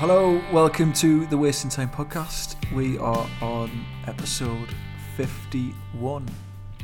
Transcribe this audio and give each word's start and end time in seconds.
Hello, 0.00 0.40
welcome 0.50 0.94
to 0.94 1.26
the 1.26 1.36
Wasting 1.36 1.68
Time 1.68 1.90
podcast. 1.90 2.56
We 2.72 2.96
are 2.96 3.28
on 3.42 3.84
episode 4.06 4.70
51. 5.18 6.26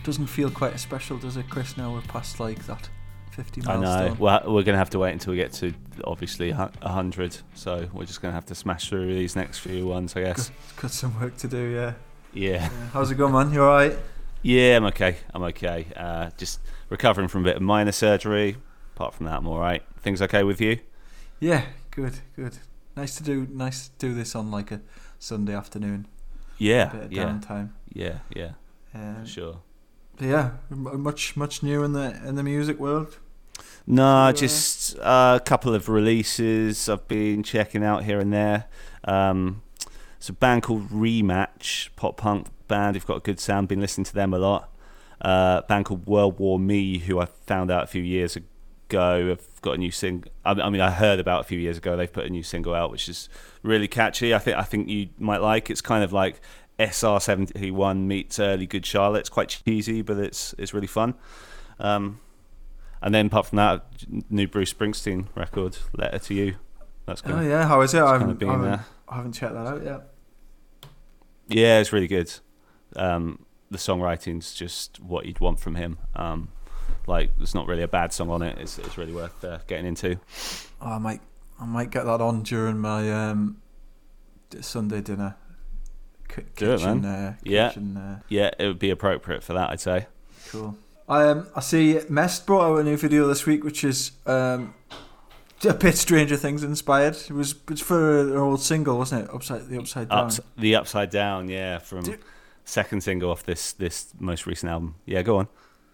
Doesn't 0.04 0.26
feel 0.26 0.50
quite 0.50 0.74
as 0.74 0.82
special, 0.82 1.16
does 1.16 1.38
it, 1.38 1.48
Chris? 1.48 1.78
Now 1.78 1.94
we're 1.94 2.02
past 2.02 2.40
like 2.40 2.66
that 2.66 2.90
50 3.30 3.62
I 3.66 3.80
know. 3.80 4.16
Well, 4.18 4.42
we're 4.44 4.64
going 4.64 4.74
to 4.74 4.78
have 4.78 4.90
to 4.90 4.98
wait 4.98 5.12
until 5.12 5.30
we 5.30 5.38
get 5.38 5.50
to 5.54 5.72
obviously 6.04 6.50
a 6.50 6.70
100. 6.82 7.38
So 7.54 7.88
we're 7.94 8.04
just 8.04 8.20
going 8.20 8.32
to 8.32 8.34
have 8.34 8.44
to 8.44 8.54
smash 8.54 8.90
through 8.90 9.14
these 9.14 9.34
next 9.34 9.60
few 9.60 9.86
ones, 9.86 10.14
I 10.14 10.20
guess. 10.20 10.50
Got 10.76 10.90
some 10.90 11.18
work 11.18 11.38
to 11.38 11.48
do, 11.48 11.68
yeah. 11.70 11.94
Yeah. 12.34 12.50
yeah. 12.50 12.88
How's 12.92 13.10
it 13.10 13.14
going, 13.14 13.32
man? 13.32 13.50
You 13.50 13.62
alright? 13.62 13.96
Yeah, 14.42 14.76
I'm 14.76 14.84
okay. 14.84 15.16
I'm 15.32 15.42
okay. 15.44 15.86
Uh, 15.96 16.28
just 16.36 16.60
recovering 16.90 17.28
from 17.28 17.40
a 17.40 17.44
bit 17.44 17.56
of 17.56 17.62
minor 17.62 17.92
surgery. 17.92 18.58
Apart 18.94 19.14
from 19.14 19.24
that, 19.24 19.38
I'm 19.38 19.46
all 19.46 19.58
right. 19.58 19.82
Things 20.02 20.20
okay 20.20 20.42
with 20.42 20.60
you? 20.60 20.80
Yeah, 21.40 21.64
good, 21.92 22.18
good. 22.36 22.58
Nice 22.96 23.14
to 23.16 23.22
do. 23.22 23.46
Nice 23.50 23.88
to 23.88 23.94
do 23.98 24.14
this 24.14 24.34
on 24.34 24.50
like 24.50 24.70
a 24.72 24.80
Sunday 25.18 25.54
afternoon. 25.54 26.06
Yeah. 26.58 26.86
bit 26.86 27.02
of 27.04 27.12
Yeah. 27.12 27.24
downtime. 27.24 27.70
Yeah. 27.92 28.18
Yeah. 28.34 28.52
Um, 28.94 29.26
sure. 29.26 29.58
yeah, 30.18 30.52
much 30.70 31.36
much 31.36 31.62
new 31.62 31.82
in 31.84 31.92
the 31.92 32.18
in 32.26 32.36
the 32.36 32.42
music 32.42 32.78
world. 32.78 33.18
No, 33.86 34.04
uh, 34.28 34.32
just 34.32 34.98
uh, 34.98 35.38
a 35.40 35.44
couple 35.44 35.74
of 35.74 35.88
releases 35.88 36.88
I've 36.88 37.06
been 37.06 37.42
checking 37.42 37.84
out 37.84 38.04
here 38.04 38.18
and 38.18 38.32
there. 38.32 38.64
Um, 39.04 39.62
it's 40.16 40.28
a 40.30 40.32
band 40.32 40.62
called 40.62 40.88
Rematch, 40.90 41.90
pop 41.96 42.16
punk 42.16 42.48
band. 42.68 42.96
Who've 42.96 43.06
got 43.06 43.18
a 43.18 43.20
good 43.20 43.38
sound. 43.38 43.68
Been 43.68 43.80
listening 43.80 44.06
to 44.06 44.14
them 44.14 44.32
a 44.32 44.38
lot. 44.38 44.72
Uh, 45.20 45.60
band 45.62 45.84
called 45.84 46.06
World 46.06 46.38
War 46.38 46.58
Me, 46.58 46.98
who 46.98 47.20
I 47.20 47.26
found 47.26 47.70
out 47.70 47.84
a 47.84 47.86
few 47.86 48.02
years 48.02 48.34
ago. 48.36 48.46
Go 48.88 49.28
have 49.28 49.60
got 49.62 49.72
a 49.72 49.78
new 49.78 49.90
single. 49.90 50.30
I 50.44 50.70
mean, 50.70 50.80
I 50.80 50.90
heard 50.90 51.18
about 51.18 51.40
a 51.40 51.44
few 51.44 51.58
years 51.58 51.76
ago. 51.76 51.96
They've 51.96 52.12
put 52.12 52.24
a 52.24 52.30
new 52.30 52.42
single 52.42 52.74
out, 52.74 52.90
which 52.90 53.08
is 53.08 53.28
really 53.62 53.88
catchy. 53.88 54.32
I 54.32 54.38
think 54.38 54.56
I 54.56 54.62
think 54.62 54.88
you 54.88 55.08
might 55.18 55.40
like. 55.40 55.70
It's 55.70 55.80
kind 55.80 56.04
of 56.04 56.12
like 56.12 56.40
SR 56.78 57.18
seventy 57.20 57.70
one 57.70 58.06
meets 58.06 58.38
early 58.38 58.66
Good 58.66 58.86
Charlotte. 58.86 59.20
It's 59.20 59.28
quite 59.28 59.48
cheesy, 59.48 60.02
but 60.02 60.18
it's 60.18 60.54
it's 60.56 60.72
really 60.72 60.86
fun. 60.86 61.14
Um, 61.80 62.20
and 63.02 63.14
then 63.14 63.26
apart 63.26 63.46
from 63.46 63.56
that, 63.56 63.86
new 64.30 64.46
Bruce 64.46 64.72
Springsteen 64.72 65.26
record, 65.34 65.78
Letter 65.92 66.18
to 66.18 66.34
You. 66.34 66.56
That's 67.06 67.20
good. 67.20 67.34
Oh 67.34 67.40
yeah, 67.40 67.66
how 67.66 67.80
is 67.80 67.94
it? 67.94 68.02
I 68.02 68.18
haven't, 68.18 68.38
been 68.38 68.48
I 68.48 68.52
haven't. 68.52 68.80
I 69.08 69.16
haven't 69.16 69.32
checked 69.32 69.54
that 69.54 69.66
out 69.66 69.84
yet. 69.84 70.02
Yeah, 71.48 71.78
it's 71.78 71.92
really 71.92 72.08
good. 72.08 72.32
Um, 72.96 73.46
the 73.70 73.78
songwriting's 73.78 74.54
just 74.54 75.00
what 75.00 75.26
you'd 75.26 75.40
want 75.40 75.60
from 75.60 75.76
him. 75.76 75.98
Um, 76.14 76.48
like, 77.06 77.36
there's 77.38 77.54
not 77.54 77.66
really 77.66 77.82
a 77.82 77.88
bad 77.88 78.12
song 78.12 78.30
on 78.30 78.42
it. 78.42 78.58
It's, 78.58 78.78
it's 78.78 78.98
really 78.98 79.12
worth 79.12 79.44
uh, 79.44 79.58
getting 79.66 79.86
into. 79.86 80.18
Oh, 80.80 80.92
I 80.92 80.98
might 80.98 81.20
I 81.60 81.64
might 81.64 81.90
get 81.90 82.04
that 82.04 82.20
on 82.20 82.42
during 82.42 82.78
my 82.78 83.10
um, 83.30 83.58
Sunday 84.60 85.00
dinner. 85.00 85.36
Do 86.56 86.72
it, 86.74 86.82
man. 86.82 87.04
Uh, 87.04 87.34
Yeah. 87.44 87.72
uh, 87.96 88.16
Yeah, 88.28 88.50
it 88.58 88.66
would 88.66 88.78
be 88.78 88.90
appropriate 88.90 89.42
for 89.42 89.54
that, 89.54 89.70
I'd 89.70 89.80
say. 89.80 90.06
cool. 90.50 90.76
I 91.08 91.28
um 91.28 91.46
I 91.54 91.60
see 91.60 92.00
Mest 92.08 92.46
brought 92.46 92.68
out 92.68 92.78
a 92.80 92.82
new 92.82 92.96
video 92.96 93.28
this 93.28 93.46
week, 93.46 93.62
which 93.62 93.84
is 93.84 94.10
um 94.26 94.74
a 95.64 95.72
bit 95.72 95.96
Stranger 95.96 96.36
Things 96.36 96.64
inspired. 96.64 97.14
It 97.14 97.30
was 97.30 97.54
it's 97.70 97.80
for 97.80 98.20
an 98.20 98.36
old 98.36 98.60
single, 98.60 98.98
wasn't 98.98 99.24
it? 99.24 99.30
Upside 99.34 99.68
the 99.68 99.78
upside 99.78 100.08
down. 100.08 100.18
Ups, 100.26 100.40
the 100.58 100.74
Upside 100.74 101.10
Down, 101.10 101.48
yeah, 101.48 101.78
from 101.78 102.02
Do- 102.02 102.18
second 102.64 103.02
single 103.02 103.30
off 103.30 103.44
this 103.44 103.72
this 103.72 104.12
most 104.18 104.46
recent 104.46 104.70
album. 104.72 104.96
Yeah, 105.06 105.22
go 105.22 105.36
on. 105.38 105.46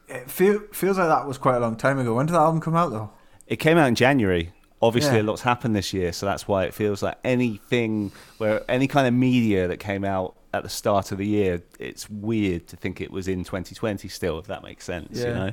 It 0.08 0.31
feel, 0.31 0.60
feels 0.72 0.99
like 0.99 1.09
that 1.09 1.26
was 1.26 1.38
quite 1.38 1.56
a 1.56 1.60
long 1.60 1.76
time 1.76 1.99
ago. 1.99 2.15
When 2.15 2.26
did 2.26 2.32
that 2.34 2.41
album 2.41 2.60
come 2.60 2.75
out 2.76 2.91
though? 2.91 3.10
It 3.47 3.56
came 3.56 3.78
out 3.78 3.88
in 3.88 3.94
January. 3.94 4.53
Obviously, 4.81 5.16
Yeah. 5.16 5.22
a 5.22 5.25
lot's 5.25 5.43
happened 5.43 5.76
this 5.76 5.93
year, 5.93 6.12
so 6.12 6.26
that's 6.26 6.49
why 6.49 6.65
it 6.65 6.75
feels 6.75 7.03
like 7.03 7.16
anything 7.25 8.10
where 8.38 8.62
any 8.69 8.88
kind 8.88 9.06
of 9.06 9.15
media 9.15 9.69
that 9.69 9.78
came 9.78 10.04
out 10.04 10.34
at 10.53 10.65
the 10.65 10.69
start 10.69 11.12
of 11.12 11.19
the 11.19 11.26
year, 11.26 11.62
it's 11.78 12.10
weird 12.10 12.66
to 12.69 12.76
think 12.76 13.00
it 13.00 13.10
was 13.10 13.28
in 13.28 13.44
2020 13.44 14.09
still, 14.09 14.38
if 14.38 14.47
that 14.49 14.62
makes 14.62 14.84
sense. 14.84 15.19
You 15.21 15.26
know? 15.28 15.53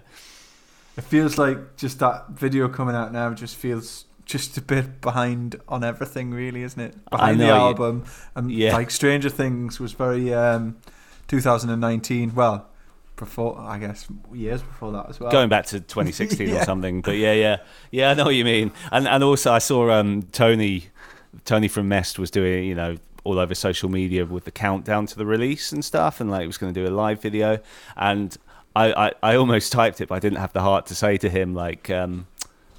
It 0.97 1.03
feels 1.03 1.37
like 1.37 1.77
just 1.77 1.99
that 1.99 2.29
video 2.31 2.67
coming 2.67 2.95
out 2.95 3.13
now 3.13 3.33
just 3.33 3.55
feels 3.55 4.05
just 4.25 4.57
a 4.57 4.61
bit 4.61 4.99
behind 4.99 5.55
on 5.67 5.83
everything, 5.83 6.31
really, 6.31 6.63
isn't 6.63 6.81
it? 6.81 6.95
Behind 7.09 7.39
the 7.39 7.45
know, 7.47 7.55
yeah. 7.55 7.61
album, 7.61 8.05
and 8.35 8.51
Yeah. 8.51 8.73
like 8.73 8.89
Stranger 8.91 9.29
Things 9.29 9.79
was 9.79 9.93
very 9.93 10.33
um, 10.33 10.75
2019. 11.27 12.33
Well, 12.35 12.67
before 13.19 13.59
I 13.59 13.77
guess 13.77 14.07
years 14.33 14.61
before 14.63 14.91
that 14.93 15.09
as 15.09 15.19
well. 15.19 15.29
Going 15.31 15.49
back 15.49 15.65
to 15.67 15.79
2016 15.79 16.47
Yeah. 16.49 16.61
or 16.61 16.65
something, 16.65 17.01
but 17.01 17.17
yeah, 17.17 17.33
yeah, 17.33 17.57
yeah, 17.91 18.09
I 18.09 18.13
know 18.15 18.25
what 18.25 18.35
you 18.35 18.45
mean. 18.45 18.71
And 18.91 19.07
and 19.07 19.23
also, 19.23 19.51
I 19.53 19.59
saw 19.59 19.91
um, 19.91 20.23
Tony, 20.31 20.85
Tony 21.45 21.67
from 21.67 21.87
Mest 21.87 22.17
was 22.17 22.31
doing, 22.31 22.63
you 22.63 22.75
know, 22.75 22.97
all 23.23 23.37
over 23.37 23.53
social 23.53 23.89
media 23.89 24.25
with 24.25 24.45
the 24.45 24.51
countdown 24.51 25.05
to 25.07 25.17
the 25.17 25.25
release 25.25 25.71
and 25.71 25.83
stuff, 25.85 26.19
and 26.21 26.31
like 26.31 26.41
he 26.41 26.47
was 26.47 26.57
going 26.57 26.73
to 26.73 26.83
do 26.83 26.87
a 26.87 26.93
live 26.93 27.21
video, 27.21 27.59
and 27.97 28.35
I, 28.75 29.07
I, 29.07 29.11
I 29.21 29.35
almost 29.35 29.71
typed 29.71 29.99
it, 30.01 30.07
but 30.09 30.15
I 30.15 30.19
didn't 30.19 30.39
have 30.39 30.53
the 30.53 30.61
heart 30.61 30.85
to 30.87 30.95
say 30.95 31.17
to 31.17 31.29
him 31.29 31.53
like. 31.53 31.89
Um, 31.89 32.27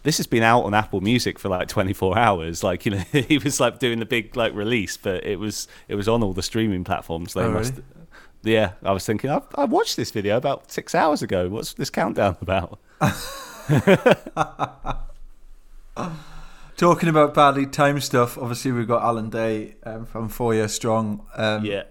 this 0.03 0.17
has 0.17 0.27
been 0.27 0.43
out 0.43 0.63
on 0.63 0.73
Apple 0.73 1.03
Music 1.03 1.39
for 1.39 1.51
like 1.51 1.69
24 1.69 2.17
hours. 2.19 2.65
Like 2.71 2.87
you 2.87 2.93
know, 2.93 2.99
he 3.13 3.37
was 3.37 3.61
like 3.61 3.79
doing 3.81 3.99
the 3.99 4.07
big 4.07 4.35
like 4.35 4.55
release, 4.55 4.97
but 4.97 5.25
it 5.27 5.39
was 5.39 5.69
it 5.89 5.95
was 5.95 6.09
on 6.09 6.23
all 6.23 6.33
the 6.33 6.43
streaming 6.43 6.85
platforms. 6.85 7.35
They 7.35 7.43
Oh, 7.43 7.51
must, 7.51 7.75
really? 7.75 7.85
Yeah. 8.43 8.73
I 8.83 8.93
was 8.93 9.07
thinking, 9.07 9.31
I, 9.31 9.41
I 9.55 9.65
watched 9.65 9.97
this 9.97 10.11
video 10.11 10.37
about 10.37 10.71
six 10.71 10.95
hours 10.95 11.23
ago. 11.23 11.49
What's 11.49 11.73
this 11.75 11.91
countdown 11.91 12.37
about? 12.41 12.79
Talking 16.77 17.09
about 17.11 17.35
badly 17.35 17.67
timed 17.67 18.03
stuff, 18.03 18.39
obviously 18.39 18.73
we've 18.73 18.89
got 18.89 19.03
Alan 19.03 19.29
Day 19.29 19.77
um, 19.85 20.07
from 20.07 20.31
Four 20.31 20.55
Year 20.55 20.69
Strong 20.69 21.27
um, 21.37 21.65
yeah, 21.65 21.83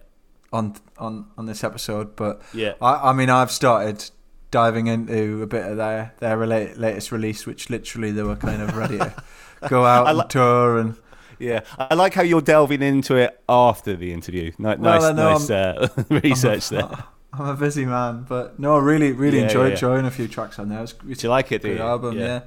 on 0.52 0.76
on 0.98 1.28
on 1.38 1.46
this 1.46 1.64
episode, 1.64 2.16
but 2.16 2.42
yeah. 2.56 2.74
I, 2.82 3.10
I 3.10 3.14
mean, 3.14 3.30
I've 3.30 3.52
started 3.52 4.10
diving 4.52 4.88
into 4.88 5.44
a 5.44 5.48
bit 5.48 5.66
of 5.66 5.78
their 5.78 6.14
their 6.20 6.46
latest 6.46 7.12
release, 7.12 7.46
which 7.46 7.70
literally 7.70 8.12
they 8.12 8.24
were 8.24 8.36
kind 8.36 8.64
of 8.64 8.76
ready 8.76 8.98
to 8.98 9.14
go 9.70 9.86
out 9.86 10.08
I 10.08 10.12
and 10.12 10.30
tour 10.30 10.80
and 10.80 10.96
Yeah, 11.40 11.62
I 11.78 11.96
like 11.96 12.14
how 12.14 12.22
you're 12.22 12.42
delving 12.42 12.82
into 12.82 13.16
it 13.16 13.42
after 13.48 13.96
the 13.96 14.12
interview. 14.14 14.52
Ni- 14.58 14.76
Well, 14.76 15.14
nice, 15.14 15.48
nice 15.48 15.50
uh, 15.50 15.88
research 16.10 16.72
I'm 16.72 16.78
a, 16.80 16.88
there. 16.88 17.04
I'm 17.34 17.46
a 17.48 17.56
busy 17.56 17.86
man, 17.86 18.26
but 18.28 18.60
no, 18.60 18.76
I 18.76 18.80
really 18.80 19.12
really 19.14 19.38
Yeah, 19.40 19.46
enjoyed 19.46 19.72
yeah. 19.74 19.78
joining 19.78 20.06
a 20.06 20.12
few 20.12 20.28
tracks 20.28 20.60
on 20.60 20.70
there. 20.70 20.80
It 20.80 20.82
was, 20.82 20.96
it's 21.08 21.24
you 21.24 21.30
like 21.30 21.52
it? 21.52 21.62
good 21.62 21.80
album, 21.80 22.18
yeah. 22.18 22.42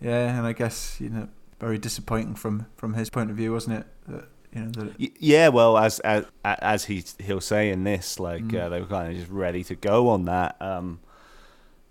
yeah, 0.00 0.36
and 0.38 0.46
I 0.46 0.52
guess 0.52 1.00
you 1.00 1.08
know 1.10 1.28
very 1.60 1.78
disappointing 1.78 2.34
from 2.34 2.66
from 2.76 2.94
his 2.94 3.08
point 3.10 3.30
of 3.30 3.36
view, 3.36 3.52
wasn't 3.52 3.78
it? 3.80 3.86
That, 4.08 4.24
you 4.54 4.60
know 4.62 4.70
that 4.70 4.94
Yeah, 5.20 5.48
well, 5.48 5.78
as 5.78 6.00
as 6.00 6.24
as 6.44 6.84
he 6.86 7.04
he'll 7.20 7.40
say 7.40 7.70
in 7.70 7.84
this, 7.84 8.18
like 8.18 8.42
Mm. 8.42 8.60
uh, 8.60 8.68
they 8.70 8.80
were 8.80 8.86
kind 8.86 9.12
of 9.12 9.18
just 9.18 9.30
ready 9.30 9.62
to 9.64 9.74
go 9.76 10.08
on 10.08 10.24
that. 10.24 10.56
Um, 10.60 11.00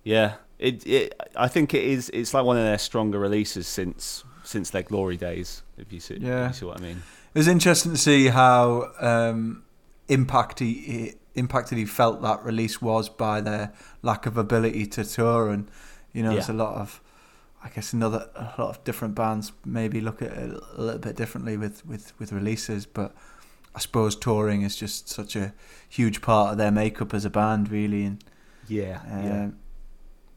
yeah, 0.04 0.34
it, 0.60 0.86
it 0.86 1.14
I 1.36 1.48
think 1.48 1.74
it 1.74 1.84
is. 1.84 2.10
It's 2.14 2.34
like 2.34 2.44
one 2.44 2.58
of 2.58 2.64
their 2.64 2.78
stronger 2.80 3.20
releases 3.20 3.68
since 3.68 4.24
since 4.44 4.70
their 4.70 4.84
glory 4.84 5.18
days. 5.18 5.64
If 5.78 5.92
you 5.94 6.00
see, 6.00 6.18
Yeah. 6.20 6.48
you 6.48 6.54
see 6.54 6.66
what 6.66 6.78
I 6.80 6.82
mean. 6.82 7.02
It 7.34 7.40
was 7.40 7.48
interesting 7.48 7.92
to 7.94 7.98
see 7.98 8.28
how 8.28 8.92
um, 9.00 9.64
impact 10.08 10.60
he, 10.60 11.14
impacted 11.36 11.78
he 11.78 11.86
felt 11.86 12.22
that 12.22 12.44
release 12.44 12.82
was 12.82 13.08
by 13.08 13.40
their 13.42 13.72
lack 14.02 14.26
of 14.26 14.38
ability 14.38 14.86
to 14.88 15.04
tour, 15.06 15.50
and 15.50 15.70
you 16.14 16.24
know, 16.24 16.34
there's 16.34 16.50
a 16.50 16.54
lot 16.54 16.76
of, 16.76 17.00
I 17.64 17.70
guess, 17.70 17.94
another 17.94 18.30
a 18.36 18.54
lot 18.62 18.70
of 18.70 18.84
different 18.84 19.16
bands 19.16 19.54
maybe 19.64 20.02
look 20.02 20.22
at 20.22 20.32
it 20.34 20.52
a 20.76 20.82
little 20.82 21.00
bit 21.00 21.16
differently 21.16 21.56
with 21.56 21.86
with 21.86 22.12
with 22.20 22.34
releases, 22.34 22.86
but 22.86 23.16
I 23.74 23.80
suppose 23.80 24.18
touring 24.18 24.64
is 24.64 24.76
just 24.76 25.08
such 25.08 25.38
a 25.38 25.54
huge 25.88 26.22
part 26.22 26.52
of 26.52 26.58
their 26.58 26.72
makeup 26.72 27.14
as 27.14 27.24
a 27.24 27.30
band, 27.30 27.72
really, 27.72 28.04
and 28.04 28.22
Yeah, 28.68 29.00
um, 29.10 29.24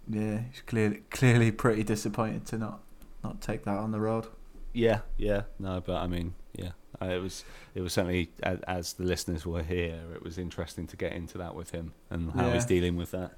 yeah. 0.08 0.20
yeah, 0.20 0.40
he's 0.52 0.62
clearly 0.64 1.02
clearly 1.10 1.50
pretty 1.50 1.82
disappointed 1.82 2.46
to 2.46 2.58
not 2.58 2.80
not 3.24 3.40
take 3.40 3.64
that 3.64 3.76
on 3.78 3.90
the 3.90 4.00
road. 4.00 4.26
Yeah, 4.72 5.00
yeah, 5.16 5.42
no, 5.58 5.80
but 5.84 5.96
I 5.96 6.06
mean, 6.06 6.34
yeah, 6.54 6.70
it 7.00 7.22
was 7.22 7.44
it 7.74 7.80
was 7.80 7.92
certainly 7.92 8.30
as, 8.42 8.92
the 8.94 9.04
listeners 9.04 9.46
were 9.46 9.62
here, 9.62 10.00
it 10.14 10.22
was 10.22 10.36
interesting 10.38 10.86
to 10.88 10.96
get 10.96 11.12
into 11.12 11.38
that 11.38 11.54
with 11.54 11.70
him 11.70 11.94
and 12.10 12.32
how 12.32 12.50
he's 12.50 12.64
dealing 12.64 12.96
with 12.96 13.10
that. 13.12 13.32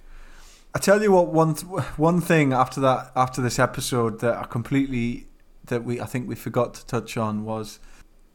I 0.75 0.79
tell 0.79 1.03
you 1.03 1.13
what, 1.13 1.29
one 1.29 1.55
th- 1.55 1.71
one 1.97 2.21
thing 2.21 2.53
after 2.53 2.81
that 2.83 3.13
after 3.17 3.41
this 3.41 3.59
episode 3.59 4.21
that 4.21 4.37
I 4.37 4.45
completely 4.45 5.27
that 5.67 5.85
we 5.85 6.01
I 6.01 6.07
think 6.07 6.29
we 6.29 6.35
forgot 6.35 6.75
to 6.75 6.87
touch 6.87 7.17
on 7.17 7.45
was 7.45 7.79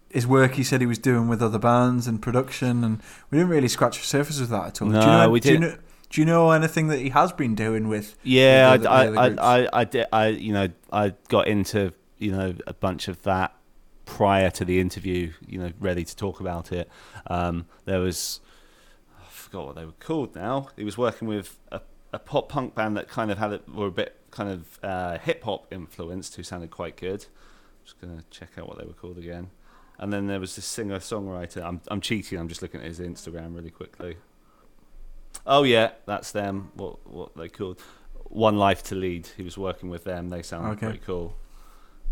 his 0.10 0.26
work. 0.28 0.54
He 0.56 0.64
said 0.64 0.82
he 0.82 0.88
was 0.88 0.98
doing 0.98 1.28
with 1.28 1.42
other 1.42 1.60
bands 1.60 2.08
and 2.08 2.22
production, 2.22 2.84
and 2.84 3.02
we 3.30 3.38
didn't 3.38 3.52
really 3.52 3.68
scratch 3.68 4.00
the 4.00 4.06
surface 4.06 4.40
of 4.40 4.50
that 4.50 4.66
at 4.68 4.82
all. 4.82 4.90
do 4.90 4.96
you 4.96 5.00
No, 5.02 5.18
know, 5.24 5.30
we 5.30 5.40
do 5.40 5.54
you 5.54 5.60
know, 5.60 5.78
do 6.12 6.20
you 6.20 6.26
know 6.26 6.52
anything 6.52 6.88
that 6.88 7.00
he 7.00 7.10
has 7.10 7.32
been 7.32 7.56
doing 7.56 7.88
with? 7.88 8.18
Yeah, 8.22 8.74
with 8.74 8.84
the 8.84 8.90
I, 8.92 9.06
I, 9.06 9.28
I, 9.28 9.30
I, 9.62 9.70
I, 9.74 9.84
did, 9.86 10.06
I, 10.12 10.28
you 10.28 10.54
know, 10.54 10.68
I 10.92 11.14
got 11.30 11.48
into, 11.48 11.94
you 12.18 12.34
know, 12.34 12.54
a 12.68 12.74
bunch 12.74 13.08
of 13.08 13.24
that 13.24 13.56
prior 14.06 14.50
to 14.52 14.66
the 14.66 14.82
interview, 14.82 15.32
you 15.48 15.58
know, 15.58 15.72
ready 15.80 16.04
to 16.04 16.16
talk 16.16 16.42
about 16.42 16.74
it. 16.74 16.90
Um, 17.28 17.66
there 17.86 18.02
was, 18.02 18.42
I 19.18 19.24
forgot 19.30 19.68
what 19.68 19.76
they 19.76 19.86
were 19.86 19.94
called 19.94 20.36
now. 20.36 20.68
He 20.76 20.84
was 20.84 20.98
working 20.98 21.30
with 21.30 21.58
a, 21.72 21.80
a 22.12 22.20
pop 22.20 22.50
punk 22.50 22.76
band 22.76 22.98
that 22.98 23.08
kind 23.08 23.32
of 23.32 23.38
had 23.38 23.54
it, 23.54 23.70
were 23.74 23.88
a 23.88 23.92
bit 23.92 24.18
kind 24.32 24.50
of 24.50 24.80
uh, 24.84 25.18
hip 25.18 25.44
hop 25.46 25.74
influenced, 25.74 26.36
who 26.36 26.44
sounded 26.44 26.72
quite 26.72 26.98
good. 26.98 27.26
I'm 27.26 27.86
just 27.86 28.02
gonna 28.02 28.24
check 28.30 28.50
out 28.58 28.68
what 28.68 28.78
they 28.78 28.86
were 28.86 28.94
called 28.94 29.18
again. 29.18 29.50
And 29.98 30.12
then 30.12 30.28
there 30.28 30.42
was 30.42 30.58
this 30.58 30.66
singer 30.66 31.00
songwriter. 31.00 31.64
I'm 31.64 31.80
I'm 31.88 32.02
cheating. 32.02 32.40
I'm 32.40 32.48
just 32.48 32.62
looking 32.62 32.82
at 32.82 32.88
his 32.88 33.00
Instagram 33.00 33.56
really 33.56 33.70
quickly. 33.70 34.18
Oh 35.46 35.64
yeah, 35.64 35.92
that's 36.06 36.32
them. 36.32 36.72
What 36.76 37.06
what 37.10 37.36
they 37.36 37.50
called 37.50 37.80
One 38.26 38.58
Life 38.58 38.84
to 38.84 38.96
Lead. 38.96 39.28
He 39.38 39.44
was 39.44 39.58
working 39.58 39.90
with 39.90 40.04
them. 40.04 40.30
They 40.30 40.42
sound 40.42 40.68
Okay. 40.74 40.86
pretty 40.88 41.02
cool. 41.06 41.36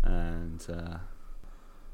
And 0.02 0.64
uh, 0.68 0.98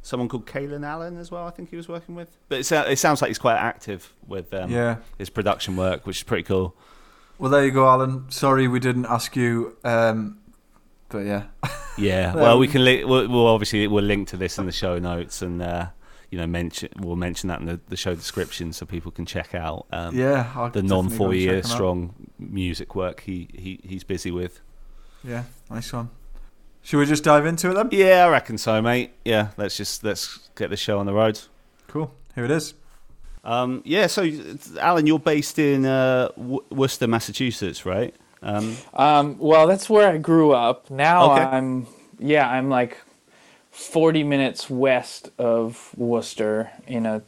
someone 0.03 0.29
called 0.29 0.47
Kalen 0.47 0.87
Allen 0.87 1.17
as 1.19 1.31
well. 1.31 1.47
I 1.47 1.51
think 1.51 1.71
he 1.71 1.77
was 1.77 1.89
working 1.89 2.15
with. 2.15 2.37
But 2.49 2.61
it, 2.61 2.73
it 2.73 2.99
sounds 2.99 3.21
like 3.21 3.29
he's 3.29 3.39
quite 3.39 3.57
active 3.57 4.15
with 4.27 4.55
um, 4.55 4.71
yeah. 4.71 4.97
his 5.19 5.29
production 5.31 5.77
work, 5.77 6.07
which 6.07 6.19
is 6.19 6.23
pretty 6.23 6.45
cool. 6.45 6.77
Well, 7.39 7.51
there 7.51 7.65
you 7.65 7.71
go, 7.71 7.87
Alan. 7.87 8.31
Sorry 8.31 8.67
we 8.67 8.81
didn't 8.81 9.07
ask 9.07 9.37
you, 9.37 9.77
um, 9.85 10.39
but 11.11 11.19
yeah. 11.19 11.45
Yeah. 11.99 12.31
Um, 12.33 12.37
Well, 12.41 12.59
we 12.59 12.69
can. 12.69 12.85
Li- 12.85 13.05
we'll, 13.05 13.29
we'll 13.29 13.47
obviously 13.49 13.87
we'll 13.89 14.05
link 14.05 14.29
to 14.29 14.37
this 14.37 14.59
in 14.59 14.67
the 14.67 14.73
show 14.73 14.99
notes, 14.99 15.43
and 15.43 15.61
uh, 15.61 15.89
you 16.31 16.39
know, 16.39 16.47
mention 16.47 16.89
we'll 16.99 17.17
mention 17.17 17.49
that 17.49 17.61
in 17.61 17.67
the, 17.67 17.81
the 17.89 17.97
show 17.97 18.15
description 18.15 18.73
so 18.73 18.85
people 18.87 19.11
can 19.13 19.25
check 19.27 19.55
out 19.55 19.87
um, 19.93 20.15
yeah. 20.17 20.51
I'll 20.55 20.71
the 20.71 20.83
non 20.83 21.05
go 21.07 21.09
and 21.11 21.13
four 21.17 21.35
year 21.35 21.57
check 21.61 21.65
'em 21.67 21.71
out. 21.71 21.75
strong 21.75 22.15
music 22.39 22.95
work 22.95 23.21
he, 23.21 23.49
he 23.55 23.81
he's 23.85 24.05
busy 24.05 24.31
with. 24.31 24.61
Yeah, 25.25 25.45
nice 25.71 25.93
one. 25.93 26.11
Should 26.83 26.99
we 26.99 27.07
just 27.07 27.25
dive 27.25 27.47
into 27.47 27.71
it 27.71 27.75
then? 27.75 27.89
Yeah, 27.91 28.27
I 28.27 28.29
reckon 28.31 28.59
so, 28.59 28.81
mate. 28.81 29.13
Yeah, 29.25 29.49
let's 29.57 29.77
just 29.77 30.05
let's 30.05 30.51
get 30.57 30.71
the 30.71 30.77
show 30.77 30.99
on 30.99 31.07
the 31.07 31.13
road. 31.15 31.41
Cool. 31.89 32.13
Here 32.35 32.45
it 32.45 32.51
is. 32.51 32.75
Um, 33.43 33.83
yeah, 33.85 34.09
so 34.09 34.29
Alan, 34.81 35.07
you're 35.07 35.19
based 35.21 35.59
in 35.61 35.87
uh, 35.87 36.29
w- 36.37 36.65
Worcester, 36.71 37.07
Massachusetts, 37.07 37.87
right? 37.87 38.15
Um, 38.43 38.77
Um, 38.93 39.39
well, 39.39 39.67
that's 39.69 39.89
where 39.89 40.09
I 40.13 40.19
grew 40.19 40.51
up. 40.53 40.91
Now 40.91 41.33
Okay. 41.33 41.43
I'm, 41.45 41.87
yeah, 42.19 42.49
I'm 42.49 42.69
like 42.69 42.99
40 43.77 44.25
minutes 44.25 44.71
west 44.71 45.31
of 45.39 45.93
Worcester 45.99 46.71
in 46.87 47.05
a 47.05 47.21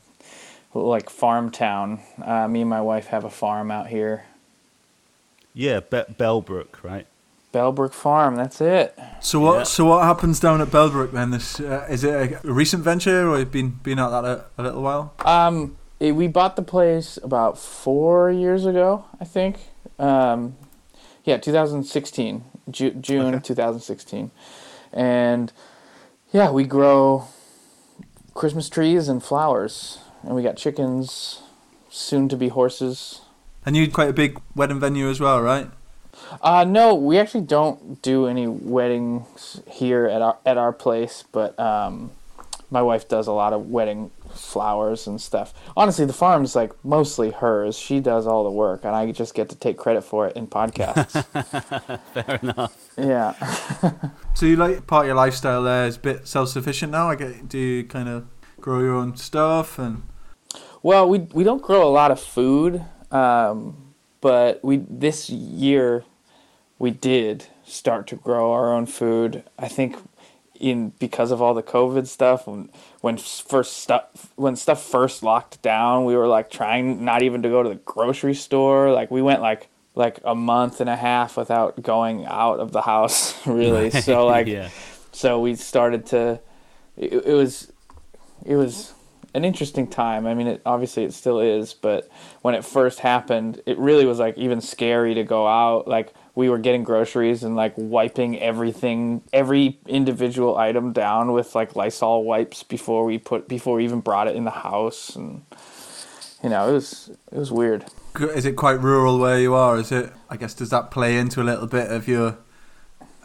like 0.73 1.11
farm 1.11 1.51
town. 1.51 2.01
Uh, 2.25 2.49
me 2.49 2.63
and 2.63 2.71
my 2.71 2.81
wife 2.81 3.09
have 3.09 3.25
a 3.25 3.31
farm 3.31 3.71
out 3.71 3.89
here, 3.89 4.25
yeah, 5.53 5.81
Be- 5.81 6.15
Bellbrook, 6.19 6.83
right? 6.83 7.07
Bellbrook 7.53 7.93
Farm. 7.93 8.37
That's 8.37 8.61
it. 8.61 8.99
So 9.21 9.41
what? 9.41 9.57
Yeah. 9.59 9.63
So 9.65 9.85
what 9.87 10.05
happens 10.05 10.41
down 10.41 10.61
at 10.61 10.69
Bellbrook 10.69 11.13
then? 11.13 11.31
This 11.33 11.61
uh, 11.61 11.87
is 11.91 12.05
it 12.05 12.15
a, 12.15 12.49
a 12.49 12.53
recent 12.53 12.83
venture, 12.83 13.29
or 13.29 13.39
you've 13.39 13.51
been 13.53 13.71
been 13.83 13.99
at 13.99 14.09
that 14.11 14.25
a, 14.25 14.45
a 14.57 14.63
little 14.63 14.83
while? 14.83 15.15
Um, 15.25 15.77
it, 16.01 16.13
we 16.13 16.29
bought 16.29 16.57
the 16.57 16.63
place 16.63 17.19
about 17.23 17.59
four 17.59 18.31
years 18.31 18.65
ago, 18.65 19.05
I 19.21 19.25
think. 19.25 19.59
Um, 19.99 20.57
yeah, 21.25 21.37
2016, 21.39 22.45
Ju- 22.71 22.91
June 22.93 23.35
Okay. 23.35 23.43
2016, 23.43 24.31
and 24.93 25.53
yeah, 26.33 26.51
we 26.51 26.65
grow 26.65 27.29
Christmas 28.35 28.69
trees 28.69 29.09
and 29.09 29.23
flowers, 29.23 29.99
and 30.23 30.35
we 30.35 30.43
got 30.43 30.57
chickens, 30.57 31.43
soon 31.91 32.29
to 32.29 32.37
be 32.37 32.49
horses. 32.49 33.23
And 33.65 33.77
you 33.77 33.83
had 33.83 33.93
quite 33.93 34.09
a 34.09 34.13
big 34.13 34.41
wedding 34.55 34.81
venue 34.81 35.09
as 35.09 35.21
well, 35.21 35.41
right? 35.41 35.71
Uh, 36.43 36.65
no, 36.65 36.95
we 36.95 37.19
actually 37.19 37.43
don't 37.43 38.03
do 38.03 38.27
any 38.27 38.47
weddings 38.47 39.61
here 39.71 40.07
at 40.07 40.21
our 40.21 40.39
at 40.45 40.59
our 40.59 40.73
place, 40.73 41.25
but 41.33 41.59
um, 41.59 42.11
my 42.71 42.83
wife 42.83 43.09
does 43.09 43.27
a 43.27 43.33
lot 43.33 43.53
of 43.53 43.71
wedding 43.71 44.11
flowers 44.39 45.07
and 45.07 45.21
stuff. 45.21 45.53
Honestly, 45.77 46.05
the 46.05 46.13
farm's 46.13 46.55
like 46.55 46.73
mostly 46.85 47.31
hers. 47.31 47.79
She 47.79 48.01
does 48.01 48.27
all 48.27 48.45
the 48.45 48.51
work, 48.51 48.85
and 48.85 48.95
I 48.95 49.11
just 49.13 49.35
get 49.35 49.49
to 49.51 49.57
take 49.57 49.77
credit 49.77 50.03
for 50.03 50.27
it 50.27 50.37
in 50.37 50.47
podcasts. 50.47 51.25
Fair 52.15 52.39
enough. 52.43 52.91
yeah. 52.97 53.35
So 54.35 54.47
you 54.47 54.55
like 54.55 54.87
part 54.87 55.03
of 55.03 55.07
your 55.09 55.17
lifestyle 55.17 55.65
there 55.65 55.87
is 55.89 55.97
a 55.97 56.01
bit 56.01 56.29
self 56.29 56.51
sufficient 56.51 56.93
now. 56.93 57.11
I 57.11 57.17
get. 57.17 57.49
Do 57.49 57.59
you 57.59 57.83
kind 57.83 58.09
of 58.09 58.25
grow 58.61 58.79
your 58.81 58.95
own 58.95 59.17
stuff 59.17 59.81
and? 59.81 60.03
Well, 60.81 61.09
we 61.09 61.19
we 61.19 61.43
don't 61.43 61.61
grow 61.61 61.83
a 61.83 61.91
lot 61.91 62.13
of 62.13 62.21
food, 62.21 62.85
um, 63.11 63.95
but 64.21 64.63
we 64.63 64.85
this 64.89 65.29
year 65.29 66.05
we 66.79 66.93
did 66.93 67.47
start 67.65 68.07
to 68.09 68.17
grow 68.17 68.53
our 68.53 68.73
own 68.73 68.87
food. 68.87 69.43
I 69.59 69.67
think 69.67 69.97
in 70.59 70.91
because 70.99 71.31
of 71.31 71.41
all 71.41 71.55
the 71.55 71.63
COVID 71.63 72.07
stuff 72.07 72.47
when 72.47 72.69
when 73.01 73.17
first 73.17 73.79
stuff 73.79 74.33
when 74.37 74.57
stuff 74.57 74.83
first 74.83 75.23
locked 75.23 75.63
down, 75.63 76.05
we 76.05 76.17
were 76.17 76.29
like 76.29 76.51
trying 76.51 77.05
not 77.05 77.23
even 77.23 77.43
to 77.43 77.49
go 77.49 77.63
to 77.63 77.69
the 77.69 77.77
grocery 77.77 78.35
store. 78.35 78.93
Like 78.93 79.11
we 79.11 79.23
went 79.23 79.41
like 79.41 79.69
like 79.95 80.21
a 80.25 80.35
month 80.35 80.81
and 80.81 80.91
a 80.91 80.97
half 80.97 81.37
without 81.37 81.83
going 81.83 82.25
out 82.27 82.61
of 82.61 82.73
the 82.73 82.83
house 82.83 83.35
really. 83.47 83.91
So 83.91 84.27
like 84.35 84.47
yeah, 84.47 84.71
so 85.13 85.41
we 85.41 85.55
started 85.55 86.07
to 86.07 86.41
it, 86.97 87.13
it 87.13 87.35
was 87.35 87.73
it 88.45 88.57
was 88.57 88.95
an 89.35 89.45
interesting 89.45 89.87
time 89.87 90.27
i 90.27 90.33
mean 90.33 90.47
it 90.47 90.63
obviously 90.65 91.05
it 91.05 91.13
still 91.13 91.39
is 91.39 91.75
but 91.75 92.11
when 92.43 92.55
it 92.55 92.65
first 92.65 93.01
happened 93.01 93.61
it 93.67 93.77
really 93.79 94.07
was 94.07 94.19
like 94.19 94.37
even 94.39 94.61
scary 94.61 95.15
to 95.15 95.23
go 95.23 95.47
out 95.47 95.87
like 95.87 96.15
we 96.39 96.49
were 96.49 96.59
getting 96.59 96.85
groceries 96.85 97.43
and 97.43 97.57
like 97.57 97.73
wiping 97.77 98.39
everything 98.41 99.23
every 99.33 99.79
individual 99.87 100.57
item 100.57 100.93
down 100.93 101.33
with 101.33 101.55
like 101.55 101.75
lysol 101.75 102.25
wipes 102.25 102.63
before 102.63 103.05
we 103.05 103.19
put 103.19 103.49
before 103.49 103.77
we 103.77 103.85
even 103.85 104.01
brought 104.01 104.29
it 104.29 104.37
in 104.37 104.45
the 104.45 104.59
house 104.69 105.17
and 105.17 105.43
you 106.43 106.49
know 106.49 106.69
it 106.69 106.73
was 106.73 107.11
it 107.33 107.39
was 107.39 107.51
weird 107.51 107.85
Is 108.21 108.47
it 108.47 108.57
quite 108.57 108.81
rural 108.81 109.19
where 109.19 109.39
you 109.39 109.55
are? 109.55 109.79
Is 109.79 109.93
it? 109.93 110.13
I 110.29 110.37
guess 110.37 110.55
does 110.55 110.71
that 110.71 110.91
play 110.91 111.19
into 111.19 111.41
a 111.41 111.45
little 111.45 111.67
bit 111.67 111.91
of 111.91 112.09
your? 112.09 112.39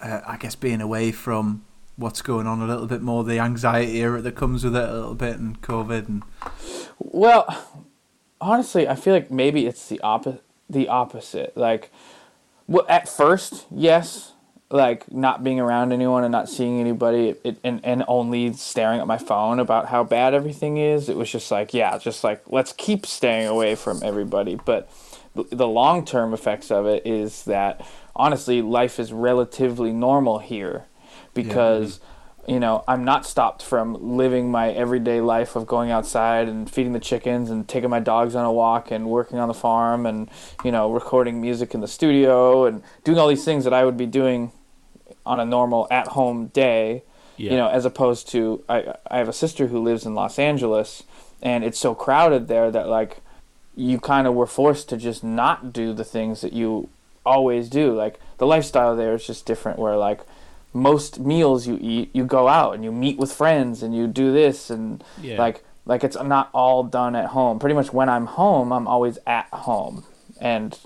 Uh, 0.01 0.21
I 0.27 0.37
guess 0.37 0.55
being 0.55 0.81
away 0.81 1.11
from 1.11 1.65
what's 1.95 2.21
going 2.21 2.47
on 2.47 2.61
a 2.61 2.67
little 2.67 2.87
bit 2.87 3.01
more, 3.01 3.23
the 3.23 3.39
anxiety 3.39 4.03
that 4.03 4.35
comes 4.35 4.63
with 4.63 4.75
it 4.75 4.89
a 4.89 4.93
little 4.93 5.15
bit, 5.15 5.37
and 5.37 5.61
COVID 5.61 6.07
and 6.07 6.23
Well, 6.99 7.47
honestly, 8.41 8.87
I 8.87 8.95
feel 8.95 9.13
like 9.13 9.31
maybe 9.31 9.65
it's 9.65 9.87
the 9.87 9.99
opposite. 10.01 10.43
The 10.69 10.87
opposite, 10.87 11.55
like, 11.55 11.91
well, 12.67 12.85
at 12.89 13.07
first, 13.09 13.65
yes, 13.71 14.31
like 14.69 15.11
not 15.11 15.43
being 15.43 15.59
around 15.59 15.91
anyone 15.91 16.23
and 16.23 16.31
not 16.31 16.49
seeing 16.49 16.79
anybody, 16.79 17.35
it, 17.43 17.59
and 17.63 17.79
and 17.83 18.03
only 18.07 18.53
staring 18.53 18.99
at 18.99 19.07
my 19.07 19.17
phone 19.17 19.59
about 19.59 19.87
how 19.87 20.03
bad 20.03 20.33
everything 20.33 20.77
is. 20.77 21.09
It 21.09 21.17
was 21.17 21.31
just 21.31 21.51
like, 21.51 21.73
yeah, 21.73 21.97
just 21.97 22.23
like 22.23 22.41
let's 22.47 22.73
keep 22.73 23.05
staying 23.05 23.47
away 23.47 23.75
from 23.75 24.01
everybody. 24.03 24.55
But 24.55 24.89
the- 25.35 25.43
the 25.55 25.67
long 25.67 26.05
term 26.05 26.33
effects 26.33 26.71
of 26.71 26.85
it 26.87 27.05
is 27.05 27.43
that 27.45 27.85
honestly, 28.15 28.61
life 28.61 28.99
is 28.99 29.11
relatively 29.13 29.91
normal 29.91 30.39
here 30.39 30.85
because 31.33 31.99
you 32.47 32.59
know, 32.59 32.83
I'm 32.87 33.05
not 33.05 33.25
stopped 33.25 33.63
from 33.63 34.17
living 34.17 34.51
my 34.51 34.71
everyday 34.71 35.21
life 35.21 35.55
of 35.55 35.65
going 35.65 35.91
outside 35.91 36.49
and 36.49 36.69
feeding 36.69 36.91
the 36.91 36.99
chickens 36.99 37.49
and 37.49 37.67
taking 37.67 37.89
my 37.89 37.99
dogs 37.99 38.35
on 38.35 38.45
a 38.45 38.51
walk 38.51 38.91
and 38.91 39.09
working 39.09 39.39
on 39.39 39.47
the 39.47 39.53
farm 39.53 40.05
and, 40.05 40.29
you 40.63 40.71
know, 40.71 40.91
recording 40.91 41.39
music 41.39 41.73
in 41.73 41.79
the 41.79 41.87
studio 41.87 42.65
and 42.65 42.83
doing 43.05 43.17
all 43.17 43.29
these 43.29 43.45
things 43.45 43.63
that 43.63 43.73
I 43.73 43.85
would 43.85 43.95
be 43.95 44.05
doing 44.05 44.51
on 45.25 45.39
a 45.39 45.45
normal 45.45 45.87
at 45.89 46.07
home 46.09 46.47
day, 46.47 47.03
yeah. 47.37 47.51
you 47.51 47.57
know, 47.57 47.69
as 47.69 47.85
opposed 47.85 48.27
to 48.29 48.61
I 48.67 48.95
I 49.09 49.19
have 49.19 49.29
a 49.29 49.33
sister 49.33 49.67
who 49.67 49.81
lives 49.81 50.05
in 50.05 50.13
Los 50.13 50.37
Angeles 50.37 51.03
and 51.41 51.63
it's 51.63 51.79
so 51.79 51.95
crowded 51.95 52.49
there 52.49 52.71
that 52.71 52.87
like 52.87 53.17
you 53.75 53.99
kind 53.99 54.27
of 54.27 54.33
were 54.33 54.47
forced 54.47 54.89
to 54.89 54.97
just 54.97 55.23
not 55.23 55.71
do 55.71 55.93
the 55.93 56.03
things 56.03 56.41
that 56.41 56.51
you 56.53 56.89
always 57.25 57.69
do. 57.69 57.93
Like 57.93 58.19
the 58.37 58.45
lifestyle 58.45 58.95
there 58.95 59.13
is 59.13 59.25
just 59.25 59.45
different 59.45 59.79
where 59.79 59.95
like 59.95 60.21
most 60.73 61.19
meals 61.19 61.67
you 61.67 61.77
eat, 61.81 62.09
you 62.13 62.25
go 62.25 62.47
out 62.47 62.73
and 62.75 62.83
you 62.83 62.91
meet 62.91 63.17
with 63.17 63.31
friends 63.31 63.83
and 63.83 63.95
you 63.95 64.07
do 64.07 64.31
this 64.33 64.69
and 64.69 65.03
Yeah. 65.21 65.37
like 65.37 65.63
like 65.85 66.03
it's 66.03 66.17
not 66.21 66.49
all 66.53 66.83
done 66.83 67.15
at 67.15 67.27
home. 67.27 67.59
Pretty 67.59 67.75
much 67.75 67.91
when 67.93 68.07
I'm 68.09 68.25
home, 68.25 68.71
I'm 68.71 68.87
always 68.87 69.17
at 69.27 69.47
home, 69.51 70.05
and 70.39 70.79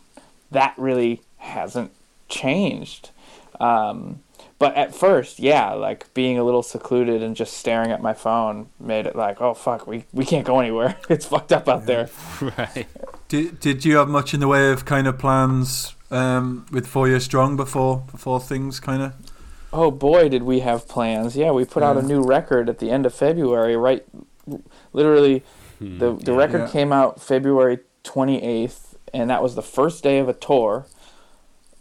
that 0.51 0.73
really 0.77 1.21
hasn't 1.37 1.91
changed. 2.29 3.11
Um, 3.59 4.19
but 4.59 4.75
at 4.75 4.95
first, 4.95 5.39
yeah, 5.39 5.73
like 5.73 6.11
being 6.15 6.39
a 6.39 6.43
little 6.43 6.63
secluded 6.63 7.21
and 7.21 7.35
just 7.35 7.53
staring 7.53 7.91
at 7.91 8.01
my 8.01 8.13
phone 8.13 8.69
made 8.79 9.05
it 9.05 9.15
like, 9.15 9.39
oh 9.39 9.53
fuck, 9.53 9.85
we 9.85 10.05
we 10.13 10.25
can't 10.25 10.45
go 10.45 10.59
anywhere. 10.59 10.97
it's 11.09 11.25
fucked 11.27 11.51
up 11.53 11.67
out 11.69 11.85
there. 11.85 12.09
right. 12.41 12.87
Did 13.27 13.59
Did 13.59 13.85
you 13.85 13.97
have 13.97 14.09
much 14.09 14.33
in 14.33 14.39
the 14.39 14.47
way 14.47 14.71
of 14.71 14.83
kind 14.85 15.05
of 15.07 15.19
plans 15.19 15.93
um, 16.09 16.65
with 16.71 16.87
Four 16.87 17.07
Year 17.07 17.19
Strong 17.19 17.55
before 17.57 18.03
before 18.11 18.39
things 18.39 18.79
kind 18.79 19.01
of? 19.03 19.13
Oh 19.73 19.91
boy, 19.91 20.29
did 20.29 20.43
we 20.43 20.61
have 20.61 20.87
plans! 20.87 21.35
Yeah, 21.35 21.51
we 21.51 21.65
put 21.65 21.83
out 21.83 21.97
a 21.97 22.01
new 22.01 22.21
record 22.21 22.69
at 22.69 22.79
the 22.79 22.89
end 22.89 23.05
of 23.05 23.13
February. 23.13 23.75
Right, 23.75 24.05
literally, 24.93 25.43
the 25.79 26.13
the 26.15 26.31
Yeah. 26.31 26.37
record 26.37 26.61
Yeah. 26.61 26.67
came 26.69 26.93
out 26.93 27.21
February 27.21 27.79
twenty 28.03 28.41
eighth, 28.41 28.95
and 29.13 29.29
that 29.29 29.43
was 29.43 29.55
the 29.55 29.61
first 29.61 30.03
day 30.03 30.19
of 30.19 30.29
a 30.29 30.33
tour. 30.33 30.85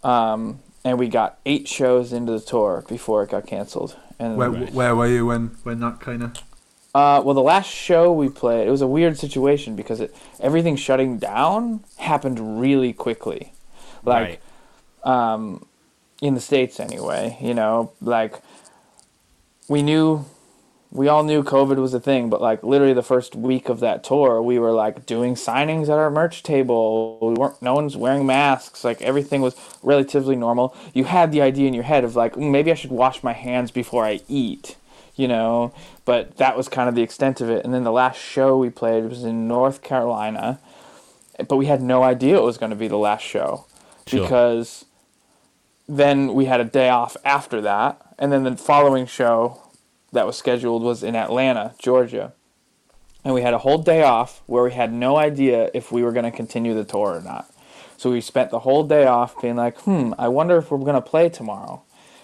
Um, 0.03 0.61
and 0.85 0.99
we 0.99 1.09
got 1.09 1.39
eight 1.47 1.67
shows 1.69 2.13
into 2.13 2.33
the 2.33 2.41
tour 2.41 2.85
before 2.89 3.23
it 3.25 3.31
got 3.31 3.47
canceled. 3.47 3.97
And 4.19 4.37
Where 4.37 4.51
Right. 4.51 4.73
Where 4.73 4.95
were 4.97 5.07
you 5.09 5.27
when 5.27 5.53
when 5.65 5.81
that 5.81 6.01
kind 6.01 6.23
of? 6.23 6.33
uh, 6.95 7.21
well, 7.25 7.35
the 7.35 7.43
last 7.43 7.69
show 7.71 8.11
we 8.13 8.29
played, 8.29 8.67
it 8.67 8.71
was 8.71 8.81
a 8.83 8.87
weird 8.87 9.19
situation 9.19 9.77
because 9.77 10.01
it 10.01 10.15
everything 10.41 10.77
shutting 10.77 11.19
down 11.19 11.81
happened 11.99 12.61
really 12.61 12.93
quickly, 12.93 13.53
like 14.05 14.41
right. 15.05 15.33
um, 15.35 15.67
in 16.23 16.35
the 16.35 16.41
states 16.41 16.81
anyway. 16.81 17.37
You 17.41 17.55
know, 17.55 17.93
like 18.01 18.41
we 19.69 19.83
knew 19.83 20.25
we 20.93 21.09
all 21.09 21.25
knew 21.25 21.43
COVID 21.43 21.77
was 21.77 21.93
a 21.93 22.01
thing, 22.01 22.31
but 22.31 22.41
like 22.41 22.63
literally 22.63 22.95
the 22.95 23.03
first 23.03 23.35
week 23.35 23.69
of 23.69 23.81
that 23.81 24.03
tour, 24.05 24.41
we 24.41 24.59
were 24.59 24.71
like 24.73 25.05
doing 25.05 25.35
signings 25.35 25.85
at 25.85 25.91
our 25.99 26.11
merch 26.11 26.43
table. 26.43 27.19
We 27.21 27.35
weren't, 27.35 27.61
no 27.61 27.75
one's 27.75 27.97
wearing 27.97 28.25
masks. 28.25 28.85
Like 28.85 29.03
everything 29.03 29.43
was 29.43 29.57
relatively 29.83 30.37
normal. 30.37 30.75
You 30.95 31.05
had 31.05 31.33
the 31.33 31.43
idea 31.43 31.67
in 31.69 31.75
your 31.75 31.83
head 31.85 32.05
of 32.05 32.17
like, 32.17 32.35
"Mm, 32.35 32.51
maybe 32.51 32.71
I 32.71 32.75
should 32.75 32.93
wash 32.93 33.23
my 33.23 33.33
hands 33.35 33.71
before 33.71 34.05
I 34.07 34.21
eat, 34.29 34.77
you 35.17 35.29
know, 35.29 35.75
but 36.05 36.37
that 36.39 36.57
was 36.57 36.69
kind 36.69 36.89
of 36.89 36.95
the 36.95 37.03
extent 37.03 37.41
of 37.43 37.51
it. 37.51 37.65
And 37.65 37.75
then 37.75 37.85
the 37.85 37.93
last 37.93 38.19
show 38.19 38.57
we 38.57 38.71
played 38.71 39.05
was 39.05 39.25
in 39.25 39.47
North 39.49 39.83
Carolina, 39.83 40.61
but 41.47 41.57
we 41.57 41.67
had 41.67 41.83
no 41.83 42.05
idea 42.05 42.37
it 42.37 42.43
was 42.43 42.57
going 42.57 42.71
to 42.71 42.77
be 42.77 42.89
the 42.89 42.97
last 42.97 43.23
show 43.23 43.67
Sure. 44.07 44.23
because 44.23 44.86
then 45.89 46.35
we 46.35 46.47
had 46.47 46.61
a 46.61 46.65
day 46.65 46.89
off 46.89 47.17
after 47.25 47.61
that. 47.61 48.01
And 48.19 48.33
then 48.33 48.45
the 48.45 48.57
following 48.57 49.07
show 49.07 49.61
that 50.13 50.27
was 50.27 50.37
scheduled 50.37 50.83
was 50.83 51.03
in 51.03 51.15
Atlanta, 51.15 51.75
Georgia. 51.79 52.33
And 53.25 53.35
we 53.35 53.43
had 53.43 53.55
a 53.55 53.59
whole 53.59 53.79
day 53.79 54.03
off 54.03 54.43
where 54.47 54.65
we 54.65 54.73
had 54.73 54.93
no 54.93 55.17
idea 55.17 55.71
if 55.75 55.91
we 55.91 56.03
were 56.03 56.13
going 56.13 56.25
to 56.25 56.31
continue 56.31 56.75
the 56.75 56.85
tour 56.85 57.17
or 57.17 57.21
not. 57.21 57.51
So 57.97 58.11
we 58.11 58.21
spent 58.21 58.51
the 58.51 58.61
whole 58.61 58.85
day 58.85 59.07
off 59.07 59.41
being 59.41 59.57
like, 59.57 59.79
hmm, 59.81 60.13
I 60.19 60.29
wonder 60.29 60.57
if 60.59 60.71
we're 60.71 60.79
going 60.79 60.95
to 60.95 61.01
play 61.01 61.29
tomorrow. 61.29 61.83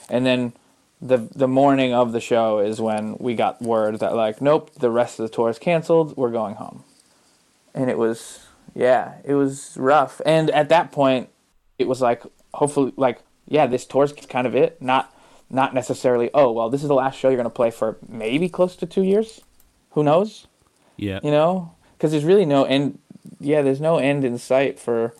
And 0.08 0.24
then 0.26 0.52
the 1.00 1.28
the 1.34 1.48
morning 1.48 1.92
of 1.92 2.12
the 2.12 2.20
show 2.20 2.60
is 2.60 2.80
when 2.80 3.16
we 3.18 3.34
got 3.34 3.60
word 3.60 3.98
that 3.98 4.14
like, 4.14 4.40
nope, 4.40 4.72
the 4.74 4.90
rest 4.90 5.18
of 5.18 5.28
the 5.28 5.34
tour 5.34 5.50
is 5.50 5.58
canceled. 5.58 6.16
We're 6.16 6.30
going 6.30 6.54
home. 6.54 6.84
And 7.74 7.90
it 7.90 7.98
was 7.98 8.46
yeah, 8.74 9.14
it 9.24 9.34
was 9.34 9.76
rough. 9.76 10.20
And 10.24 10.50
at 10.50 10.68
that 10.68 10.92
point, 10.92 11.28
it 11.78 11.88
was 11.88 12.00
like 12.00 12.22
hopefully 12.54 12.92
like 12.96 13.20
yeah, 13.48 13.66
this 13.66 13.84
tour's 13.84 14.12
kind 14.12 14.46
of 14.46 14.54
it. 14.54 14.80
Not 14.80 15.14
not 15.50 15.74
necessarily. 15.74 16.30
Oh 16.34 16.52
well, 16.52 16.70
this 16.70 16.82
is 16.82 16.88
the 16.88 16.94
last 16.94 17.18
show 17.18 17.28
you're 17.28 17.36
gonna 17.36 17.50
play 17.50 17.70
for 17.70 17.98
maybe 18.08 18.48
close 18.48 18.76
to 18.76 18.86
two 18.86 19.02
years. 19.02 19.40
Who 19.92 20.02
knows? 20.02 20.46
Yeah. 20.96 21.20
You 21.22 21.30
know, 21.30 21.74
because 21.96 22.10
there's 22.12 22.24
really 22.24 22.46
no 22.46 22.64
end. 22.64 22.98
Yeah, 23.40 23.62
there's 23.62 23.80
no 23.80 23.98
end 23.98 24.24
in 24.24 24.38
sight 24.38 24.78
for. 24.78 25.14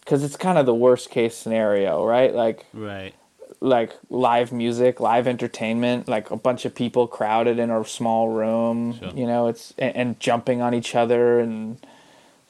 Because 0.00 0.24
it's 0.24 0.36
kind 0.36 0.56
of 0.56 0.64
the 0.64 0.74
worst 0.74 1.10
case 1.10 1.36
scenario, 1.36 2.02
right? 2.02 2.34
Like 2.34 2.64
Right. 2.72 3.12
like 3.60 3.92
live 4.08 4.52
music, 4.52 5.00
live 5.00 5.26
entertainment, 5.26 6.08
like 6.08 6.30
a 6.30 6.36
bunch 6.36 6.64
of 6.64 6.74
people 6.74 7.06
crowded 7.06 7.58
in 7.58 7.70
a 7.70 7.84
small 7.84 8.30
room. 8.30 8.98
Sure. 8.98 9.10
You 9.14 9.26
know, 9.26 9.48
it's 9.48 9.74
and, 9.76 9.94
and 9.94 10.20
jumping 10.20 10.62
on 10.62 10.72
each 10.72 10.94
other 10.94 11.40
and 11.40 11.76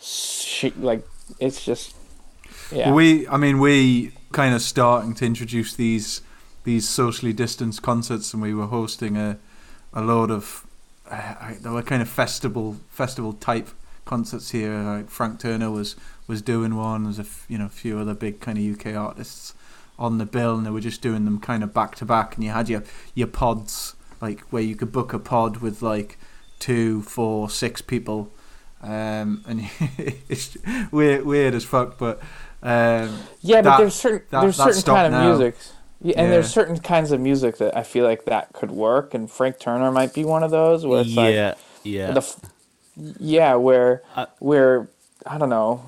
sh- 0.00 0.66
like 0.78 1.02
it's 1.40 1.64
just 1.64 1.96
yeah. 2.70 2.92
We, 2.92 3.26
I 3.26 3.36
mean, 3.38 3.58
we 3.58 4.12
kind 4.32 4.54
of 4.54 4.62
starting 4.62 5.14
to 5.14 5.26
introduce 5.26 5.74
these 5.74 6.22
these 6.64 6.88
socially 6.88 7.32
distanced 7.32 7.82
concerts, 7.82 8.32
and 8.32 8.42
we 8.42 8.54
were 8.54 8.66
hosting 8.66 9.16
a 9.16 9.38
a 9.92 10.02
load 10.02 10.30
of 10.30 10.66
uh, 11.10 11.54
there 11.60 11.72
were 11.72 11.82
kind 11.82 12.02
of 12.02 12.08
festival 12.08 12.76
festival 12.90 13.32
type 13.32 13.68
concerts 14.04 14.50
here. 14.50 14.74
Like 14.82 15.10
Frank 15.10 15.40
Turner 15.40 15.70
was 15.70 15.96
was 16.26 16.42
doing 16.42 16.74
one. 16.74 17.04
There's 17.04 17.18
a 17.18 17.22
f- 17.22 17.46
you 17.48 17.58
know 17.58 17.66
a 17.66 17.70
few 17.70 17.98
other 17.98 18.14
big 18.14 18.40
kind 18.40 18.58
of 18.58 18.64
UK 18.64 18.94
artists 18.94 19.54
on 19.98 20.18
the 20.18 20.26
bill, 20.26 20.56
and 20.56 20.66
they 20.66 20.70
were 20.70 20.80
just 20.80 21.02
doing 21.02 21.24
them 21.24 21.40
kind 21.40 21.62
of 21.62 21.74
back 21.74 21.96
to 21.96 22.04
back. 22.04 22.34
And 22.34 22.44
you 22.44 22.50
had 22.50 22.68
your 22.68 22.82
your 23.14 23.28
pods 23.28 23.94
like 24.20 24.40
where 24.52 24.62
you 24.62 24.76
could 24.76 24.92
book 24.92 25.12
a 25.12 25.18
pod 25.18 25.58
with 25.58 25.82
like 25.82 26.18
two, 26.58 27.02
four, 27.02 27.48
six 27.48 27.80
people. 27.80 28.30
Um, 28.80 29.44
and 29.46 29.68
it's 30.28 30.56
weird, 30.92 31.24
weird 31.24 31.54
as 31.54 31.64
fuck, 31.64 31.98
but 31.98 32.20
um, 32.62 33.18
Yeah, 33.40 33.62
but 33.62 33.78
there's 33.78 33.94
certain 33.94 34.22
that- 34.30 34.40
there's 34.42 34.56
that 34.56 34.64
certain 34.64 34.80
stopped 34.80 34.96
kind 34.96 35.06
of 35.06 35.12
now. 35.20 35.28
music. 35.28 35.56
Yeah, 36.00 36.14
and 36.16 36.32
there's 36.32 36.48
certain 36.48 36.78
kinds 36.78 37.10
of 37.10 37.18
music 37.20 37.58
that 37.58 37.76
I 37.76 37.82
feel 37.82 38.04
like 38.04 38.24
that 38.26 38.52
could 38.52 38.70
work, 38.70 39.14
and 39.14 39.28
Frank 39.30 39.58
Turner 39.58 39.90
might 39.90 40.14
be 40.14 40.24
one 40.24 40.44
of 40.44 40.50
those 40.52 40.86
where 40.86 41.00
it's 41.00 41.14
like 41.16 41.34
yeah. 41.34 41.54
yeah. 41.82 42.12
the 42.12 42.20
f- 42.20 42.36
yeah 43.18 43.54
where 43.56 44.02
Uh, 44.14 44.26
where 44.38 44.88
I 45.26 45.38
don't 45.38 45.50
know. 45.50 45.82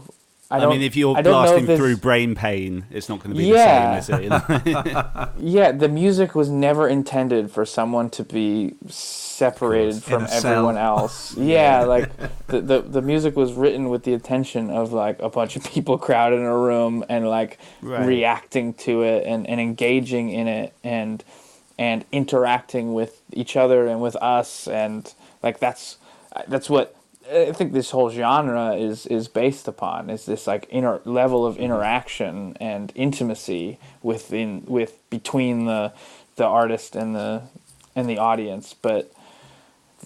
I, 0.53 0.57
I, 0.57 0.61
don't, 0.61 0.71
mean, 0.73 0.83
if 0.83 0.97
you're 0.97 1.17
I 1.17 1.23
don't 1.23 1.33
know 1.33 1.43
blasting 1.49 1.71
if 1.71 1.79
through 1.79 1.99
brain 1.99 2.35
pain, 2.35 2.85
it's 2.91 3.09
not 3.09 3.21
going 3.21 3.31
to 3.35 3.39
be 3.39 3.45
Yeah. 3.47 4.01
the 4.01 4.03
same, 4.03 4.33
is 4.33 4.43
it? 4.67 5.29
Yeah, 5.39 5.71
the 5.71 5.89
music 5.89 6.35
was 6.35 6.49
never 6.51 6.89
intended 6.89 7.53
for 7.53 7.65
someone 7.65 8.11
to 8.11 8.25
be 8.25 8.75
separated 8.89 10.03
from 10.03 10.25
a 10.25 10.29
cell. 10.29 10.53
everyone 10.53 10.77
else. 10.77 11.37
Yeah, 11.37 11.85
like 11.85 12.11
the, 12.49 12.61
the 12.61 12.81
the 12.83 13.03
music 13.03 13.37
was 13.37 13.53
written 13.53 13.89
with 13.91 14.03
the 14.05 14.13
intention 14.13 14.71
of 14.71 14.93
like 14.93 15.21
a 15.21 15.29
bunch 15.29 15.55
of 15.57 15.65
people 15.65 15.99
crowded 16.07 16.37
in 16.41 16.47
a 16.47 16.57
room 16.57 17.05
and 17.09 17.29
like 17.29 17.59
Right. 17.83 18.05
reacting 18.07 18.75
to 18.75 19.03
it 19.03 19.25
and, 19.27 19.47
and 19.49 19.61
engaging 19.61 20.31
in 20.31 20.49
it 20.49 20.75
and 20.85 21.23
and 21.79 22.05
interacting 22.13 22.93
with 22.93 23.23
each 23.33 23.57
other 23.57 23.87
and 23.87 24.03
with 24.03 24.17
us 24.17 24.67
and 24.69 25.15
like 25.43 25.61
that's 25.61 25.97
that's 26.49 26.69
what 26.69 26.95
I 27.31 27.53
think 27.53 27.73
this 27.73 27.91
whole 27.91 28.11
genre 28.11 28.75
is 28.75 29.07
is 29.07 29.29
based 29.29 29.69
upon 29.69 30.11
is 30.11 30.27
this 30.27 30.47
like 30.47 30.67
inner 30.71 31.01
level 31.05 31.47
of 31.47 31.59
interaction 31.59 32.57
and 32.61 32.93
intimacy 32.95 33.79
within 34.03 34.65
with 34.67 34.99
between 35.11 35.67
the 35.67 35.93
the 36.37 36.45
artist 36.45 36.97
and 36.97 37.15
the 37.15 37.43
and 37.95 38.09
the 38.09 38.19
audience 38.19 38.75
but 38.75 39.13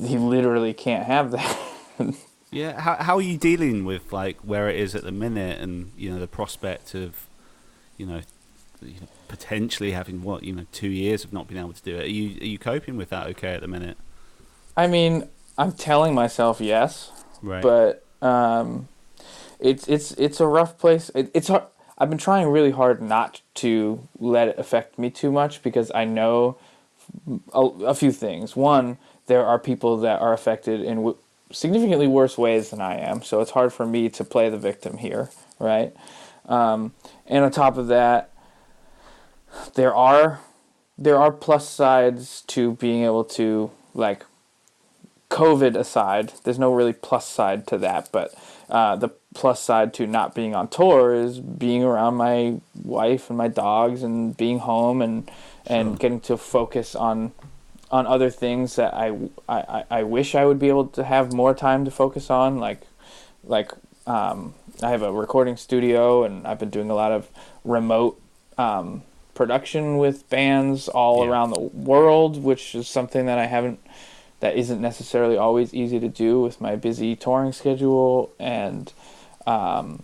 he 0.00 0.19
literally 0.19 0.75
can't 0.75 1.07
have 1.07 1.31
that 1.31 1.59
yeah. 2.50 2.81
How 2.81 2.97
how 2.97 3.16
are 3.16 3.23
you 3.23 3.37
dealing 3.37 3.85
with 3.85 4.12
like 4.12 4.38
where 4.38 4.69
it 4.69 4.76
is 4.76 4.95
at 4.95 5.02
the 5.02 5.12
minute, 5.12 5.61
and 5.61 5.93
you 5.97 6.11
know 6.11 6.19
the 6.19 6.26
prospect 6.26 6.95
of, 6.95 7.26
you 7.97 8.07
know, 8.07 8.21
potentially 9.28 9.93
having 9.93 10.23
what 10.23 10.45
you 10.45 10.54
know 10.54 10.66
two 10.73 10.88
years 10.88 11.25
of 11.25 11.33
not 11.33 11.49
being 11.49 11.61
able 11.61 11.73
to 11.73 11.83
do 11.83 11.97
it? 11.97 12.04
Are 12.04 12.09
you 12.09 12.40
are 12.40 12.47
you 12.47 12.59
coping 12.59 12.97
with 12.97 13.11
that 13.11 13.26
okay 13.28 13.54
at 13.54 13.61
the 13.61 13.69
minute? 13.69 13.97
I 14.76 14.87
mean 14.87 15.28
I'm 15.57 15.73
telling 15.73 16.14
myself 16.14 16.61
yes 16.61 17.11
But 17.63 18.05
um, 18.23 18.89
it's 19.61 19.87
it's 19.89 20.13
it's 20.13 20.41
a 20.41 20.47
rough 20.47 20.79
place. 20.79 21.11
It, 21.15 21.31
it's 21.35 21.49
hard. 21.49 21.65
I've 21.97 22.09
been 22.09 22.19
trying 22.19 22.49
really 22.49 22.73
hard 22.73 23.01
not 23.01 23.41
to 23.55 24.09
let 24.19 24.49
it 24.49 24.59
affect 24.59 24.99
me 24.99 25.11
too 25.11 25.31
much 25.31 25.63
because 25.63 25.93
I 25.95 26.05
know 26.05 26.59
a, 27.53 27.61
a 27.61 27.95
few 27.95 28.11
things. 28.11 28.57
One, 28.57 28.99
there 29.27 29.45
are 29.45 29.59
people 29.59 29.97
that 29.99 30.21
are 30.21 30.33
affected 30.33 30.81
in 30.81 30.97
w- 30.97 31.17
significantly 31.53 32.09
worse 32.09 32.37
ways 32.37 32.71
than 32.71 32.81
I 32.81 32.97
am, 32.97 33.23
so 33.23 33.41
it's 33.41 33.53
hard 33.53 33.73
for 33.73 33.87
me 33.87 34.09
to 34.09 34.25
play 34.25 34.49
the 34.51 34.59
victim 34.59 34.99
here, 34.99 35.31
right? 35.61 35.95
Um, 36.47 36.95
and 37.27 37.45
on 37.45 37.51
top 37.53 37.77
of 37.77 37.87
that, 37.89 38.31
there 39.75 39.95
are 39.95 40.41
there 40.99 41.17
are 41.17 41.33
plus 41.33 41.69
sides 41.69 42.43
to 42.49 42.73
being 42.75 43.05
able 43.05 43.25
to 43.25 43.71
like 43.95 44.25
COVID 45.31 45.75
aside, 45.76 46.33
there's 46.45 46.59
no 46.59 46.73
really 46.73 46.93
plus 46.93 47.26
side 47.26 47.66
to 47.69 47.78
that, 47.78 48.09
but 48.12 48.35
uh, 48.71 48.97
the 48.97 49.09
plus 49.35 49.61
side 49.61 49.93
to 49.95 50.07
not 50.07 50.35
being 50.35 50.54
on 50.54 50.69
tour 50.69 51.12
is 51.14 51.40
being 51.40 51.83
around 51.83 52.14
my 52.14 52.57
wife 52.85 53.28
and 53.31 53.37
my 53.37 53.49
dogs 53.49 54.02
and 54.02 54.37
being 54.37 54.59
home 54.61 55.02
and 55.02 55.31
and 55.66 55.90
Sure. 55.93 55.97
getting 55.97 56.21
to 56.21 56.37
focus 56.37 56.95
on 56.95 57.33
on 57.90 58.07
other 58.07 58.28
things 58.31 58.76
that 58.76 58.93
I, 58.95 59.16
I, 59.49 59.85
I- 59.90 60.02
wish 60.02 60.35
I 60.35 60.45
would 60.45 60.59
be 60.59 60.69
able 60.69 60.87
to 60.88 61.04
have 61.04 61.33
more 61.33 61.54
time 61.54 61.85
to 61.85 61.90
focus 61.90 62.28
on 62.31 62.59
like 62.59 62.81
like 63.45 63.73
um, 64.07 64.54
I 64.83 64.90
have 64.90 65.02
a 65.02 65.12
recording 65.12 65.57
studio 65.57 66.25
and 66.25 66.47
I've 66.47 66.59
been 66.59 66.71
doing 66.71 66.90
a 66.90 66.95
lot 66.95 67.12
of 67.12 67.28
remote 67.64 68.21
um, 68.59 69.02
production 69.35 69.97
with 69.99 70.28
bands 70.31 70.88
all 70.88 71.25
Yeah. 71.25 71.31
around 71.31 71.50
the 71.50 71.61
world, 71.61 72.43
which 72.43 72.75
is 72.75 72.87
something 72.88 73.26
that 73.26 73.38
I 73.38 73.47
haven't 73.47 73.81
that 74.45 74.57
isn't 74.57 74.79
necessarily 74.83 75.39
always 75.39 75.73
easy 75.73 75.99
to 75.99 76.07
do 76.07 76.39
with 76.39 76.61
my 76.61 76.77
busy 76.77 77.17
touring 77.17 77.51
schedule 77.51 78.31
and 78.39 78.93
um, 79.47 80.03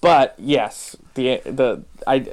but 0.00 0.34
yes 0.36 0.96
the 1.14 1.40
the 1.44 1.84
I 2.08 2.32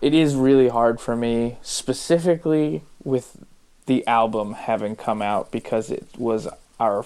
it 0.00 0.14
is 0.14 0.36
really 0.36 0.68
hard 0.68 1.00
for 1.00 1.16
me 1.16 1.56
specifically 1.62 2.82
with 3.02 3.44
the 3.86 4.06
album 4.06 4.52
having 4.52 4.94
come 4.94 5.20
out 5.20 5.50
because 5.50 5.90
it 5.90 6.06
was 6.16 6.46
our 6.78 7.04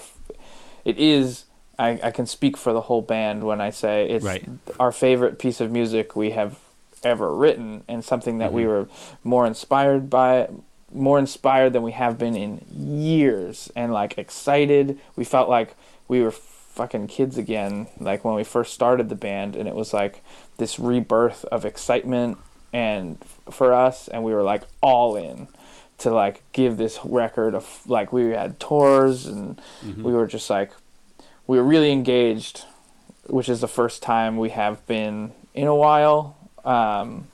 it 0.85 0.99
is 0.99 1.45
I, 1.79 1.99
I 2.03 2.11
can 2.11 2.27
speak 2.27 2.55
for 2.57 2.73
the 2.73 2.81
whole 2.81 3.01
band 3.01 3.43
when 3.43 3.59
I 3.59 3.71
say 3.71 4.07
it's 4.07 4.23
Right. 4.23 4.45
our 4.79 4.91
favorite 4.91 5.39
piece 5.39 5.59
of 5.59 5.71
music 5.71 6.15
we 6.15 6.29
have 6.31 6.59
ever 7.03 7.33
written 7.33 7.83
and 7.87 8.05
something 8.05 8.37
that 8.37 8.53
we 8.53 8.61
Mhm. 8.65 8.67
were 8.67 8.87
more 9.23 9.47
inspired 9.47 10.11
by 10.11 10.49
more 10.93 11.19
inspired 11.19 11.73
than 11.73 11.83
we 11.83 11.91
have 11.93 12.17
been 12.17 12.35
in 12.35 12.65
years. 12.71 13.71
And 13.75 13.91
like 13.93 14.17
excited. 14.17 14.99
We 15.15 15.23
felt 15.25 15.49
like 15.49 15.75
we 16.07 16.21
were 16.21 16.31
fucking 16.31 17.07
kids 17.07 17.37
again 17.37 17.87
like 17.99 18.25
when 18.25 18.33
we 18.35 18.43
first 18.43 18.73
started 18.73 19.09
the 19.09 19.15
band. 19.15 19.55
And 19.55 19.67
it 19.67 19.75
was 19.75 19.93
like 19.93 20.23
this 20.57 20.79
rebirth 20.79 21.45
of 21.45 21.65
excitement 21.65 22.37
and 22.71 23.17
for 23.51 23.73
us. 23.73 24.07
And 24.07 24.23
we 24.23 24.33
were 24.33 24.43
like 24.43 24.63
all 24.81 25.15
in 25.15 25.47
to 25.99 26.11
like 26.11 26.41
give 26.53 26.77
this 26.77 26.99
record 27.03 27.53
of 27.55 27.81
like 27.87 28.11
we 28.11 28.29
had 28.31 28.59
tours 28.59 29.25
and 29.25 29.61
Mhm. 29.85 30.03
we 30.03 30.11
were 30.13 30.25
just 30.27 30.49
like 30.49 30.71
we 31.47 31.57
were 31.57 31.63
really 31.63 31.91
engaged 31.91 32.65
which 33.27 33.47
is 33.47 33.61
the 33.61 33.67
first 33.69 34.01
time 34.03 34.35
we 34.37 34.49
have 34.49 34.85
been 34.85 35.31
in 35.53 35.65
a 35.67 35.75
while. 35.75 36.35
Um, 36.65 37.27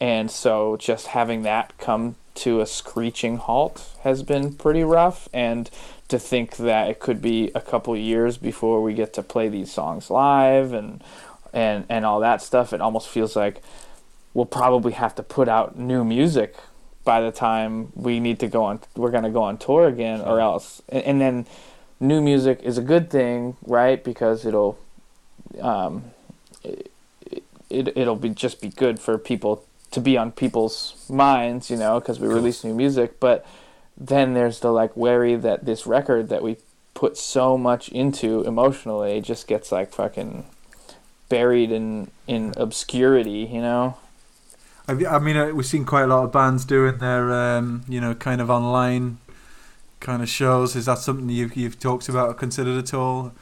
and 0.00 0.30
so 0.30 0.76
just 0.76 1.06
having 1.08 1.42
that 1.42 1.76
come 1.78 2.16
to 2.36 2.60
a 2.60 2.66
screeching 2.66 3.36
halt 3.38 3.88
has 4.02 4.22
been 4.22 4.54
pretty 4.54 4.82
rough 4.82 5.28
and 5.32 5.70
to 6.08 6.18
think 6.18 6.56
that 6.56 6.88
it 6.88 7.00
could 7.00 7.20
be 7.20 7.50
a 7.54 7.60
couple 7.60 7.96
years 7.96 8.36
before 8.36 8.82
we 8.82 8.94
get 8.94 9.12
to 9.14 9.22
play 9.22 9.48
these 9.48 9.72
songs 9.72 10.10
live 10.10 10.72
and 10.72 11.02
and 11.52 11.84
and 11.88 12.04
all 12.04 12.20
that 12.20 12.42
stuff 12.42 12.72
it 12.72 12.80
almost 12.80 13.08
feels 13.08 13.34
like 13.34 13.62
we'll 14.34 14.44
probably 14.44 14.92
have 14.92 15.14
to 15.14 15.22
put 15.22 15.48
out 15.48 15.78
new 15.78 16.04
music 16.04 16.56
by 17.04 17.20
the 17.20 17.32
time 17.32 17.90
we 17.94 18.20
need 18.20 18.38
to 18.38 18.48
go 18.48 18.64
on 18.64 18.80
we're 18.96 19.10
going 19.10 19.24
to 19.24 19.30
go 19.30 19.42
on 19.42 19.56
tour 19.56 19.86
again 19.88 20.20
or 20.20 20.40
else. 20.40 20.82
And, 20.88 21.04
and 21.04 21.20
then 21.20 21.46
new 22.00 22.20
music 22.20 22.60
is 22.62 22.76
a 22.76 22.82
good 22.82 23.08
thing 23.08 23.56
right? 23.64 24.02
Because 24.02 24.44
it'll 24.44 24.78
um, 25.60 26.04
it, 26.62 26.90
it, 27.70 27.96
it'll 27.96 28.16
be 28.16 28.28
just 28.28 28.60
be 28.60 28.68
good 28.68 29.00
for 29.00 29.16
people 29.18 29.64
to 29.90 30.00
be 30.00 30.16
on 30.16 30.32
people's 30.32 31.06
minds, 31.08 31.70
you 31.70 31.76
know, 31.76 32.00
because 32.00 32.20
we 32.20 32.28
release 32.28 32.64
new 32.64 32.74
music. 32.74 33.20
But 33.20 33.46
then 33.96 34.34
there's 34.34 34.60
the 34.60 34.70
like 34.70 34.96
worry 34.96 35.36
that 35.36 35.64
this 35.64 35.86
record 35.86 36.28
that 36.28 36.42
we 36.42 36.56
put 36.94 37.16
so 37.16 37.58
much 37.58 37.88
into 37.90 38.42
emotionally 38.42 39.20
just 39.20 39.46
gets 39.46 39.70
like 39.70 39.92
fucking 39.92 40.44
buried 41.28 41.70
in 41.70 42.10
in 42.26 42.52
obscurity, 42.56 43.48
you 43.52 43.60
know. 43.60 43.96
I 44.88 45.18
mean, 45.18 45.36
uh, 45.36 45.48
we've 45.48 45.66
seen 45.66 45.84
quite 45.84 46.04
a 46.04 46.06
lot 46.06 46.22
of 46.22 46.30
bands 46.30 46.64
doing 46.64 46.98
their, 46.98 47.32
um, 47.32 47.84
you 47.88 48.00
know, 48.00 48.14
kind 48.14 48.40
of 48.40 48.50
online 48.50 49.18
kind 49.98 50.22
of 50.22 50.28
shows. 50.28 50.76
Is 50.76 50.86
that 50.86 50.98
something 50.98 51.28
you've 51.28 51.56
you've 51.56 51.80
talked 51.80 52.08
about 52.08 52.28
or 52.28 52.34
considered 52.34 52.78
at 52.78 52.94
all? 52.94 53.32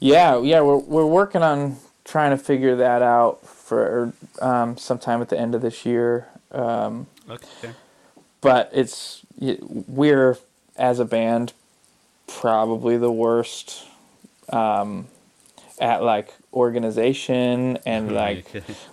Yeah, 0.00 0.40
yeah, 0.40 0.60
we're 0.60 0.78
we're 0.78 1.06
working 1.06 1.42
on 1.42 1.76
trying 2.04 2.30
to 2.30 2.38
figure 2.38 2.76
that 2.76 3.02
out 3.02 3.44
for 3.68 4.14
um, 4.40 4.78
sometime 4.78 5.20
at 5.20 5.28
the 5.28 5.38
end 5.38 5.54
of 5.54 5.60
this 5.60 5.84
year. 5.84 6.28
Um, 6.50 7.06
okay. 7.28 7.72
But 8.40 8.70
it's 8.72 9.20
we're 9.38 10.38
as 10.76 10.98
a 10.98 11.04
band 11.04 11.52
probably 12.26 12.96
the 12.96 13.12
worst 13.12 13.84
um, 14.48 15.08
at 15.80 16.02
like 16.02 16.32
organization 16.54 17.78
and 17.84 18.12
like 18.24 18.46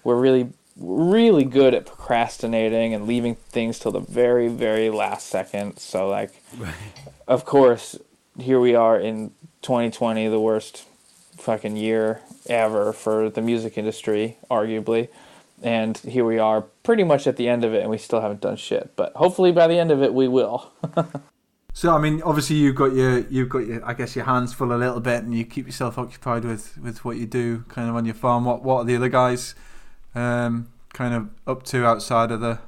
we're 0.03 0.19
really 0.19 0.49
really 0.77 1.45
good 1.45 1.73
at 1.73 1.85
procrastinating 1.85 2.93
and 2.93 3.07
leaving 3.07 3.35
things 3.35 3.79
till 3.79 3.93
the 3.93 3.99
very 3.99 4.49
very 4.49 4.89
last 4.89 5.27
second 5.27 5.77
so 5.77 6.09
like 6.09 6.31
right. 6.57 6.73
of 7.27 7.45
course 7.45 7.97
here 8.37 8.59
we 8.59 8.75
are 8.75 8.99
in 8.99 9.29
2020 9.61 10.27
the 10.27 10.39
worst 10.39 10.85
fucking 11.37 11.77
year 11.77 12.21
ever 12.47 12.93
for 12.93 13.29
the 13.29 13.41
music 13.41 13.77
industry, 13.77 14.37
arguably. 14.49 15.09
And 15.63 15.97
here 15.97 16.25
we 16.25 16.37
are, 16.37 16.61
pretty 16.83 17.03
much 17.03 17.27
at 17.27 17.37
the 17.37 17.47
end 17.47 17.63
of 17.63 17.73
it, 17.73 17.81
and 17.81 17.89
we 17.89 17.97
still 17.97 18.21
haven't 18.21 18.41
done 18.41 18.57
shit. 18.57 18.91
But 18.95 19.13
hopefully, 19.13 19.51
by 19.51 19.67
the 19.67 19.79
end 19.79 19.91
of 19.91 20.03
it, 20.03 20.13
we 20.13 20.27
will. 20.27 20.71
so, 21.73 21.95
I 21.95 21.99
mean, 21.99 22.21
obviously, 22.23 22.57
you've 22.57 22.75
got 22.75 22.93
your, 22.93 23.19
you've 23.29 23.49
got 23.49 23.59
your, 23.59 23.85
I 23.85 23.93
guess, 23.93 24.15
your 24.15 24.25
hands 24.25 24.53
full 24.53 24.73
a 24.73 24.75
little 24.75 24.99
bit, 24.99 25.23
and 25.23 25.33
you 25.33 25.45
keep 25.45 25.65
yourself 25.65 25.97
occupied 25.97 26.43
with, 26.43 26.77
with 26.77 27.05
what 27.05 27.17
you 27.17 27.25
do, 27.25 27.63
kind 27.69 27.89
of 27.89 27.95
on 27.95 28.05
your 28.05 28.15
farm. 28.15 28.45
What, 28.45 28.63
what 28.63 28.79
are 28.79 28.83
the 28.85 28.97
other 28.97 29.09
guys, 29.09 29.55
um, 30.13 30.67
kind 30.93 31.13
of 31.13 31.29
up 31.47 31.63
to 31.63 31.85
outside 31.85 32.31
of 32.31 32.41
the, 32.41 32.59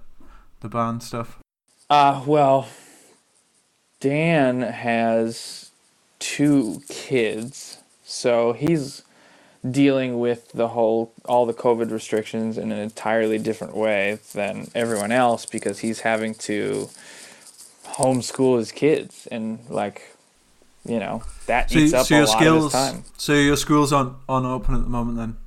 the 0.61 0.69
band 0.69 1.03
stuff? 1.03 1.39
Uh, 1.89 2.23
well, 2.25 2.67
Dan 3.99 4.61
has 4.61 5.71
two 6.19 6.81
kids, 6.87 7.77
so 8.07 8.53
he's 8.53 9.03
dealing 9.69 10.17
with 10.17 10.49
the 10.53 10.69
whole 10.69 11.11
all 11.25 11.45
the 11.45 11.53
COVID 11.53 11.91
restrictions 11.91 12.57
in 12.57 12.71
an 12.71 12.79
entirely 12.79 13.37
different 13.37 13.75
way 13.75 14.19
than 14.33 14.69
everyone 14.73 15.11
else 15.11 15.45
because 15.45 15.79
he's 15.79 15.99
having 15.99 16.33
to 16.35 16.89
homeschool 17.83 18.59
his 18.59 18.71
kids 18.71 19.27
and 19.29 19.59
like 19.69 20.15
you 20.85 20.99
know 20.99 21.21
that 21.47 21.69
so, 21.69 21.79
eats 21.79 21.93
up 21.93 22.05
so 22.05 22.17
a 22.17 22.23
lot 22.23 22.39
skills, 22.39 22.73
of 22.73 22.79
his 22.79 22.91
time. 22.91 23.03
So 23.17 23.33
your 23.33 23.57
school's 23.57 23.91
on 23.91 24.15
on 24.29 24.45
open 24.45 24.75
at 24.75 24.83
the 24.83 24.89
moment 24.89 25.17
then. 25.17 25.37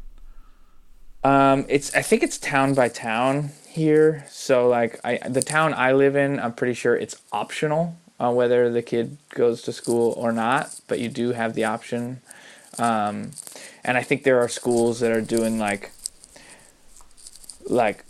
Um, 1.22 1.64
it's 1.68 1.94
I 1.94 2.02
think 2.02 2.22
it's 2.22 2.36
town 2.36 2.74
by 2.74 2.88
town 2.88 3.52
here. 3.66 4.26
So 4.28 4.68
like 4.68 5.00
I 5.02 5.16
the 5.26 5.42
town 5.42 5.72
I 5.72 5.92
live 5.92 6.14
in, 6.14 6.38
I'm 6.38 6.52
pretty 6.52 6.74
sure 6.74 6.94
it's 6.94 7.22
optional 7.32 7.96
uh, 8.20 8.30
whether 8.30 8.70
the 8.70 8.82
kid 8.82 9.16
goes 9.30 9.62
to 9.62 9.72
school 9.72 10.12
or 10.16 10.30
not, 10.30 10.78
but 10.86 11.00
you 11.00 11.08
do 11.08 11.32
have 11.32 11.54
the 11.54 11.64
option. 11.64 12.20
Um, 12.78 13.32
and 13.84 13.96
I 13.96 14.02
think 14.02 14.22
there 14.22 14.38
are 14.40 14.48
schools 14.48 15.00
that 15.00 15.10
are 15.10 15.20
doing 15.20 15.58
like 15.58 15.90
like 17.66 18.04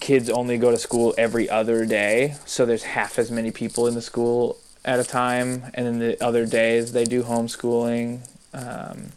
kids 0.00 0.28
only 0.28 0.58
go 0.58 0.70
to 0.70 0.78
school 0.78 1.14
every 1.16 1.48
other 1.48 1.84
day, 1.86 2.34
so 2.44 2.66
there's 2.66 2.82
half 2.82 3.18
as 3.18 3.30
many 3.30 3.50
people 3.50 3.86
in 3.86 3.94
the 3.94 4.02
school 4.02 4.58
at 4.84 5.00
a 5.00 5.04
time, 5.04 5.64
and 5.74 5.86
then 5.86 5.98
the 5.98 6.22
other 6.24 6.46
days 6.46 6.92
they 6.92 7.04
do 7.04 7.22
homeschooling. 7.22 8.20
Um, 8.52 9.12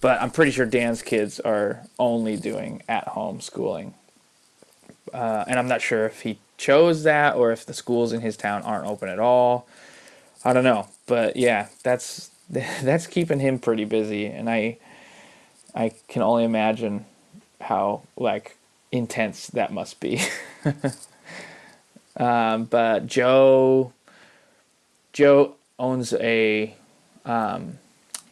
but 0.00 0.20
I'm 0.20 0.30
pretty 0.30 0.50
sure 0.50 0.66
Dan's 0.66 1.02
kids 1.02 1.40
are 1.40 1.86
only 1.98 2.36
doing 2.36 2.82
at 2.88 3.08
home 3.08 3.40
schooling. 3.40 3.94
Uh, 5.12 5.44
and 5.46 5.58
I'm 5.58 5.68
not 5.68 5.80
sure 5.80 6.06
if 6.06 6.22
he 6.22 6.38
chose 6.56 7.04
that 7.04 7.36
or 7.36 7.52
if 7.52 7.66
the 7.66 7.74
schools 7.74 8.12
in 8.12 8.20
his 8.20 8.36
town 8.36 8.62
aren't 8.62 8.86
open 8.86 9.08
at 9.08 9.18
all. 9.18 9.66
I 10.44 10.52
don't 10.52 10.64
know, 10.64 10.88
but 11.06 11.36
yeah, 11.36 11.68
that's 11.84 12.31
that's 12.50 13.06
keeping 13.06 13.40
him 13.40 13.58
pretty 13.58 13.84
busy, 13.84 14.26
and 14.26 14.48
I 14.48 14.78
I 15.74 15.92
can 16.08 16.22
only 16.22 16.44
imagine 16.44 17.06
how 17.60 18.02
like 18.16 18.56
intense 18.90 19.46
that 19.48 19.72
must 19.72 20.00
be. 20.00 20.20
um, 22.16 22.64
but 22.64 23.06
Joe, 23.06 23.92
Joe 25.12 25.54
owns 25.78 26.12
a, 26.14 26.74
um, 27.24 27.78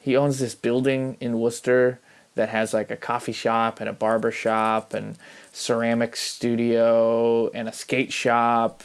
he 0.02 0.16
owns 0.16 0.38
this 0.38 0.54
building 0.54 1.16
in 1.20 1.40
Worcester 1.40 1.98
that 2.34 2.50
has 2.50 2.74
like 2.74 2.90
a 2.90 2.96
coffee 2.96 3.32
shop 3.32 3.80
and 3.80 3.88
a 3.88 3.92
barber 3.92 4.30
shop 4.30 4.92
and 4.94 5.16
ceramic 5.52 6.14
studio 6.14 7.48
and 7.48 7.68
a 7.68 7.72
skate 7.72 8.12
shop. 8.12 8.82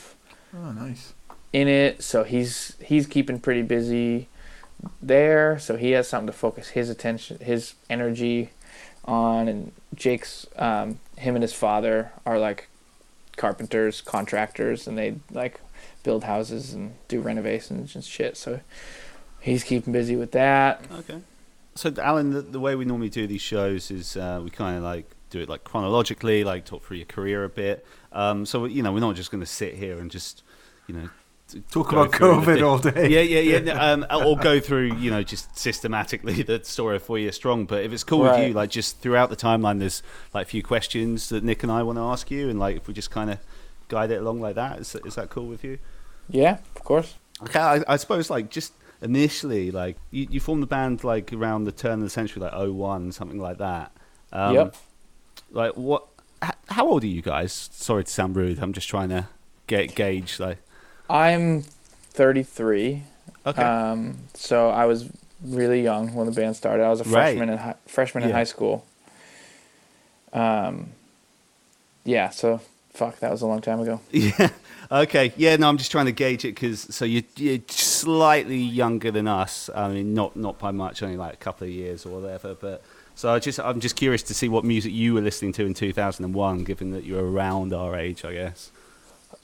Oh, 0.55 0.71
nice. 0.71 1.13
In 1.51 1.67
it, 1.67 2.03
so 2.03 2.23
he's 2.23 2.75
he's 2.83 3.07
keeping 3.07 3.39
pretty 3.39 3.61
busy 3.61 4.27
there, 5.01 5.59
so 5.59 5.77
he 5.77 5.91
has 5.91 6.07
something 6.07 6.27
to 6.27 6.33
focus 6.33 6.69
his 6.69 6.89
attention, 6.89 7.39
his 7.39 7.75
energy 7.89 8.51
on. 9.05 9.47
And 9.47 9.71
Jake's, 9.93 10.47
um, 10.57 10.99
him 11.17 11.35
and 11.35 11.43
his 11.43 11.53
father 11.53 12.11
are 12.25 12.39
like 12.39 12.67
carpenters, 13.37 14.01
contractors, 14.01 14.87
and 14.87 14.97
they 14.97 15.15
like 15.31 15.59
build 16.03 16.23
houses 16.23 16.73
and 16.73 16.93
do 17.07 17.19
renovations 17.19 17.95
and 17.95 18.03
shit. 18.03 18.37
So 18.37 18.61
he's 19.39 19.63
keeping 19.63 19.93
busy 19.93 20.15
with 20.15 20.31
that. 20.31 20.83
Okay. 20.99 21.19
So, 21.75 21.93
Alan, 22.01 22.31
the, 22.31 22.41
the 22.41 22.59
way 22.59 22.75
we 22.75 22.85
normally 22.85 23.09
do 23.09 23.27
these 23.27 23.41
shows 23.41 23.91
is 23.91 24.15
uh, 24.15 24.39
we 24.41 24.49
kind 24.49 24.77
of 24.77 24.83
like 24.83 25.09
do 25.29 25.41
it 25.41 25.49
like 25.49 25.65
chronologically, 25.65 26.43
like 26.43 26.63
talk 26.63 26.83
through 26.83 26.97
your 26.97 27.05
career 27.05 27.43
a 27.43 27.49
bit. 27.49 27.85
Um, 28.13 28.45
so, 28.45 28.63
you 28.65 28.81
know, 28.81 28.93
we're 28.93 29.01
not 29.01 29.15
just 29.15 29.29
going 29.29 29.43
to 29.43 29.49
sit 29.49 29.73
here 29.73 29.99
and 29.99 30.09
just, 30.09 30.43
you 30.87 30.95
know, 30.95 31.09
talk 31.71 31.91
about 31.91 32.11
COVID 32.11 32.65
all 32.65 32.79
day. 32.79 33.09
Yeah, 33.09 33.21
yeah, 33.21 33.59
yeah. 33.59 33.73
um, 33.91 34.05
or 34.11 34.37
go 34.37 34.59
through, 34.59 34.95
you 34.95 35.11
know, 35.11 35.23
just 35.23 35.57
systematically 35.57 36.43
the 36.43 36.63
story 36.63 36.97
of 36.97 37.03
Four 37.03 37.19
Year 37.19 37.31
Strong. 37.31 37.65
But 37.65 37.83
if 37.83 37.93
it's 37.93 38.03
cool 38.03 38.23
right. 38.23 38.39
with 38.39 38.47
you, 38.49 38.53
like 38.53 38.69
just 38.69 38.99
throughout 38.99 39.29
the 39.29 39.35
timeline, 39.35 39.79
there's 39.79 40.01
like 40.33 40.47
a 40.47 40.49
few 40.49 40.63
questions 40.63 41.29
that 41.29 41.43
Nick 41.43 41.63
and 41.63 41.71
I 41.71 41.83
want 41.83 41.97
to 41.97 42.03
ask 42.03 42.31
you, 42.31 42.49
and 42.49 42.59
like 42.59 42.77
if 42.77 42.87
we 42.87 42.93
just 42.93 43.11
kind 43.11 43.29
of 43.29 43.39
guide 43.87 44.11
it 44.11 44.19
along 44.19 44.41
like 44.41 44.55
that, 44.55 44.79
is 44.79 44.95
is 45.05 45.15
that 45.15 45.29
cool 45.29 45.47
with 45.47 45.63
you? 45.63 45.79
Yeah, 46.29 46.59
of 46.75 46.83
course. 46.83 47.15
Okay, 47.43 47.59
I, 47.59 47.83
I 47.87 47.97
suppose 47.97 48.29
like 48.29 48.49
just 48.49 48.73
initially, 49.01 49.71
like 49.71 49.97
you, 50.11 50.27
you 50.29 50.39
formed 50.39 50.63
the 50.63 50.67
band 50.67 51.03
like 51.03 51.31
around 51.33 51.65
the 51.65 51.71
turn 51.71 51.99
of 51.99 52.01
the 52.01 52.09
century, 52.09 52.41
like 52.41 52.53
01, 52.53 53.11
something 53.11 53.39
like 53.39 53.57
that. 53.57 53.91
Um, 54.31 54.55
yep. 54.55 54.75
Like 55.51 55.73
what? 55.73 56.07
How 56.69 56.87
old 56.87 57.03
are 57.03 57.07
you 57.07 57.21
guys? 57.21 57.69
Sorry 57.73 58.03
to 58.03 58.11
sound 58.11 58.35
rude. 58.35 58.59
I'm 58.59 58.73
just 58.73 58.87
trying 58.87 59.09
to 59.09 59.27
get 59.67 59.95
gauge 59.95 60.39
like. 60.39 60.59
I'm 61.09 61.61
33. 61.61 63.03
Okay. 63.45 63.61
Um, 63.61 64.17
so 64.33 64.69
I 64.69 64.85
was 64.85 65.09
really 65.43 65.81
young 65.81 66.13
when 66.15 66.25
the 66.25 66.31
band 66.31 66.55
started. 66.55 66.83
I 66.83 66.89
was 66.89 67.01
a 67.01 67.03
freshman 67.03 67.49
right. 67.49 67.53
in 67.53 67.57
hi- 67.57 67.75
freshman 67.87 68.23
yeah. 68.23 68.29
in 68.29 68.35
high 68.35 68.43
school. 68.43 68.85
Um, 70.33 70.91
yeah. 72.03 72.29
So 72.29 72.61
fuck, 72.91 73.19
that 73.19 73.31
was 73.31 73.41
a 73.41 73.47
long 73.47 73.61
time 73.61 73.79
ago. 73.79 73.99
Yeah. 74.11 74.49
Okay. 74.91 75.33
Yeah. 75.35 75.55
No, 75.55 75.67
I'm 75.67 75.77
just 75.77 75.91
trying 75.91 76.05
to 76.05 76.11
gauge 76.11 76.45
it 76.45 76.53
because 76.53 76.81
so 76.93 77.05
you're, 77.05 77.23
you're 77.37 77.59
slightly 77.67 78.59
younger 78.59 79.09
than 79.09 79.27
us. 79.27 79.69
I 79.73 79.89
mean, 79.89 80.13
not 80.13 80.35
not 80.35 80.59
by 80.59 80.71
much, 80.71 81.01
only 81.01 81.17
like 81.17 81.33
a 81.33 81.37
couple 81.37 81.65
of 81.65 81.73
years 81.73 82.05
or 82.05 82.19
whatever. 82.19 82.53
But 82.53 82.83
so 83.15 83.33
I 83.33 83.39
just 83.39 83.59
I'm 83.59 83.79
just 83.79 83.95
curious 83.95 84.21
to 84.23 84.33
see 84.35 84.47
what 84.47 84.63
music 84.63 84.93
you 84.93 85.15
were 85.15 85.21
listening 85.21 85.53
to 85.53 85.65
in 85.65 85.73
2001, 85.73 86.63
given 86.63 86.91
that 86.91 87.03
you're 87.03 87.25
around 87.25 87.73
our 87.73 87.97
age, 87.97 88.23
I 88.23 88.33
guess. 88.33 88.71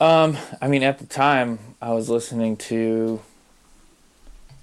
Um, 0.02 0.36
I 0.60 0.66
mean, 0.66 0.82
at 0.82 0.98
the 0.98 1.06
time, 1.06 1.60
I 1.80 1.92
was 1.92 2.10
listening 2.10 2.56
to 2.56 3.20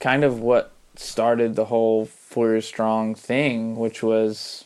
kind 0.02 0.26
of 0.26 0.42
what 0.42 0.74
started 0.98 1.56
the 1.56 1.64
whole 1.64 2.08
Four 2.08 2.60
Strong 2.60 3.16
thing, 3.16 3.78
which 3.78 4.04
was 4.04 4.66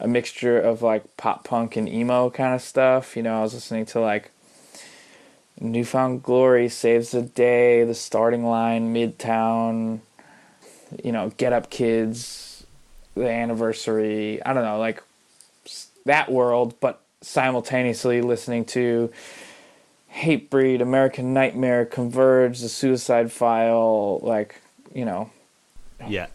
a 0.00 0.08
mixture 0.08 0.58
of 0.58 0.82
like 0.82 1.16
pop 1.16 1.44
punk 1.44 1.76
and 1.76 1.88
emo 1.88 2.30
kind 2.30 2.52
of 2.52 2.62
stuff. 2.62 3.16
You 3.16 3.22
know, 3.22 3.38
I 3.38 3.42
was 3.42 3.54
listening 3.54 3.86
to 3.86 4.00
like 4.00 4.32
New 5.60 5.84
Found 5.84 6.24
Glory, 6.24 6.68
Saves 6.68 7.12
the 7.12 7.22
Day, 7.22 7.84
The 7.84 7.94
Starting 7.94 8.44
Line, 8.44 8.92
Midtown, 8.92 10.00
you 11.04 11.12
know, 11.12 11.30
Get 11.36 11.52
Up 11.52 11.70
Kids, 11.70 12.66
The 13.14 13.30
Anniversary. 13.30 14.44
I 14.44 14.52
don't 14.52 14.64
know, 14.64 14.80
like 14.80 15.00
that 16.06 16.28
world, 16.28 16.74
but 16.80 17.02
simultaneously 17.20 18.20
listening 18.20 18.64
to 18.64 19.12
Hatebreed, 20.14 20.80
American 20.80 21.32
Nightmare, 21.32 21.84
Converge, 21.84 22.60
The 22.60 22.68
Suicide 22.68 23.30
File, 23.30 24.18
like, 24.20 24.60
you 24.94 25.04
know. 25.04 25.30
Yeah. 26.06 26.26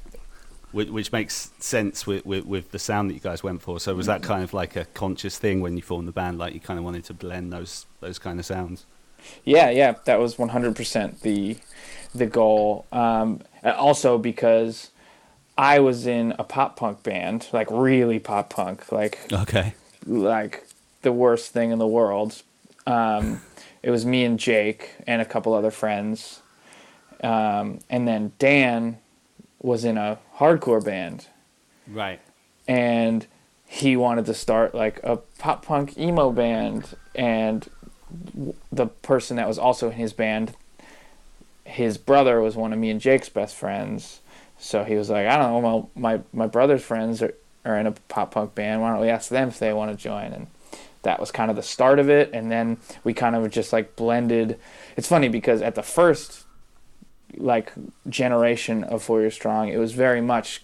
Which, 0.72 0.90
which 0.90 1.12
makes 1.12 1.52
sense 1.60 2.08
with, 2.08 2.26
with, 2.26 2.46
with 2.46 2.72
the 2.72 2.80
sound 2.80 3.10
that 3.10 3.14
you 3.14 3.20
guys 3.20 3.44
went 3.44 3.62
for. 3.62 3.80
So 3.80 3.94
was 3.94 4.08
that 4.08 4.24
kind 4.24 4.44
of 4.44 4.54
like 4.54 4.76
a 4.76 4.86
conscious 4.86 5.38
thing 5.38 5.62
when 5.62 5.76
you 5.78 5.84
formed 5.84 6.08
the 6.08 6.12
band? 6.12 6.40
Like 6.40 6.54
you 6.54 6.60
kind 6.60 6.80
of 6.80 6.86
wanted 6.86 7.04
to 7.06 7.14
blend 7.14 7.54
those 7.54 7.86
those 8.00 8.18
kind 8.18 8.40
of 8.40 8.46
sounds? 8.46 8.86
Yeah, 9.46 9.70
yeah, 9.70 9.96
that 10.06 10.20
was 10.20 10.36
100% 10.36 11.20
the 11.22 11.58
the 12.16 12.26
goal. 12.26 12.86
Um, 12.92 13.42
also 13.64 14.18
because 14.18 14.90
I 15.58 15.80
was 15.80 16.08
in 16.08 16.34
a 16.40 16.44
pop 16.44 16.76
punk 16.78 17.04
band, 17.04 17.48
like 17.54 17.68
really 17.70 18.20
pop 18.20 18.50
punk, 18.50 18.92
like 18.92 19.20
okay, 19.32 19.76
like 20.06 20.66
the 21.04 21.12
worst 21.12 21.52
thing 21.52 21.72
in 21.72 21.80
the 21.80 21.88
world. 21.88 22.42
Um, 22.88 23.42
it 23.84 23.92
was 23.92 24.06
me 24.06 24.24
and 24.24 24.40
Jake 24.40 24.92
and 25.06 25.22
a 25.22 25.26
couple 25.26 25.54
other 25.54 25.72
friends, 25.72 26.42
um, 27.22 27.80
and 27.90 28.08
then 28.08 28.32
Dan 28.40 28.98
was 29.62 29.86
in 29.86 29.98
a 29.98 30.18
hardcore 30.38 30.84
band, 30.84 31.28
right? 31.88 32.20
And 32.68 33.28
he 33.66 33.96
wanted 33.98 34.26
to 34.28 34.34
start 34.34 34.74
like 34.74 35.00
a 35.04 35.18
pop 35.38 35.66
punk 35.66 35.98
emo 35.98 36.32
band, 36.32 36.96
and 37.14 37.70
the 38.72 38.88
person 38.88 39.38
that 39.38 39.48
was 39.48 39.58
also 39.58 39.90
in 39.90 39.98
his 39.98 40.14
band, 40.14 40.56
his 41.66 41.98
brother 41.98 42.42
was 42.42 42.56
one 42.56 42.72
of 42.74 42.80
me 42.80 42.90
and 42.90 43.02
Jake's 43.02 43.30
best 43.30 43.56
friends. 43.56 44.22
So 44.60 44.84
he 44.84 44.96
was 44.96 45.10
like, 45.10 45.28
I 45.28 45.38
don't 45.38 45.52
know, 45.52 45.60
well, 45.60 45.90
my 45.96 46.22
my 46.32 46.48
brother's 46.48 46.84
friends 46.84 47.22
are, 47.22 47.34
are 47.66 47.78
in 47.78 47.88
a 47.88 47.92
pop 48.08 48.32
punk 48.32 48.56
band. 48.56 48.82
Why 48.82 48.92
don't 48.92 49.02
we 49.02 49.10
ask 49.10 49.30
them 49.30 49.50
if 49.50 49.60
they 49.60 49.74
want 49.74 49.92
to 49.92 49.98
join? 50.02 50.32
And 50.32 50.48
that 51.04 51.20
was 51.20 51.32
kind 51.32 51.50
of 51.50 51.56
the 51.56 51.64
start 51.64 52.00
of 52.00 52.10
it. 52.10 52.32
And 52.34 52.52
then 52.52 52.78
we 53.04 53.14
kind 53.14 53.36
of 53.36 53.50
just 53.52 53.72
like 53.72 53.96
blended. 53.96 54.60
It's 54.98 55.08
funny 55.08 55.30
because 55.30 55.62
at 55.62 55.76
the 55.76 55.84
first 55.84 56.46
like 57.38 57.72
generation 58.10 58.84
of 58.84 59.04
Four 59.04 59.22
Years 59.22 59.34
Strong, 59.34 59.70
it 59.70 59.78
was 59.78 59.94
very 59.94 60.22
much 60.22 60.64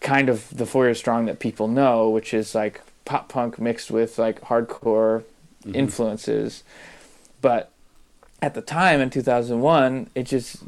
kind 0.00 0.28
of 0.28 0.54
the 0.56 0.66
Four 0.66 0.86
Years 0.86 0.98
Strong 0.98 1.26
that 1.26 1.38
people 1.38 1.68
know, 1.68 2.10
which 2.10 2.34
is 2.34 2.54
like 2.54 2.82
pop 3.04 3.28
punk 3.28 3.58
mixed 3.58 3.90
with 3.90 4.18
like 4.18 4.40
hardcore 4.42 5.22
mm-hmm. 5.64 5.74
influences. 5.74 6.64
But 7.40 7.70
at 8.42 8.54
the 8.54 8.62
time 8.62 9.00
in 9.00 9.10
2001, 9.10 10.10
it 10.14 10.24
just 10.24 10.58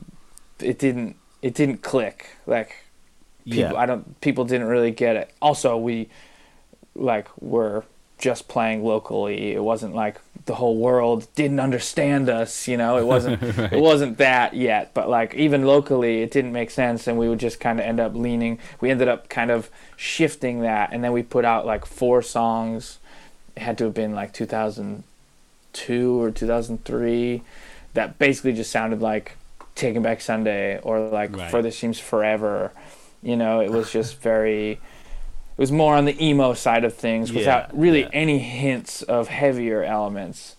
it 0.61 0.79
didn't 0.79 1.17
it 1.43 1.55
didn't 1.55 1.79
click. 1.83 2.29
Like 2.47 2.85
people, 3.45 3.73
yeah. 3.73 3.75
I 3.75 3.87
don't 3.87 4.21
people 4.21 4.45
didn't 4.45 4.69
really 4.69 4.93
get 4.93 5.17
it. 5.17 5.31
Also, 5.43 5.77
we 5.77 6.09
like 6.95 7.29
were 7.41 7.85
just 8.19 8.49
playing 8.49 8.85
locally. 8.85 9.53
It 9.53 9.63
wasn't 9.63 9.95
like 9.95 10.21
the 10.47 10.55
whole 10.55 10.77
world 10.77 11.27
didn't 11.35 11.61
understand 11.61 12.29
us, 12.29 12.67
you 12.67 12.77
know. 12.77 12.99
It 12.99 13.05
wasn't 13.05 13.43
right. 13.59 13.73
it 13.73 13.81
wasn't 13.81 14.19
that 14.19 14.55
yet, 14.55 14.93
but 14.95 15.09
like 15.09 15.35
even 15.35 15.67
locally 15.67 16.23
it 16.23 16.31
didn't 16.31 16.53
make 16.53 16.71
sense 16.71 17.07
and 17.07 17.19
we 17.19 17.29
would 17.29 17.41
just 17.41 17.61
kind 17.61 17.79
of 17.79 17.87
end 17.87 18.01
up 18.01 18.15
leaning. 18.15 18.59
We 18.81 18.91
ended 18.91 19.09
up 19.09 19.29
kind 19.29 19.51
of 19.51 19.71
shifting 19.97 20.61
that 20.61 20.91
and 20.93 21.03
then 21.05 21.13
we 21.13 21.23
put 21.23 21.45
out 21.45 21.67
like 21.67 21.85
four 21.85 22.23
songs. 22.23 22.99
It 23.57 23.63
had 23.63 23.79
to 23.79 23.85
have 23.85 23.95
been 23.95 24.15
like 24.15 24.33
2002 24.33 26.23
or 26.23 26.31
2003 26.31 27.43
that 27.97 28.19
basically 28.19 28.53
just 28.53 28.71
sounded 28.71 29.03
like 29.03 29.37
Taking 29.75 30.03
Back 30.03 30.21
Sunday 30.21 30.79
or 30.79 31.01
like 31.09 31.37
right. 31.37 31.51
Further 31.51 31.71
Seems 31.71 31.99
Forever. 31.99 32.73
You 33.23 33.37
know, 33.37 33.61
it 33.61 33.71
was 33.71 33.91
just 33.91 34.21
very. 34.21 34.81
It 35.57 35.61
was 35.61 35.73
more 35.73 35.97
on 35.97 36.05
the 36.05 36.23
emo 36.23 36.53
side 36.55 36.85
of 36.85 36.95
things 36.95 37.33
without 37.33 37.71
yeah, 37.71 37.81
really 37.81 38.01
yeah. 38.03 38.11
any 38.13 38.39
hints 38.39 39.03
of 39.03 39.29
heavier 39.29 39.83
elements, 39.83 40.55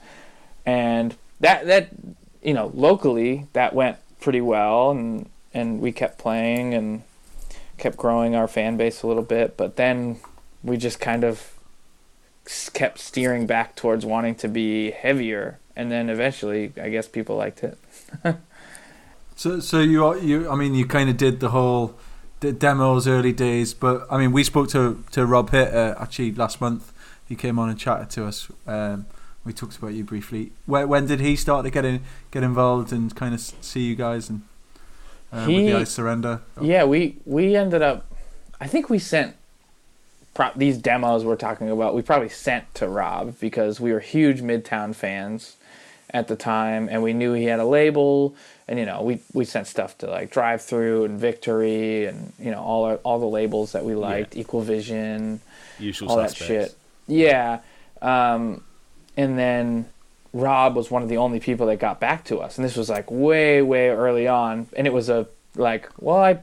and 0.65 1.15
that 1.39 1.67
that 1.67 1.89
you 2.41 2.53
know 2.53 2.71
locally 2.73 3.45
that 3.53 3.75
went 3.75 3.97
pretty 4.19 4.41
well, 4.41 4.91
and 4.91 5.29
and 5.53 5.81
we 5.81 5.91
kept 5.91 6.17
playing 6.17 6.73
and 6.73 7.03
kept 7.77 7.95
growing 7.95 8.35
our 8.35 8.47
fan 8.47 8.75
base 8.75 9.03
a 9.03 9.07
little 9.07 9.23
bit, 9.23 9.55
but 9.55 9.75
then 9.75 10.17
we 10.63 10.77
just 10.77 10.99
kind 10.99 11.23
of 11.23 11.53
kept 12.73 12.97
steering 12.97 13.45
back 13.45 13.75
towards 13.75 14.03
wanting 14.03 14.33
to 14.33 14.47
be 14.47 14.91
heavier, 14.91 15.59
and 15.75 15.91
then 15.91 16.09
eventually, 16.09 16.71
I 16.81 16.89
guess 16.89 17.07
people 17.07 17.35
liked 17.35 17.63
it. 17.63 17.77
So, 19.37 19.59
so 19.59 19.81
you, 19.81 20.19
you, 20.19 20.49
I 20.49 20.55
mean, 20.55 20.73
you 20.73 20.87
kind 20.87 21.11
of 21.11 21.15
did 21.15 21.39
the 21.39 21.49
whole 21.49 21.95
the 22.39 22.53
demos 22.53 23.07
early 23.07 23.33
days, 23.33 23.73
but 23.73 24.05
I 24.09 24.17
mean, 24.17 24.31
we 24.31 24.43
spoke 24.43 24.69
to 24.69 25.03
to 25.11 25.25
Rob 25.25 25.49
Hitt 25.49 25.73
uh, 25.73 25.95
actually 25.99 26.33
last 26.33 26.61
month. 26.61 26.93
He 27.27 27.35
came 27.35 27.59
on 27.59 27.69
and 27.69 27.79
chatted 27.79 28.09
to 28.11 28.25
us. 28.25 28.49
Um, 28.65 29.05
we 29.43 29.53
talked 29.53 29.77
about 29.77 29.93
you 29.93 30.03
briefly. 30.03 30.51
When, 30.65 30.87
when 30.87 31.07
did 31.07 31.19
he 31.19 31.35
start 31.35 31.65
to 31.65 31.71
get 31.71 31.85
in, 31.85 32.01
get 32.31 32.43
involved 32.43 32.91
and 32.91 33.15
kind 33.15 33.33
of 33.33 33.39
see 33.39 33.81
you 33.81 33.95
guys 33.95 34.29
and 34.29 34.41
uh, 35.31 35.45
he, 35.45 35.55
with 35.55 35.73
the 35.73 35.79
I 35.79 35.83
Surrender? 35.85 36.41
Yeah, 36.61 36.83
we 36.85 37.17
we 37.25 37.55
ended 37.55 37.81
up. 37.81 38.05
I 38.59 38.67
think 38.67 38.89
we 38.89 38.99
sent 38.99 39.35
pro- 40.33 40.51
these 40.55 40.77
demos 40.77 41.25
we're 41.25 41.35
talking 41.35 41.69
about. 41.69 41.95
We 41.95 42.01
probably 42.01 42.29
sent 42.29 42.73
to 42.75 42.87
Rob 42.87 43.39
because 43.39 43.79
we 43.79 43.91
were 43.91 43.99
huge 43.99 44.41
Midtown 44.41 44.93
fans 44.95 45.55
at 46.11 46.27
the 46.27 46.35
time, 46.35 46.87
and 46.89 47.03
we 47.03 47.13
knew 47.13 47.33
he 47.33 47.45
had 47.45 47.59
a 47.59 47.65
label 47.65 48.35
and 48.67 48.77
you 48.79 48.85
know 48.85 49.01
we 49.01 49.19
we 49.33 49.45
sent 49.45 49.67
stuff 49.67 49.97
to 49.99 50.07
like 50.07 50.31
drive 50.31 50.61
through 50.61 51.05
and 51.05 51.19
victory 51.19 52.05
and 52.05 52.33
you 52.39 52.51
know 52.51 52.61
all 52.61 52.83
our, 52.83 52.95
all 52.97 53.19
the 53.19 53.25
labels 53.25 53.71
that 53.71 53.85
we 53.85 53.95
liked 53.95 54.35
yeah. 54.35 54.41
equal 54.41 54.61
vision 54.61 55.39
Usual 55.79 56.09
all 56.09 56.17
suspects. 56.17 56.39
that 56.39 56.45
shit. 56.45 56.75
Yeah. 57.07 57.59
Um, 58.01 58.63
and 59.15 59.37
then 59.37 59.87
rob 60.33 60.75
was 60.75 60.91
one 60.91 61.01
of 61.01 61.09
the 61.09 61.17
only 61.17 61.39
people 61.39 61.65
that 61.67 61.79
got 61.79 61.99
back 61.99 62.25
to 62.25 62.39
us. 62.39 62.57
And 62.57 62.65
this 62.65 62.75
was 62.75 62.89
like 62.89 63.09
way 63.09 63.61
way 63.61 63.89
early 63.89 64.27
on. 64.27 64.67
And 64.75 64.85
it 64.85 64.93
was 64.93 65.09
a 65.09 65.27
like 65.55 65.89
well 65.99 66.17
i 66.17 66.39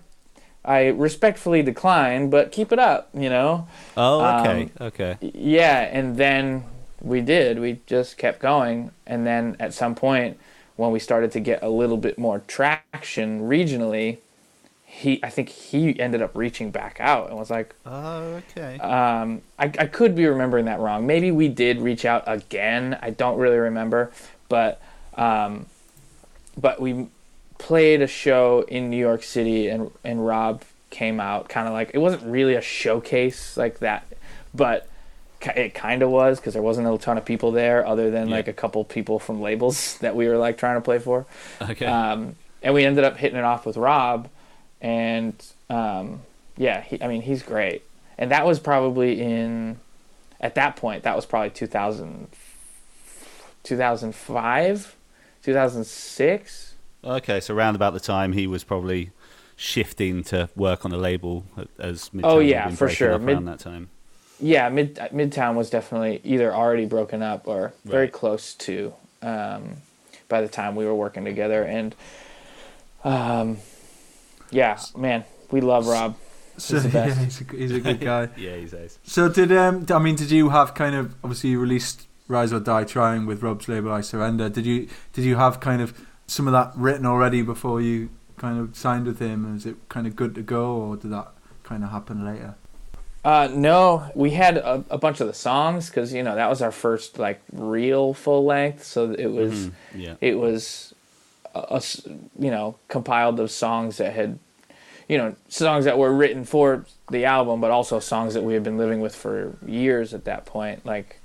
i 0.64 0.86
respectfully 0.88 1.62
decline 1.62 2.30
but 2.30 2.50
keep 2.50 2.72
it 2.72 2.78
up 2.78 3.08
you 3.14 3.28
know? 3.28 3.68
Oh 3.96 4.40
okay. 4.40 4.62
Um, 4.62 4.86
okay. 4.86 5.16
yeah. 5.20 5.80
And 5.92 6.16
then 6.16 6.64
we 7.00 7.20
did. 7.20 7.58
We 7.58 7.80
just 7.86 8.16
kept 8.16 8.40
going. 8.40 8.90
And 9.06 9.26
then 9.26 9.56
at 9.60 9.74
some 9.74 9.94
point 9.94 10.38
when 10.76 10.90
we 10.90 10.98
started 10.98 11.30
to 11.32 11.40
get 11.40 11.62
a 11.62 11.68
little 11.68 11.96
bit 11.96 12.18
more 12.18 12.40
traction 12.46 13.42
regionally, 13.42 14.18
he 14.84 15.20
I 15.22 15.30
think 15.30 15.48
he 15.48 15.98
ended 15.98 16.22
up 16.22 16.36
reaching 16.36 16.70
back 16.70 16.98
out 17.00 17.28
and 17.28 17.38
was 17.38 17.50
like, 17.50 17.74
"Oh, 17.84 18.40
okay." 18.50 18.78
Um, 18.78 19.42
I 19.58 19.64
I 19.64 19.86
could 19.86 20.14
be 20.14 20.26
remembering 20.26 20.66
that 20.66 20.80
wrong. 20.80 21.06
Maybe 21.06 21.30
we 21.30 21.48
did 21.48 21.80
reach 21.80 22.04
out 22.04 22.22
again. 22.26 22.98
I 23.02 23.10
don't 23.10 23.38
really 23.38 23.58
remember, 23.58 24.12
but 24.48 24.80
um, 25.14 25.66
but 26.56 26.80
we 26.80 27.08
played 27.58 28.02
a 28.02 28.06
show 28.06 28.64
in 28.68 28.90
New 28.90 28.96
York 28.96 29.22
City 29.22 29.68
and 29.68 29.90
and 30.04 30.24
Rob 30.24 30.62
came 30.90 31.18
out 31.18 31.48
kind 31.48 31.66
of 31.66 31.72
like 31.72 31.90
it 31.92 31.98
wasn't 31.98 32.22
really 32.22 32.54
a 32.54 32.60
showcase 32.60 33.56
like 33.56 33.80
that, 33.80 34.06
but 34.54 34.88
it 35.46 35.74
kind 35.74 36.02
of 36.02 36.10
was 36.10 36.38
because 36.38 36.54
there 36.54 36.62
wasn't 36.62 36.86
a 36.86 36.98
ton 36.98 37.18
of 37.18 37.24
people 37.24 37.52
there 37.52 37.86
other 37.86 38.10
than 38.10 38.28
yeah. 38.28 38.36
like 38.36 38.48
a 38.48 38.52
couple 38.52 38.84
people 38.84 39.18
from 39.18 39.40
labels 39.40 39.98
that 40.00 40.16
we 40.16 40.28
were 40.28 40.36
like 40.36 40.58
trying 40.58 40.76
to 40.76 40.80
play 40.80 40.98
for. 40.98 41.26
Okay. 41.60 41.86
Um, 41.86 42.36
and 42.62 42.74
we 42.74 42.84
ended 42.84 43.04
up 43.04 43.16
hitting 43.16 43.38
it 43.38 43.44
off 43.44 43.66
with 43.66 43.76
Rob, 43.76 44.28
and 44.80 45.34
um, 45.68 46.22
yeah, 46.56 46.80
he, 46.80 47.02
I 47.02 47.08
mean 47.08 47.22
he's 47.22 47.42
great. 47.42 47.82
And 48.16 48.30
that 48.30 48.46
was 48.46 48.60
probably 48.60 49.20
in, 49.20 49.80
at 50.40 50.54
that 50.54 50.76
point, 50.76 51.02
that 51.02 51.16
was 51.16 51.26
probably 51.26 51.50
2000, 51.50 52.28
2005, 53.64 54.96
2006. 55.42 56.74
Okay, 57.02 57.40
so 57.40 57.54
around 57.54 57.74
about 57.74 57.92
the 57.92 58.00
time 58.00 58.32
he 58.32 58.46
was 58.46 58.62
probably 58.62 59.10
shifting 59.56 60.22
to 60.24 60.48
work 60.56 60.84
on 60.84 60.90
the 60.90 60.96
label 60.96 61.44
as 61.78 62.10
Midtown 62.10 62.20
oh 62.24 62.38
yeah 62.40 62.68
for 62.70 62.88
sure 62.88 63.16
around 63.16 63.44
that 63.44 63.60
time 63.60 63.88
yeah, 64.44 64.68
mid 64.68 64.96
Midtown 64.96 65.54
was 65.54 65.70
definitely 65.70 66.20
either 66.22 66.54
already 66.54 66.84
broken 66.84 67.22
up 67.22 67.48
or 67.48 67.72
very 67.86 68.08
close 68.08 68.52
to 68.54 68.92
um, 69.22 69.76
by 70.28 70.42
the 70.42 70.48
time 70.48 70.76
we 70.76 70.84
were 70.84 70.94
working 70.94 71.24
together. 71.24 71.62
And 71.62 71.94
um, 73.04 73.56
yeah, 74.50 74.78
man, 74.94 75.24
we 75.50 75.62
love 75.62 75.86
Rob. 75.86 76.16
He's 76.56 76.64
so, 76.64 76.76
yeah, 76.92 77.14
he's 77.14 77.40
a, 77.40 77.44
he's 77.56 77.72
a 77.72 77.80
good 77.80 78.00
guy. 78.00 78.28
yeah, 78.36 78.56
he's 78.56 78.74
nice. 78.74 78.98
So 79.02 79.30
did 79.30 79.50
um, 79.50 79.86
I 79.88 79.98
mean, 79.98 80.14
did 80.14 80.30
you 80.30 80.50
have 80.50 80.74
kind 80.74 80.94
of 80.94 81.14
obviously 81.24 81.50
you 81.50 81.58
released 81.58 82.06
Rise 82.28 82.52
or 82.52 82.60
Die 82.60 82.84
Trying 82.84 83.24
with 83.24 83.42
Rob's 83.42 83.66
label 83.66 83.92
I 83.92 84.02
Surrender? 84.02 84.50
Did 84.50 84.66
you 84.66 84.88
did 85.14 85.24
you 85.24 85.36
have 85.36 85.60
kind 85.60 85.80
of 85.80 85.98
some 86.26 86.46
of 86.46 86.52
that 86.52 86.72
written 86.76 87.06
already 87.06 87.40
before 87.40 87.80
you 87.80 88.10
kind 88.36 88.60
of 88.60 88.76
signed 88.76 89.06
with 89.06 89.20
him? 89.20 89.54
Was 89.54 89.64
it 89.64 89.76
kind 89.88 90.06
of 90.06 90.14
good 90.14 90.34
to 90.34 90.42
go, 90.42 90.76
or 90.76 90.96
did 90.98 91.12
that 91.12 91.28
kind 91.62 91.82
of 91.82 91.92
happen 91.92 92.26
later? 92.26 92.56
Uh, 93.24 93.48
no, 93.50 94.10
we 94.14 94.30
had 94.32 94.58
a, 94.58 94.84
a 94.90 94.98
bunch 94.98 95.20
of 95.20 95.26
the 95.26 95.32
songs 95.34 95.88
because 95.88 96.12
you 96.12 96.22
know 96.22 96.34
that 96.34 96.48
was 96.50 96.60
our 96.60 96.70
first 96.72 97.18
like 97.18 97.40
real 97.52 98.12
full 98.12 98.44
length. 98.44 98.84
So 98.84 99.12
it 99.12 99.26
was 99.28 99.52
Mm-hmm. 99.68 100.00
Yeah. 100.00 100.14
it 100.20 100.38
was 100.38 100.94
a, 101.54 101.76
s- 101.76 102.06
you 102.38 102.50
know 102.50 102.76
compiled 102.88 103.40
of 103.40 103.50
songs 103.50 103.96
that 103.96 104.12
had 104.12 104.38
you 105.08 105.16
know 105.16 105.34
songs 105.48 105.84
that 105.86 105.96
were 105.96 106.12
written 106.12 106.44
for 106.44 106.84
the 107.10 107.24
album, 107.24 107.60
but 107.60 107.70
also 107.70 107.98
songs 107.98 108.34
that 108.34 108.42
we 108.42 108.52
had 108.54 108.62
been 108.62 108.76
living 108.78 109.00
with 109.00 109.14
for 109.14 109.56
years 109.66 110.12
at 110.12 110.24
that 110.26 110.44
point, 110.44 110.84
like 110.84 111.20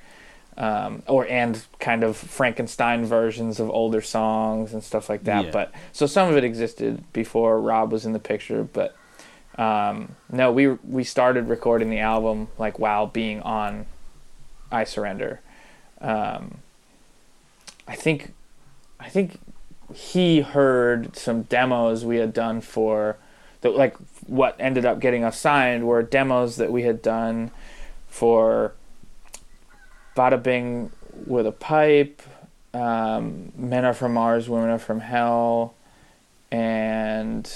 um, 0.58 1.04
or 1.08 1.26
and 1.28 1.66
kind 1.80 2.04
of 2.04 2.16
Frankenstein 2.18 3.06
versions 3.06 3.60
of 3.60 3.70
older 3.70 4.02
songs 4.02 4.74
and 4.74 4.84
stuff 4.84 5.10
like 5.10 5.24
that. 5.26 5.46
Yeah. 5.46 5.52
But 5.52 5.74
so 5.92 6.06
some 6.06 6.30
of 6.30 6.38
it 6.38 6.44
existed 6.46 7.04
before 7.14 7.60
Rob 7.62 7.92
was 7.92 8.06
in 8.06 8.14
the 8.14 8.20
picture, 8.20 8.64
but 8.64 8.96
um, 9.60 10.15
no, 10.32 10.54
we 10.54 10.69
we 10.69 11.04
started 11.04 11.50
recording 11.50 11.89
the 11.89 12.00
album 12.00 12.48
like 12.58 12.80
while 12.80 13.06
being 13.08 13.41
on 13.41 13.86
I 14.72 14.86
Surrender. 14.86 15.41
Um, 16.00 16.60
I 17.86 17.95
think 17.95 18.34
I 19.02 19.10
think 19.10 19.38
he 19.93 20.39
heard 20.39 21.17
some 21.17 21.41
demos 21.43 22.06
we 22.06 22.17
had 22.17 22.32
done 22.34 22.62
for 22.62 23.17
that 23.60 23.76
like 23.76 23.98
what 24.28 24.56
ended 24.60 24.86
up 24.86 25.02
getting 25.02 25.26
us 25.26 25.38
signed 25.38 25.86
were 25.86 26.04
demos 26.04 26.56
that 26.56 26.72
we 26.72 26.84
had 26.84 27.02
done 27.02 27.52
for 28.08 28.72
Bada 30.15 30.41
Bing 30.41 30.89
with 31.26 31.45
a 31.45 31.52
pipe, 31.52 32.22
um, 32.74 33.52
Men 33.58 33.84
Are 33.84 33.93
From 33.93 34.13
Mars, 34.13 34.48
Women 34.48 34.69
Are 34.69 34.80
From 34.80 35.02
Hell, 35.02 35.74
and 36.50 37.52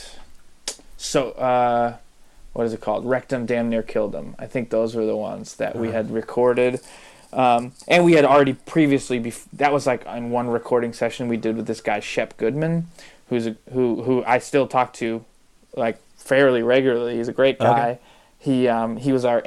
so 1.04 1.32
uh, 1.32 1.98
what 2.54 2.66
is 2.66 2.74
it 2.74 2.82
called? 2.82 3.06
Rectum 3.06 3.46
Damn 3.46 3.70
Near 3.70 3.84
Killed 3.84 4.16
Him. 4.16 4.36
I 4.40 4.48
think 4.48 4.70
those 4.70 4.96
were 4.96 5.06
the 5.06 5.18
ones 5.18 5.56
that 5.56 5.76
we 5.76 5.90
had 5.92 6.12
recorded. 6.12 6.80
Um, 7.34 7.74
and 7.88 8.06
we 8.06 8.14
had 8.14 8.26
already 8.26 8.54
previously 8.54 9.20
bef- 9.20 9.48
that 9.54 9.74
was 9.74 9.88
like 9.88 10.06
in 10.06 10.30
one 10.30 10.48
recording 10.48 10.94
session 10.94 11.28
we 11.28 11.38
did 11.38 11.58
with 11.58 11.66
this 11.66 11.82
guy 11.82 12.00
Shep 12.00 12.38
Goodman, 12.38 12.88
who's 13.30 13.48
a, 13.48 13.56
who 13.72 14.04
who 14.04 14.24
I 14.26 14.38
still 14.38 14.68
talk 14.68 14.94
to 14.94 15.26
like 15.76 15.98
fairly 16.16 16.62
regularly. 16.62 17.18
He's 17.18 17.28
a 17.28 17.34
great 17.34 17.58
guy. 17.58 17.90
Okay. 17.90 18.00
He 18.38 18.68
um, 18.68 18.98
he 18.98 19.12
was 19.12 19.26
our, 19.26 19.44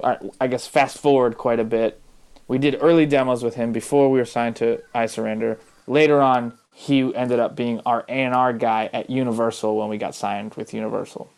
our 0.00 0.20
I 0.40 0.48
guess 0.48 0.66
fast 0.66 0.98
forward 0.98 1.38
quite 1.38 1.60
a 1.60 1.64
bit. 1.64 2.00
We 2.48 2.58
did 2.58 2.76
early 2.80 3.06
demos 3.06 3.44
with 3.44 3.54
him 3.54 3.72
before 3.72 4.10
we 4.10 4.18
were 4.18 4.24
signed 4.24 4.56
to 4.56 4.82
I 4.92 5.06
Surrender. 5.06 5.58
Later 5.86 6.20
on, 6.20 6.58
he 6.72 7.14
ended 7.14 7.38
up 7.38 7.54
being 7.54 7.80
our 7.84 8.04
A&R 8.08 8.52
guy 8.52 8.88
at 8.92 9.10
Universal 9.10 9.76
when 9.76 9.88
we 9.88 9.98
got 9.98 10.14
signed 10.14 10.54
with 10.54 10.72
Universal. 10.72 11.30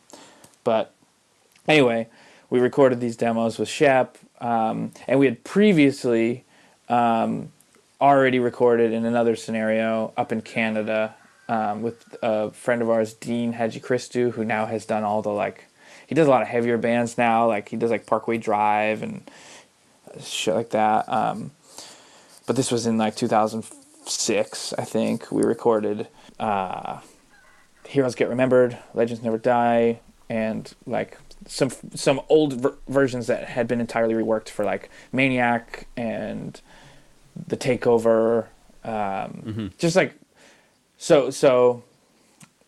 But 0.63 0.95
anyway, 1.69 2.09
we 2.51 2.61
recorded 2.61 3.01
these 3.01 3.17
demos 3.17 3.59
with 3.59 3.69
Shep, 3.69 4.17
um, 4.41 4.93
and 5.07 5.19
we 5.19 5.27
had 5.27 5.45
previously 5.45 6.45
um, 6.89 7.53
already 8.01 8.39
recorded 8.39 8.93
in 8.93 9.05
another 9.05 9.37
scenario 9.37 10.13
up 10.17 10.33
in 10.33 10.41
Canada 10.41 11.15
um, 11.49 11.83
with 11.83 12.17
a 12.23 12.51
friend 12.53 12.81
of 12.81 12.89
ours, 12.89 13.13
Dean 13.13 13.53
Hadji 13.53 13.81
Christou, 13.81 14.33
who 14.33 14.45
now 14.45 14.67
has 14.67 14.87
done 14.87 15.05
all 15.05 15.21
the 15.21 15.31
like, 15.31 15.67
he 16.07 16.15
does 16.15 16.27
a 16.27 16.31
lot 16.31 16.43
of 16.43 16.49
heavier 16.49 16.79
bands 16.79 17.19
now, 17.19 17.47
like 17.47 17.69
he 17.69 17.77
does 17.77 17.91
like 17.91 18.07
Parkway 18.07 18.39
Drive 18.39 19.03
and 19.03 19.23
shit 20.21 20.55
like 20.55 20.71
that. 20.71 21.09
Um, 21.09 21.51
but 22.47 22.57
this 22.57 22.71
was 22.71 22.87
in 22.87 22.99
like 22.99 23.17
2006, 24.05 24.75
I 24.79 24.85
think. 24.85 25.31
We 25.33 25.43
recorded 25.43 26.09
uh, 26.39 27.01
Heroes 27.87 28.15
Get 28.15 28.29
Remembered, 28.29 28.79
Legends 28.93 29.23
Never 29.23 29.39
Die, 29.39 30.01
and 30.29 30.73
like 30.87 31.19
some 31.47 31.71
some 31.95 32.21
old 32.29 32.55
ver- 32.55 32.77
versions 32.89 33.27
that 33.27 33.49
had 33.49 33.67
been 33.69 33.81
entirely 33.81 34.15
reworked 34.15 34.49
for 34.49 34.65
like 34.65 34.91
Maniac 35.13 35.87
and 35.97 36.61
The 37.47 37.57
Takeover. 37.57 38.47
Um, 38.85 39.73
Just 39.79 39.97
like 39.97 40.15
so 40.99 41.31
so 41.31 41.83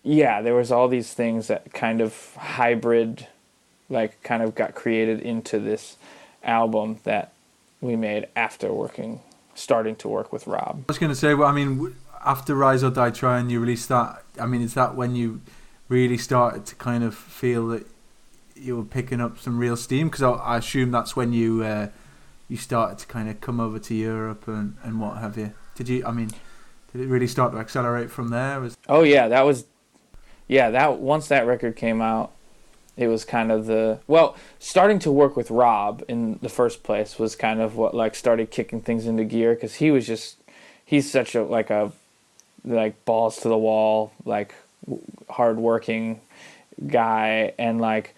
yeah, 0.02 0.40
there 0.40 0.54
was 0.54 0.70
all 0.72 0.88
these 0.88 1.12
things 1.12 1.48
that 1.48 1.72
kind 1.72 2.00
of 2.00 2.34
hybrid 2.36 3.26
like 3.88 4.22
kind 4.22 4.42
of 4.42 4.54
got 4.54 4.74
created 4.74 5.20
into 5.20 5.58
this 5.58 5.96
album 6.42 6.98
that 7.04 7.32
we 7.80 7.94
made 7.96 8.26
after 8.34 8.72
working 8.72 9.20
starting 9.56 9.96
to 9.96 10.08
work 10.08 10.32
with 10.32 10.46
Rob. 10.46 10.82
I 10.82 10.84
was 10.88 10.98
going 10.98 11.10
to 11.10 11.16
say, 11.16 11.34
well, 11.34 11.48
I 11.48 11.52
mean, 11.52 11.96
after 12.24 12.54
Rise 12.54 12.84
or 12.84 12.90
Die 12.90 13.10
Trying, 13.10 13.50
you 13.50 13.60
released 13.60 13.88
that. 13.88 14.22
I 14.40 14.46
mean, 14.46 14.62
is 14.62 14.74
that 14.74 14.94
when 14.94 15.16
you 15.16 15.40
really 15.88 16.18
started 16.18 16.66
to 16.66 16.74
kind 16.74 17.04
of 17.04 17.14
feel 17.14 17.68
that 17.68 17.86
you 18.54 18.76
were 18.76 18.84
picking 18.84 19.20
up 19.20 19.38
some 19.38 19.58
real 19.58 19.76
steam? 19.76 20.08
Because 20.08 20.22
I, 20.22 20.30
I 20.30 20.56
assume 20.58 20.90
that's 20.90 21.16
when 21.16 21.32
you 21.32 21.62
uh, 21.62 21.88
you 22.48 22.56
started 22.56 22.98
to 22.98 23.06
kind 23.06 23.28
of 23.28 23.40
come 23.40 23.60
over 23.60 23.78
to 23.78 23.94
Europe 23.94 24.46
and, 24.48 24.76
and 24.82 25.00
what 25.00 25.18
have 25.18 25.36
you. 25.36 25.52
Did 25.74 25.88
you? 25.88 26.06
I 26.06 26.12
mean, 26.12 26.30
did 26.92 27.00
it 27.00 27.06
really 27.06 27.26
start 27.26 27.52
to 27.52 27.58
accelerate 27.58 28.10
from 28.10 28.30
there? 28.30 28.60
Was 28.60 28.76
Oh 28.88 29.02
yeah, 29.02 29.28
that 29.28 29.42
was 29.42 29.66
yeah, 30.48 30.70
that 30.70 30.98
once 30.98 31.28
that 31.28 31.46
record 31.46 31.76
came 31.76 32.00
out, 32.00 32.32
it 32.96 33.08
was 33.08 33.24
kind 33.24 33.52
of 33.52 33.66
the 33.66 34.00
well, 34.06 34.36
starting 34.58 34.98
to 35.00 35.12
work 35.12 35.36
with 35.36 35.50
Rob 35.50 36.02
in 36.08 36.38
the 36.42 36.48
first 36.48 36.82
place 36.82 37.18
was 37.18 37.36
kind 37.36 37.60
of 37.60 37.76
what 37.76 37.94
like 37.94 38.14
started 38.14 38.50
kicking 38.50 38.80
things 38.80 39.06
into 39.06 39.24
gear 39.24 39.54
cuz 39.56 39.76
he 39.76 39.90
was 39.90 40.06
just 40.06 40.36
he's 40.84 41.10
such 41.10 41.34
a 41.34 41.42
like 41.42 41.70
a 41.70 41.92
like 42.64 43.04
balls 43.04 43.38
to 43.40 43.48
the 43.48 43.58
wall, 43.58 44.12
like 44.24 44.54
hard 45.28 45.58
working 45.58 46.20
guy 46.86 47.52
and 47.58 47.80
like 47.80 48.14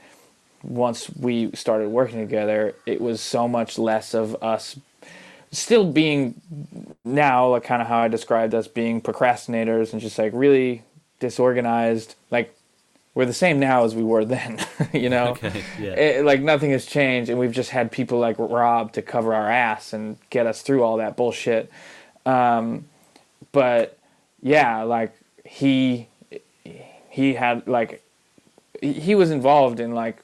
once 0.63 1.09
we 1.11 1.51
started 1.53 1.89
working 1.89 2.21
together, 2.21 2.75
it 2.87 3.01
was 3.01 3.21
so 3.21 3.47
much 3.47 3.79
less 3.79 4.15
of 4.15 4.43
us 4.43 4.77
still 5.51 5.91
being 5.91 6.41
now 7.05 7.49
like 7.49 7.65
kind 7.65 7.81
of 7.81 7.89
how 7.89 8.01
I 8.01 8.09
described 8.09 8.55
us 8.55 8.69
being 8.69 9.01
procrastinators 9.01 9.93
and 9.93 10.01
just 10.01 10.19
like 10.19 10.33
really 10.35 10.83
disorganized. 11.21 12.15
Like 12.31 12.55
we're 13.19 13.27
the 13.27 13.33
same 13.33 13.59
now 13.59 13.83
as 13.83 13.97
we 13.97 14.05
were 14.05 14.25
then, 14.25 14.65
you 14.93 15.09
know. 15.09 15.31
Okay, 15.31 15.65
yeah. 15.77 15.91
It- 15.91 16.25
like 16.25 16.41
nothing 16.41 16.71
has 16.71 16.87
changed, 16.87 17.29
and 17.29 17.37
we've 17.37 17.51
just 17.51 17.71
had 17.71 17.91
people 17.91 18.21
like 18.21 18.37
Rob 18.39 18.93
to 18.93 19.03
cover 19.03 19.35
our 19.35 19.51
ass 19.51 19.93
and 19.93 20.19
get 20.31 20.47
us 20.47 20.63
through 20.63 20.85
all 20.85 20.99
that 20.99 21.17
bullshit. 21.17 21.69
Um, 22.25 22.85
but 23.51 23.99
yeah, 24.41 24.85
like 24.85 25.19
he 25.45 26.07
he 27.11 27.35
had 27.35 27.67
like 27.67 28.05
he 28.81 29.17
was 29.17 29.33
involved 29.33 29.81
in 29.81 29.97
like 29.97 30.23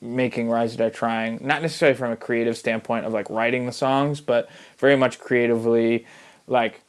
making 0.00 0.50
Rise 0.50 0.74
Die 0.74 0.88
Trying, 0.88 1.38
not 1.40 1.62
necessarily 1.62 1.96
from 1.96 2.10
a 2.10 2.16
creative 2.16 2.56
standpoint 2.56 3.06
of 3.06 3.12
like 3.12 3.30
writing 3.30 3.66
the 3.66 3.72
songs, 3.72 4.20
but 4.20 4.50
very 4.78 4.96
much 4.96 5.20
creatively, 5.20 6.04
like 6.48 6.80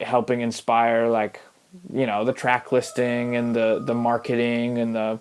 helping 0.00 0.40
inspire 0.40 1.06
like 1.06 1.40
you 1.92 2.06
know 2.06 2.24
the 2.24 2.32
track 2.32 2.72
listing 2.72 3.36
and 3.36 3.54
the 3.54 3.82
the 3.84 3.94
marketing 3.94 4.78
and 4.78 4.94
the 4.94 5.18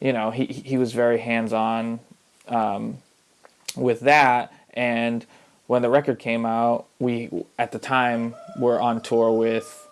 you 0.00 0.12
know 0.12 0.30
he 0.30 0.46
he 0.46 0.78
was 0.78 0.92
very 0.92 1.18
hands 1.18 1.52
on 1.52 2.00
um, 2.48 2.98
with 3.76 4.00
that. 4.00 4.52
And 4.74 5.26
when 5.66 5.82
the 5.82 5.90
record 5.90 6.18
came 6.18 6.44
out 6.44 6.86
we 6.98 7.30
at 7.58 7.72
the 7.72 7.78
time 7.78 8.34
were 8.58 8.80
on 8.80 9.00
tour 9.00 9.32
with 9.32 9.88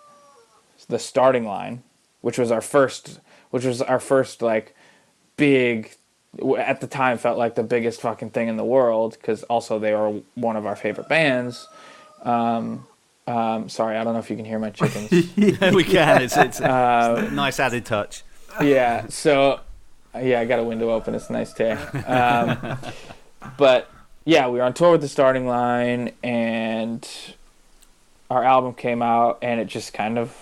the 0.89 0.99
starting 0.99 1.45
line 1.45 1.81
which 2.21 2.37
was 2.37 2.51
our 2.51 2.61
first 2.61 3.19
which 3.51 3.63
was 3.63 3.81
our 3.81 3.99
first 3.99 4.41
like 4.41 4.75
big 5.37 5.95
at 6.57 6.81
the 6.81 6.87
time 6.87 7.17
felt 7.17 7.37
like 7.37 7.55
the 7.55 7.63
biggest 7.63 8.01
fucking 8.01 8.29
thing 8.29 8.47
in 8.47 8.57
the 8.57 8.63
world 8.63 9.13
because 9.13 9.43
also 9.43 9.79
they 9.79 9.93
were 9.93 10.21
one 10.35 10.55
of 10.55 10.65
our 10.65 10.75
favorite 10.75 11.09
bands. 11.09 11.67
Um, 12.23 12.87
um, 13.27 13.69
sorry 13.69 13.97
i 13.97 14.03
don't 14.03 14.13
know 14.13 14.19
if 14.19 14.29
you 14.29 14.35
can 14.35 14.45
hear 14.45 14.59
my 14.59 14.69
chickens 14.71 15.09
we 15.37 15.83
can. 15.83 16.21
It's, 16.21 16.35
it's, 16.37 16.59
Uh, 16.71 17.15
it's 17.19 17.31
a 17.31 17.35
nice 17.35 17.59
added 17.59 17.85
touch. 17.85 18.23
yeah. 18.61 19.05
So, 19.09 19.59
yeah, 20.19 20.39
I 20.39 20.45
got 20.45 20.59
a 20.59 20.63
window 20.63 20.89
open. 20.91 21.15
It's 21.15 21.29
a 21.29 21.33
nice 21.33 21.53
day. 21.53 21.71
Um, 21.71 22.77
but 23.57 23.89
yeah, 24.25 24.47
we 24.47 24.59
were 24.59 24.63
on 24.65 24.73
tour 24.73 24.91
with 24.91 25.01
the 25.01 25.07
starting 25.07 25.47
line, 25.47 26.11
and 26.23 27.07
our 28.29 28.43
album 28.43 28.73
came 28.73 29.01
out, 29.01 29.39
and 29.41 29.59
it 29.59 29.65
just 29.65 29.93
kind 29.93 30.17
of 30.17 30.35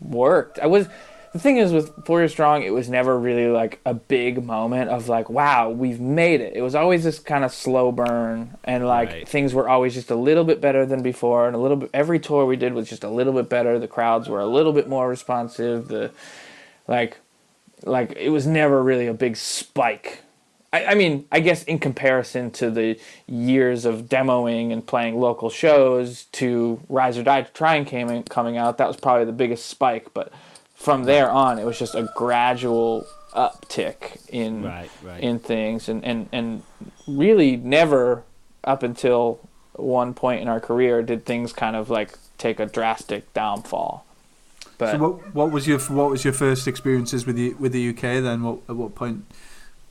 worked. 0.00 0.58
I 0.58 0.66
was 0.66 0.88
the 1.32 1.38
thing 1.38 1.56
is 1.56 1.72
with 1.72 2.04
Four 2.04 2.20
Years 2.20 2.32
Strong, 2.32 2.62
it 2.62 2.70
was 2.74 2.88
never 2.88 3.18
really 3.18 3.46
like 3.46 3.80
a 3.86 3.94
big 3.94 4.44
moment 4.44 4.90
of 4.90 5.08
like, 5.08 5.30
wow, 5.30 5.70
we've 5.70 6.00
made 6.00 6.40
it. 6.40 6.54
It 6.54 6.62
was 6.62 6.74
always 6.74 7.04
this 7.04 7.18
kind 7.18 7.44
of 7.44 7.52
slow 7.52 7.90
burn, 7.90 8.56
and 8.64 8.86
like 8.86 9.08
Right. 9.08 9.28
things 9.28 9.54
were 9.54 9.68
always 9.68 9.94
just 9.94 10.10
a 10.10 10.14
little 10.16 10.44
bit 10.44 10.60
better 10.60 10.84
than 10.84 11.02
before, 11.02 11.46
and 11.46 11.56
a 11.56 11.58
little 11.58 11.78
bit. 11.78 11.90
Every 11.94 12.18
tour 12.20 12.44
we 12.44 12.56
did 12.56 12.74
was 12.74 12.88
just 12.88 13.02
a 13.02 13.08
little 13.08 13.32
bit 13.32 13.48
better. 13.48 13.78
The 13.78 13.88
crowds 13.88 14.28
were 14.28 14.40
a 14.40 14.46
little 14.46 14.72
bit 14.72 14.88
more 14.88 15.08
responsive. 15.08 15.88
The 15.88 16.10
like 16.86 17.18
like 17.84 18.12
it 18.16 18.28
was 18.28 18.46
never 18.46 18.82
really 18.82 19.06
a 19.06 19.14
big 19.14 19.36
spike. 19.36 20.20
I, 20.72 20.86
I 20.86 20.94
mean, 20.94 21.26
I 21.30 21.40
guess 21.40 21.64
in 21.64 21.78
comparison 21.78 22.50
to 22.52 22.70
the 22.70 22.98
years 23.26 23.84
of 23.84 24.02
demoing 24.04 24.72
and 24.72 24.86
playing 24.86 25.18
local 25.20 25.50
shows 25.50 26.24
to 26.32 26.80
Rise 26.88 27.18
or 27.18 27.22
Die 27.22 27.42
to 27.42 27.52
Trying 27.52 27.84
came 27.84 28.22
coming 28.24 28.56
out, 28.56 28.78
that 28.78 28.88
was 28.88 28.96
probably 28.96 29.24
the 29.24 29.32
biggest 29.32 29.66
spike. 29.66 30.14
But 30.14 30.32
from 30.82 31.04
there 31.04 31.30
on, 31.30 31.58
it 31.58 31.64
was 31.64 31.78
just 31.78 31.94
a 31.94 32.10
gradual 32.16 33.06
uptick 33.32 34.18
in 34.28 34.62
Right, 34.64 34.90
right. 35.02 35.20
in 35.22 35.38
things 35.38 35.88
and, 35.88 36.04
and, 36.04 36.28
and 36.32 36.62
really 37.06 37.56
never 37.56 38.24
up 38.64 38.82
until 38.82 39.40
one 39.74 40.12
point 40.12 40.42
in 40.42 40.48
our 40.48 40.60
career 40.60 41.02
did 41.02 41.24
things 41.24 41.52
kind 41.52 41.76
of 41.76 41.88
like 41.88 42.18
take 42.36 42.60
a 42.60 42.66
drastic 42.66 43.32
downfall. 43.32 44.04
But 44.76 44.92
So 44.92 44.98
what 44.98 45.34
what 45.34 45.50
was 45.50 45.66
your 45.66 45.78
what 45.78 46.10
was 46.10 46.24
your 46.24 46.32
first 46.32 46.66
experiences 46.66 47.26
with 47.26 47.36
the 47.36 47.54
with 47.54 47.72
the 47.72 47.88
UK 47.90 48.22
then? 48.22 48.42
What 48.42 48.58
at 48.68 48.76
what 48.76 48.94
point? 48.94 49.24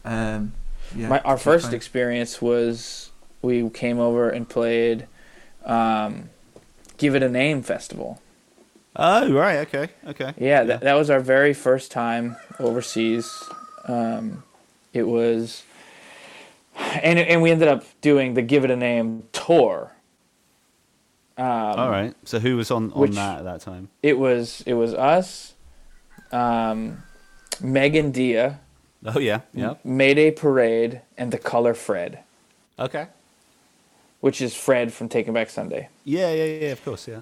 Um, 0.04 0.54
yeah, 0.96 1.08
my, 1.08 1.20
our 1.22 1.38
first 1.38 1.68
play? 1.68 1.76
experience 1.76 2.42
was 2.42 3.12
we 3.42 3.70
came 3.70 4.00
over 4.00 4.30
and 4.30 4.48
played 4.48 5.08
um, 5.66 6.30
Give 6.98 7.16
It 7.16 7.24
a 7.24 7.30
Name 7.30 7.64
Festival. 7.64 8.22
Oh, 8.96 9.32
right. 9.34 9.60
Okay. 9.60 9.90
Okay. 10.08 10.34
Yeah, 10.38 10.64
That, 10.64 10.82
that 10.82 10.94
was 10.96 11.10
our 11.10 11.20
very 11.22 11.54
first 11.54 11.92
time 11.92 12.36
overseas. 12.60 13.44
Um, 13.88 14.44
it 14.94 15.04
was, 15.08 15.64
and 16.78 17.18
and 17.18 17.42
we 17.42 17.52
ended 17.52 17.68
up 17.70 17.84
doing 18.02 18.34
the 18.34 18.42
Give 18.42 18.66
It 18.66 18.72
a 18.72 18.76
Name 18.76 19.24
tour. 19.32 19.92
Um, 21.38 21.46
All 21.48 21.90
right. 21.90 22.14
So 22.26 22.40
who 22.40 22.58
was 22.58 22.70
on 22.70 22.92
on 22.94 23.12
that 23.12 23.40
at 23.40 23.44
that 23.46 23.62
time? 23.62 23.88
It 24.04 24.20
was 24.20 24.62
it 24.66 24.74
was 24.74 24.94
us, 24.94 25.54
um, 26.32 27.02
Meg 27.62 28.12
& 28.12 28.14
Dia, 28.14 28.60
Oh 29.06 29.20
yeah. 29.20 29.42
Yeah. 29.54 29.76
Mayday 29.84 30.32
Parade, 30.32 31.02
and 31.18 31.32
the 31.32 31.38
Color 31.40 31.74
Fred, 31.74 32.20
Okay. 32.78 33.08
which 34.20 34.42
is 34.42 34.54
Fred 34.54 34.92
from 34.94 35.08
Taking 35.10 35.34
Back 35.34 35.50
Sunday. 35.50 35.88
Yeah. 36.04 36.32
Yeah. 36.34 36.44
Yeah. 36.46 36.72
Of 36.74 36.84
course. 36.86 37.08
Yeah. 37.08 37.22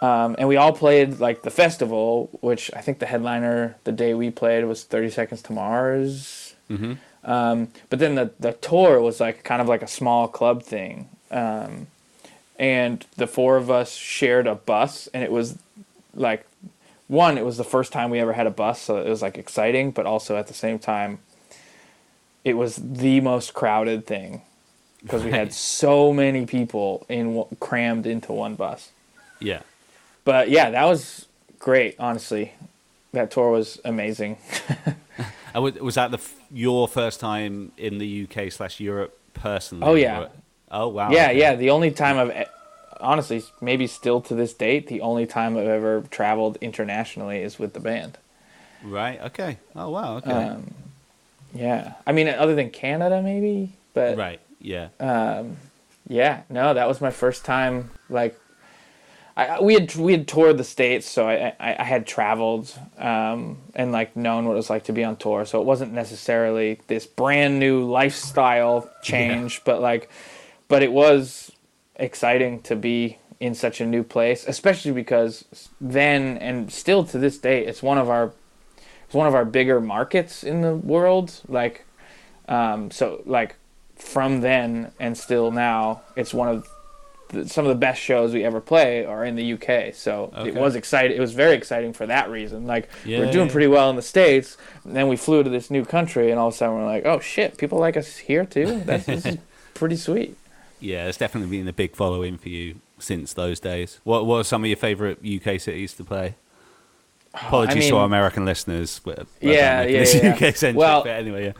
Um, 0.00 0.34
and 0.38 0.48
we 0.48 0.56
all 0.56 0.72
played 0.72 1.20
like 1.20 1.42
the 1.42 1.50
festival, 1.50 2.30
which 2.40 2.70
I 2.74 2.80
think 2.80 3.00
the 3.00 3.06
headliner 3.06 3.76
the 3.84 3.92
day 3.92 4.14
we 4.14 4.30
played 4.30 4.64
was 4.64 4.84
Thirty 4.84 5.10
Seconds 5.10 5.42
to 5.42 5.52
Mars. 5.52 6.54
Mm-hmm. 6.70 6.94
Um, 7.24 7.68
but 7.90 7.98
then 7.98 8.14
the 8.14 8.32
the 8.40 8.52
tour 8.52 9.00
was 9.00 9.20
like 9.20 9.44
kind 9.44 9.60
of 9.60 9.68
like 9.68 9.82
a 9.82 9.88
small 9.88 10.26
club 10.26 10.62
thing, 10.62 11.10
um, 11.30 11.88
and 12.58 13.04
the 13.16 13.26
four 13.26 13.56
of 13.56 13.70
us 13.70 13.94
shared 13.94 14.46
a 14.46 14.54
bus, 14.54 15.06
and 15.12 15.22
it 15.22 15.30
was 15.30 15.58
like 16.14 16.46
one, 17.10 17.36
it 17.36 17.44
was 17.44 17.56
the 17.56 17.64
first 17.64 17.92
time 17.92 18.08
we 18.08 18.20
ever 18.20 18.32
had 18.32 18.46
a 18.46 18.50
bus, 18.50 18.80
so 18.82 18.98
it 18.98 19.08
was 19.08 19.20
like 19.20 19.36
exciting, 19.36 19.90
but 19.90 20.06
also 20.06 20.36
at 20.36 20.46
the 20.46 20.54
same 20.54 20.78
time, 20.78 21.18
it 22.44 22.54
was 22.54 22.76
the 22.76 23.20
most 23.20 23.52
crowded 23.52 24.06
thing 24.06 24.42
because 25.02 25.24
we 25.24 25.30
had 25.30 25.52
so 25.52 26.12
many 26.12 26.46
people 26.46 27.04
in 27.08 27.44
crammed 27.58 28.06
into 28.06 28.32
one 28.32 28.54
bus. 28.54 28.90
Yeah. 29.40 29.62
But 30.24 30.50
yeah, 30.50 30.70
that 30.70 30.84
was 30.84 31.26
great. 31.58 31.96
Honestly, 31.98 32.52
that 33.12 33.30
tour 33.30 33.50
was 33.50 33.80
amazing. 33.84 34.38
And 35.52 35.64
was, 35.64 35.74
was 35.74 35.94
that 35.96 36.12
the 36.12 36.20
your 36.52 36.86
first 36.86 37.18
time 37.18 37.72
in 37.76 37.98
the 37.98 38.24
UK 38.24 38.52
slash 38.52 38.78
Europe 38.78 39.18
personally? 39.34 39.84
Oh, 39.84 39.94
yeah. 39.94 40.28
Oh 40.70 40.86
wow. 40.86 41.10
yeah, 41.10 41.30
okay. 41.30 41.38
yeah. 41.40 41.54
The 41.56 41.70
only 41.70 41.90
time 41.90 42.16
I've 42.16 42.46
honestly, 43.00 43.42
maybe 43.60 43.86
still 43.86 44.20
to 44.22 44.34
this 44.34 44.54
date, 44.54 44.86
the 44.86 45.00
only 45.00 45.26
time 45.26 45.56
I've 45.56 45.66
ever 45.66 46.02
traveled 46.10 46.58
internationally 46.60 47.40
is 47.42 47.58
with 47.58 47.72
the 47.72 47.80
band. 47.80 48.18
Right. 48.82 49.20
Okay. 49.20 49.58
Oh 49.74 49.90
wow. 49.90 50.16
Okay. 50.18 50.30
Um, 50.30 50.74
yeah, 51.52 51.94
I 52.06 52.12
mean, 52.12 52.28
other 52.28 52.54
than 52.54 52.70
Canada, 52.70 53.20
maybe, 53.20 53.72
but 53.92 54.16
right. 54.16 54.40
Yeah. 54.60 54.88
um, 55.00 55.56
yeah, 56.06 56.42
no, 56.48 56.74
that 56.74 56.86
was 56.86 57.00
my 57.00 57.10
first 57.10 57.44
time. 57.44 57.90
Like, 58.08 58.38
I, 59.36 59.60
we 59.60 59.74
had 59.74 59.94
we 59.96 60.12
had 60.12 60.28
toured 60.28 60.58
the 60.58 60.64
states, 60.64 61.08
so 61.08 61.28
I 61.28 61.54
I, 61.60 61.76
I 61.78 61.84
had 61.84 62.06
traveled 62.06 62.76
um, 62.98 63.58
and 63.74 63.92
like 63.92 64.16
known 64.16 64.44
what 64.44 64.52
it 64.52 64.56
was 64.56 64.70
like 64.70 64.84
to 64.84 64.92
be 64.92 65.04
on 65.04 65.16
tour. 65.16 65.44
So 65.44 65.60
it 65.60 65.64
wasn't 65.64 65.92
necessarily 65.92 66.80
this 66.88 67.06
brand 67.06 67.58
new 67.58 67.84
lifestyle 67.84 68.90
change, 69.02 69.62
but 69.64 69.80
like, 69.80 70.10
but 70.68 70.82
it 70.82 70.92
was 70.92 71.52
exciting 71.96 72.62
to 72.62 72.76
be 72.76 73.18
in 73.38 73.54
such 73.54 73.80
a 73.80 73.86
new 73.86 74.02
place, 74.02 74.44
especially 74.46 74.92
because 74.92 75.44
then 75.80 76.36
and 76.38 76.70
still 76.70 77.04
to 77.04 77.18
this 77.18 77.38
day, 77.38 77.64
it's 77.64 77.82
one 77.82 77.98
of 77.98 78.10
our 78.10 78.32
it's 79.06 79.14
one 79.14 79.26
of 79.26 79.34
our 79.34 79.44
bigger 79.44 79.80
markets 79.80 80.44
in 80.44 80.60
the 80.60 80.74
world. 80.74 81.40
Like, 81.48 81.84
um, 82.48 82.90
so 82.90 83.22
like 83.26 83.56
from 83.96 84.40
then 84.40 84.92
and 85.00 85.16
still 85.16 85.50
now, 85.50 86.02
it's 86.16 86.34
one 86.34 86.48
of 86.48 86.68
the, 87.30 87.48
some 87.48 87.64
of 87.64 87.68
the 87.70 87.74
best 87.76 88.00
shows 88.00 88.32
we 88.32 88.44
ever 88.44 88.60
play 88.60 89.04
are 89.04 89.24
in 89.24 89.34
the 89.36 89.52
UK. 89.54 89.94
So 89.94 90.32
it 90.44 90.54
was 90.54 90.74
exciting. 90.74 91.16
It 91.16 91.20
was 91.20 91.32
very 91.32 91.56
exciting 91.56 91.92
for 91.92 92.06
that 92.06 92.30
reason. 92.30 92.66
Like 92.66 92.88
we're 93.06 93.30
doing 93.32 93.48
pretty 93.48 93.66
well 93.66 93.90
in 93.90 93.96
the 93.96 94.02
states, 94.02 94.56
and 94.84 94.94
then 94.94 95.08
we 95.08 95.16
flew 95.16 95.42
to 95.42 95.50
this 95.50 95.70
new 95.70 95.84
country, 95.84 96.30
and 96.30 96.38
all 96.38 96.48
of 96.48 96.54
a 96.54 96.56
sudden 96.56 96.76
we're 96.76 96.86
like, 96.86 97.04
oh 97.06 97.20
shit, 97.20 97.56
people 97.58 97.78
like 97.78 97.96
us 97.96 98.16
here 98.18 98.44
too. 98.44 98.80
That's 98.84 99.06
this 99.06 99.26
is 99.26 99.38
pretty 99.74 99.96
sweet. 99.96 100.36
Yeah. 100.80 101.06
It's 101.06 101.18
definitely 101.18 101.56
been 101.58 101.68
a 101.68 101.72
big 101.72 101.94
following 101.96 102.36
for 102.38 102.48
you 102.48 102.76
since 102.98 103.32
those 103.32 103.60
days. 103.60 104.00
What 104.04 104.26
What 104.26 104.36
are 104.38 104.44
some 104.44 104.62
of 104.62 104.68
your 104.68 104.76
favourite 104.76 105.18
UK 105.24 105.60
cities 105.60 105.94
to 105.94 106.04
play? 106.04 106.34
Oh, 107.34 107.38
Apologies 107.46 107.84
to 107.86 107.90
mean- 107.92 107.94
our 108.00 108.06
American 108.06 108.44
listeners. 108.44 109.00
But 109.04 109.26
Yeah, 109.40 109.82
yeah, 109.82 110.04
yeah. 110.06 110.34
UK 110.34 110.56
centric. 110.56 110.76
Well- 110.76 111.02
but 111.04 111.10
anyway, 111.12 111.54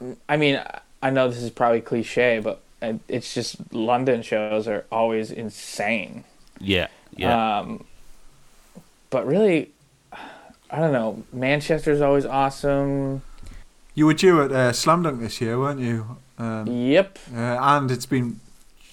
yeah. 0.00 0.14
I 0.28 0.36
mean, 0.36 0.60
I 1.02 1.10
know 1.10 1.28
this 1.28 1.38
is 1.42 1.50
probably 1.50 1.80
cliche, 1.80 2.40
but 2.42 2.60
it's 3.08 3.34
just 3.34 3.72
London 3.72 4.22
shows 4.22 4.66
are 4.68 4.84
always 4.90 5.30
insane. 5.30 6.24
Yeah. 6.60 6.88
Yeah. 7.16 7.58
Um, 7.60 7.84
but 9.10 9.26
really, 9.26 9.70
I 10.12 10.78
don't 10.80 10.92
know. 10.92 11.22
Manchester's 11.32 12.00
always 12.00 12.24
awesome. 12.26 13.22
You 13.94 14.06
were 14.06 14.14
due 14.14 14.42
at 14.42 14.50
uh, 14.52 14.72
Slam 14.72 15.02
Dunk 15.02 15.20
this 15.20 15.40
year, 15.40 15.58
weren't 15.58 15.80
you? 15.80 16.16
Um, 16.38 16.66
Yep. 16.66 17.18
uh, 17.32 17.38
and 17.60 17.90
it's 17.90 18.06
been 18.06 18.40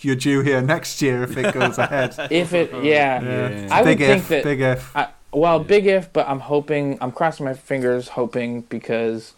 you're 0.01 0.15
due 0.15 0.41
here 0.41 0.62
next 0.62 1.01
year 1.01 1.23
if 1.23 1.38
it 1.38 1.54
goes 1.54 1.77
ahead. 1.77 2.15
If 2.32 2.54
it, 2.54 2.71
yeah. 2.84 3.21
Yeah. 3.21 3.67
I 3.71 3.82
would 3.82 3.97
big 3.97 3.99
think 3.99 4.17
if, 4.19 4.27
that. 4.30 4.43
big 4.43 4.62
if. 4.62 4.95
I, 4.95 5.10
well, 5.32 5.60
big 5.60 5.86
if, 5.88 6.12
but 6.12 6.27
I'm 6.27 6.39
hoping. 6.39 6.97
I'm 7.01 7.12
crossing 7.12 7.45
my 7.45 7.54
fingers, 7.54 8.10
hoping 8.10 8.62
because 8.62 9.34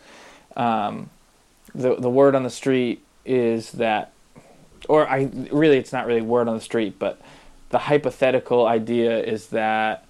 um, 0.56 1.10
the 1.76 1.96
the 1.96 2.10
word 2.10 2.34
on 2.34 2.44
the 2.44 2.50
street 2.50 3.04
is 3.26 3.74
that, 3.74 4.13
or 4.90 5.08
I 5.08 5.30
really, 5.52 5.78
it's 5.78 5.94
not 5.94 6.06
really 6.06 6.22
word 6.22 6.48
on 6.48 6.56
the 6.56 6.62
street, 6.62 6.98
but 7.00 7.22
the 7.70 7.80
hypothetical 7.80 8.66
idea 8.66 9.20
is 9.20 9.48
that 9.48 10.06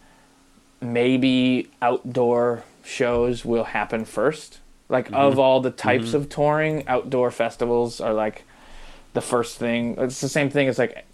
maybe 0.81 1.69
outdoor 1.81 2.63
shows 2.83 3.45
will 3.45 3.63
happen 3.63 4.05
first. 4.05 4.59
Like 4.89 5.05
mm-hmm. 5.05 5.15
of 5.15 5.39
all 5.39 5.61
the 5.61 5.71
types 5.71 6.07
mm-hmm. 6.07 6.17
of 6.17 6.29
touring, 6.29 6.87
outdoor 6.87 7.31
festivals 7.31 8.01
are 8.01 8.13
like 8.13 8.43
the 9.13 9.21
first 9.21 9.57
thing. 9.57 9.95
It's 9.97 10.21
the 10.21 10.29
same 10.29 10.49
thing 10.49 10.67
as 10.67 10.77
like 10.77 11.05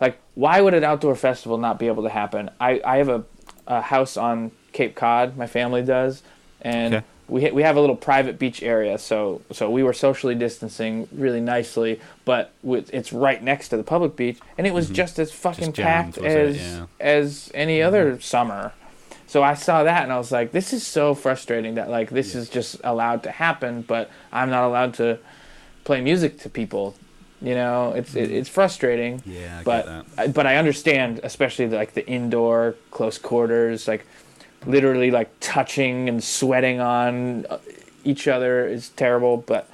like 0.00 0.18
why 0.34 0.60
would 0.60 0.74
an 0.74 0.84
outdoor 0.84 1.14
festival 1.16 1.56
not 1.58 1.78
be 1.78 1.86
able 1.86 2.02
to 2.02 2.10
happen? 2.10 2.50
I 2.60 2.80
I 2.84 2.98
have 2.98 3.08
a, 3.08 3.24
a 3.66 3.80
house 3.80 4.16
on 4.16 4.50
Cape 4.72 4.94
Cod. 4.94 5.36
My 5.36 5.46
family 5.46 5.82
does, 5.82 6.22
and 6.60 6.96
Okay. 6.96 7.04
We 7.28 7.44
ha- 7.44 7.52
we 7.52 7.62
have 7.62 7.76
a 7.76 7.80
little 7.80 7.96
private 7.96 8.38
beach 8.38 8.62
area. 8.62 8.98
So 8.98 9.40
so 9.52 9.70
we 9.70 9.82
were 9.82 9.92
socially 9.92 10.34
distancing 10.34 11.08
really 11.12 11.40
nicely, 11.40 12.00
but 12.24 12.52
with, 12.62 12.92
it's 12.92 13.12
right 13.12 13.42
next 13.42 13.68
to 13.70 13.76
the 13.76 13.82
public 13.84 14.16
beach, 14.16 14.38
and 14.58 14.66
it 14.66 14.74
was 14.74 14.88
just 14.90 15.18
as 15.18 15.32
fucking 15.32 15.72
Mm-hmm. 15.72 15.82
jammed, 15.82 16.14
packed 16.14 16.18
it? 16.18 16.24
as 16.26 16.56
Yeah. 16.56 16.62
Mm-hmm. 16.62 16.84
as 17.00 17.50
any 17.54 17.82
other 17.82 18.20
summer. 18.20 18.72
So 19.26 19.42
I 19.42 19.54
saw 19.54 19.82
that 19.84 20.04
and 20.04 20.12
I 20.12 20.18
was 20.18 20.30
like, 20.30 20.52
this 20.52 20.72
is 20.72 20.86
so 20.86 21.14
frustrating 21.14 21.74
that 21.74 21.88
like 21.90 22.10
this 22.10 22.34
is 22.34 22.48
just 22.48 22.76
allowed 22.84 23.22
to 23.24 23.30
happen, 23.32 23.82
but 23.82 24.10
I'm 24.32 24.50
not 24.50 24.64
allowed 24.64 24.94
to 24.94 25.18
play 25.84 26.00
music 26.00 26.38
to 26.40 26.48
people. 26.50 26.94
You 27.42 27.54
know, 27.54 27.92
it's 27.92 28.14
it, 28.14 28.30
it's 28.30 28.48
frustrating. 28.48 29.22
Yeah, 29.26 29.58
I 29.60 29.62
but. 29.64 30.06
I, 30.16 30.26
but 30.28 30.46
I 30.46 30.56
understand, 30.56 31.20
especially 31.24 31.66
the, 31.66 31.76
like 31.76 31.92
the 31.94 32.06
indoor 32.06 32.76
close 32.90 33.18
quarters, 33.18 33.88
like 33.88 34.06
literally 34.66 35.10
like 35.10 35.30
touching 35.40 36.08
and 36.08 36.22
sweating 36.22 36.80
on 36.80 37.46
uh, 37.46 37.58
each 38.04 38.28
other 38.28 38.66
is 38.66 38.90
terrible. 38.90 39.38
But 39.38 39.68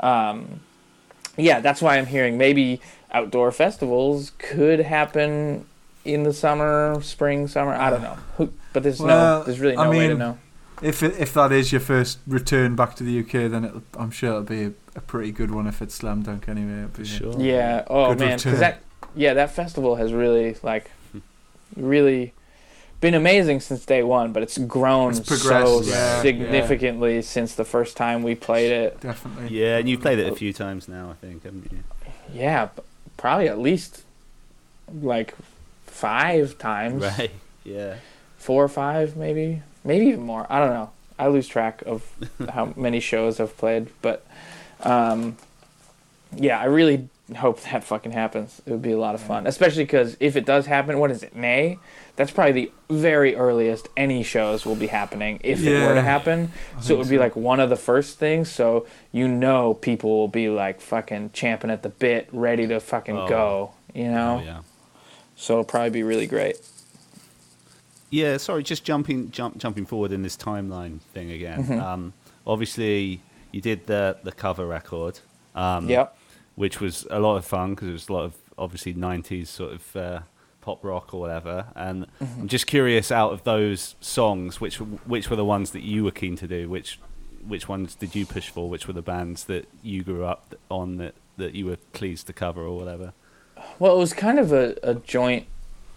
um, 0.00 0.60
yeah, 1.36 1.60
that's 1.60 1.80
why 1.82 1.98
I'm 1.98 2.06
hearing 2.06 2.38
maybe 2.38 2.80
outdoor 3.12 3.52
festivals 3.52 4.32
could 4.38 4.80
happen 4.80 5.66
in 6.04 6.22
the 6.24 6.32
summer, 6.32 6.98
spring, 7.02 7.48
summer. 7.48 7.72
I 7.72 7.90
don't 7.90 8.02
know. 8.02 8.50
But 8.72 8.82
there's 8.82 9.00
Well, 9.00 9.38
no, 9.40 9.44
there's 9.44 9.60
really 9.60 9.76
I 9.76 9.84
no 9.84 9.90
way 9.90 10.08
to 10.08 10.14
know. 10.14 10.38
If 10.82 11.02
it, 11.02 11.14
if 11.18 11.32
that 11.34 11.52
is 11.52 11.70
your 11.72 11.80
first 11.80 12.18
return 12.26 12.74
back 12.74 12.96
to 12.96 13.04
the 13.04 13.20
UK, 13.20 13.50
then 13.50 13.64
it'll, 13.64 13.82
I'm 13.96 14.10
sure 14.10 14.30
it'll 14.30 14.42
be 14.42 14.64
a, 14.64 14.72
a 14.96 15.00
pretty 15.00 15.30
good 15.30 15.50
one 15.52 15.66
if 15.68 15.80
it's 15.80 15.94
Slam 15.94 16.22
Dunk 16.22 16.48
anyway. 16.48 16.80
It'll 16.82 16.88
be, 16.88 17.04
Sure. 17.04 17.40
Yeah. 17.40 17.84
Oh 17.88 18.08
Good 18.10 18.18
man, 18.18 18.32
return. 18.32 18.52
because 18.52 18.60
that 18.60 18.82
yeah 19.14 19.34
that 19.34 19.52
festival 19.52 19.94
has 19.94 20.12
really 20.12 20.56
like 20.64 20.90
really 21.76 22.34
been 23.04 23.14
amazing 23.14 23.60
since 23.60 23.84
day 23.84 24.02
one, 24.02 24.32
but 24.32 24.42
it's 24.42 24.56
grown 24.56 25.10
It's 25.12 25.42
so 25.42 25.82
yeah, 25.82 26.22
significantly 26.22 27.20
since 27.20 27.54
the 27.54 27.64
first 27.64 27.98
time 27.98 28.22
we 28.22 28.34
played 28.34 28.72
it. 28.72 29.00
Definitely. 29.00 29.60
Yeah, 29.60 29.76
and 29.76 29.86
you've 29.86 30.00
played 30.00 30.18
it 30.18 30.32
a 30.32 30.34
few 30.34 30.54
times 30.54 30.88
now, 30.88 31.10
I 31.10 31.14
think, 31.14 31.44
haven't 31.44 31.70
you? 31.70 31.84
Yeah, 32.32 32.70
probably 33.18 33.48
at 33.48 33.58
least 33.58 34.04
like 35.02 35.34
five 35.86 36.56
times, 36.56 37.02
Right. 37.18 37.30
Yeah. 37.62 37.96
four 38.38 38.64
or 38.64 38.68
five, 38.68 39.18
maybe, 39.18 39.60
maybe 39.84 40.06
even 40.06 40.22
more. 40.22 40.46
I 40.48 40.58
don't 40.58 40.72
know. 40.72 40.90
I 41.18 41.28
lose 41.28 41.46
track 41.46 41.82
of 41.84 42.10
how 42.54 42.72
many 42.74 43.00
shows 43.00 43.38
I've 43.38 43.56
played, 43.58 43.88
but 44.00 44.26
um, 44.80 45.36
yeah, 46.34 46.58
I 46.58 46.64
really 46.64 47.10
hope 47.36 47.60
that 47.62 47.82
fucking 47.84 48.12
happens. 48.12 48.60
It 48.66 48.70
would 48.70 48.82
be 48.82 48.92
a 48.92 48.98
lot 48.98 49.14
of 49.14 49.20
fun, 49.22 49.46
especially 49.46 49.84
because 49.84 50.16
if 50.20 50.36
it 50.36 50.44
does 50.44 50.66
happen, 50.66 50.98
what 50.98 51.10
is 51.10 51.22
it, 51.22 51.34
May? 51.34 51.78
That's 52.16 52.30
probably 52.30 52.52
the 52.66 52.72
very 52.94 53.34
earliest 53.34 53.88
any 53.96 54.22
shows 54.22 54.64
will 54.66 54.76
be 54.76 54.86
happening 54.88 55.40
if 55.42 55.62
it 55.64 55.86
were 55.86 55.94
to 55.94 56.02
happen. 56.02 56.52
So 56.80 56.94
it 56.94 56.98
would 56.98 57.08
be 57.08 57.16
so. 57.16 57.20
like 57.22 57.34
one 57.34 57.60
of 57.60 57.70
the 57.70 57.76
first 57.76 58.18
things. 58.18 58.50
So 58.50 58.86
you 59.10 59.26
know 59.26 59.74
people 59.74 60.10
will 60.10 60.28
be 60.28 60.48
like 60.48 60.80
fucking 60.80 61.30
champing 61.32 61.70
at 61.70 61.82
the 61.82 61.88
bit, 61.88 62.28
ready 62.32 62.66
to 62.68 62.78
fucking 62.78 63.16
Oh. 63.16 63.28
go. 63.28 63.70
You 63.94 64.10
know. 64.10 64.40
Oh, 64.42 64.44
yeah. 64.44 64.60
So 65.36 65.54
it'll 65.54 65.64
probably 65.64 65.90
be 65.90 66.02
really 66.02 66.26
great. 66.26 66.56
Yeah, 68.10 68.36
sorry, 68.36 68.62
just 68.62 68.84
jumping 68.84 69.30
jump, 69.32 69.58
jumping 69.58 69.86
forward 69.86 70.12
in 70.12 70.22
this 70.22 70.36
timeline 70.36 71.00
thing 71.12 71.30
again. 71.32 71.64
Mhm. 71.64 71.80
Um, 71.82 72.12
obviously, 72.46 73.20
you 73.50 73.60
did 73.60 73.86
the 73.86 74.18
the 74.22 74.30
cover 74.30 74.66
record, 74.66 75.18
um, 75.56 75.88
Yep. 75.88 76.16
Which 76.54 76.80
was 76.80 77.06
a 77.10 77.18
lot 77.20 77.36
of 77.36 77.44
fun 77.44 77.74
because 77.74 77.88
it 77.88 77.92
was 77.92 78.08
a 78.08 78.12
lot 78.12 78.24
of 78.24 78.36
obviously 78.58 78.94
'90s 78.94 79.46
sort 79.48 79.72
of 79.72 79.96
uh, 79.96 80.20
pop 80.60 80.82
rock 80.84 81.12
or 81.14 81.20
whatever. 81.20 81.66
And 81.74 82.06
Mm-hmm. 82.22 82.40
I'm 82.42 82.48
just 82.48 82.66
curious, 82.66 83.10
out 83.12 83.32
of 83.32 83.44
those 83.44 83.94
songs, 84.00 84.60
which 84.60 84.76
which 84.76 85.30
were 85.30 85.36
the 85.36 85.44
ones 85.44 85.70
that 85.72 85.82
you 85.82 86.04
were 86.04 86.10
keen 86.12 86.36
to 86.36 86.46
do? 86.46 86.68
Which 86.68 86.98
which 87.46 87.68
ones 87.68 87.94
did 87.94 88.14
you 88.14 88.24
push 88.24 88.48
for? 88.48 88.68
Which 88.70 88.86
were 88.86 88.94
the 88.94 89.02
bands 89.02 89.44
that 89.44 89.68
you 89.82 90.02
grew 90.02 90.24
up 90.24 90.54
on 90.70 90.96
that 90.96 91.14
that 91.36 91.54
you 91.54 91.66
were 91.66 91.76
pleased 91.92 92.26
to 92.28 92.32
cover 92.32 92.62
or 92.62 92.76
whatever? 92.76 93.12
Well, 93.78 93.94
it 93.94 93.98
was 93.98 94.12
kind 94.12 94.38
of 94.38 94.52
a, 94.52 94.76
a 94.82 94.94
joint 94.94 95.46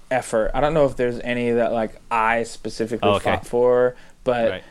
effort. 0.10 0.51
I 0.53 0.62
don't 0.62 0.74
know 0.74 0.86
if 0.86 0.95
there's 0.95 1.20
any 1.20 1.51
that 1.51 1.72
like 1.72 1.99
I 2.10 2.43
specifically 2.43 3.08
Oh, 3.10 3.16
okay. 3.16 3.36
fought 3.36 3.45
for, 3.47 3.95
but 4.24 4.49
right. 4.49 4.64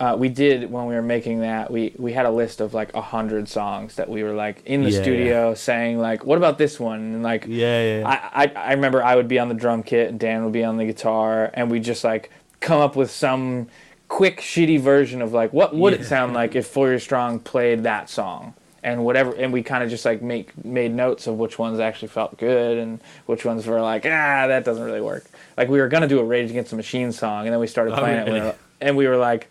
Uh, 0.00 0.16
we 0.18 0.28
did 0.28 0.70
when 0.70 0.86
we 0.86 0.94
were 0.94 1.02
making 1.02 1.40
that. 1.40 1.70
We 1.70 1.94
we 1.98 2.12
had 2.12 2.26
a 2.26 2.30
list 2.30 2.60
of 2.60 2.74
like 2.74 2.92
a 2.94 3.00
hundred 3.00 3.48
songs 3.48 3.94
that 3.96 4.08
we 4.08 4.22
were 4.22 4.32
like 4.32 4.62
in 4.66 4.82
the 4.82 4.90
Yeah, 4.90 5.02
studio 5.02 5.54
saying 5.54 5.98
like, 5.98 6.24
"What 6.24 6.36
about 6.38 6.58
this 6.58 6.80
one?" 6.80 6.98
And 7.00 7.22
like, 7.22 7.46
Yeah, 7.46 7.82
yeah. 7.82 7.98
yeah. 8.00 8.08
I, 8.34 8.44
I 8.44 8.52
I 8.54 8.72
remember 8.72 9.02
I 9.04 9.14
would 9.16 9.28
be 9.28 9.38
on 9.38 9.48
the 9.48 9.54
drum 9.54 9.82
kit 9.82 10.08
and 10.10 10.18
Dan 10.18 10.44
would 10.44 10.52
be 10.52 10.64
on 10.64 10.76
the 10.78 10.84
guitar, 10.84 11.50
and 11.54 11.70
we 11.70 11.80
just 11.80 12.02
like 12.04 12.30
come 12.60 12.80
up 12.80 12.96
with 12.96 13.10
some 13.10 13.68
quick 14.08 14.40
shitty 14.40 14.78
version 14.80 15.22
of 15.22 15.32
like 15.32 15.52
what 15.52 15.74
would 15.74 15.92
it 15.92 16.04
sound 16.04 16.34
like 16.34 16.54
if 16.56 16.66
Four 16.66 16.88
Year 16.88 16.98
Strong 16.98 17.40
played 17.40 17.84
that 17.84 18.10
song 18.10 18.54
and 18.82 19.04
whatever, 19.04 19.32
and 19.32 19.52
we 19.52 19.62
kind 19.62 19.82
of 19.84 19.88
just 19.90 20.04
like 20.04 20.20
make 20.22 20.62
made 20.64 20.92
notes 20.92 21.26
of 21.28 21.36
which 21.38 21.58
ones 21.58 21.78
actually 21.78 22.08
felt 22.08 22.36
good 22.36 22.78
and 22.78 23.00
which 23.26 23.44
ones 23.44 23.64
were 23.66 23.80
like 23.80 24.04
ah 24.04 24.46
that 24.48 24.64
doesn't 24.64 24.82
really 24.84 25.00
work. 25.00 25.24
Like 25.56 25.68
we 25.68 25.80
were 25.80 25.88
gonna 25.88 26.08
do 26.08 26.18
a 26.18 26.24
Rage 26.24 26.50
Against 26.50 26.70
the 26.70 26.76
Machine 26.76 27.12
song, 27.12 27.46
and 27.46 27.52
then 27.52 27.60
we 27.60 27.68
started 27.68 27.94
Oh, 27.94 27.98
playing 27.98 28.18
it, 28.18 28.26
really? 28.26 28.40
were- 28.40 28.54
and 28.80 28.96
we 28.96 29.06
were 29.06 29.16
like, 29.16 29.48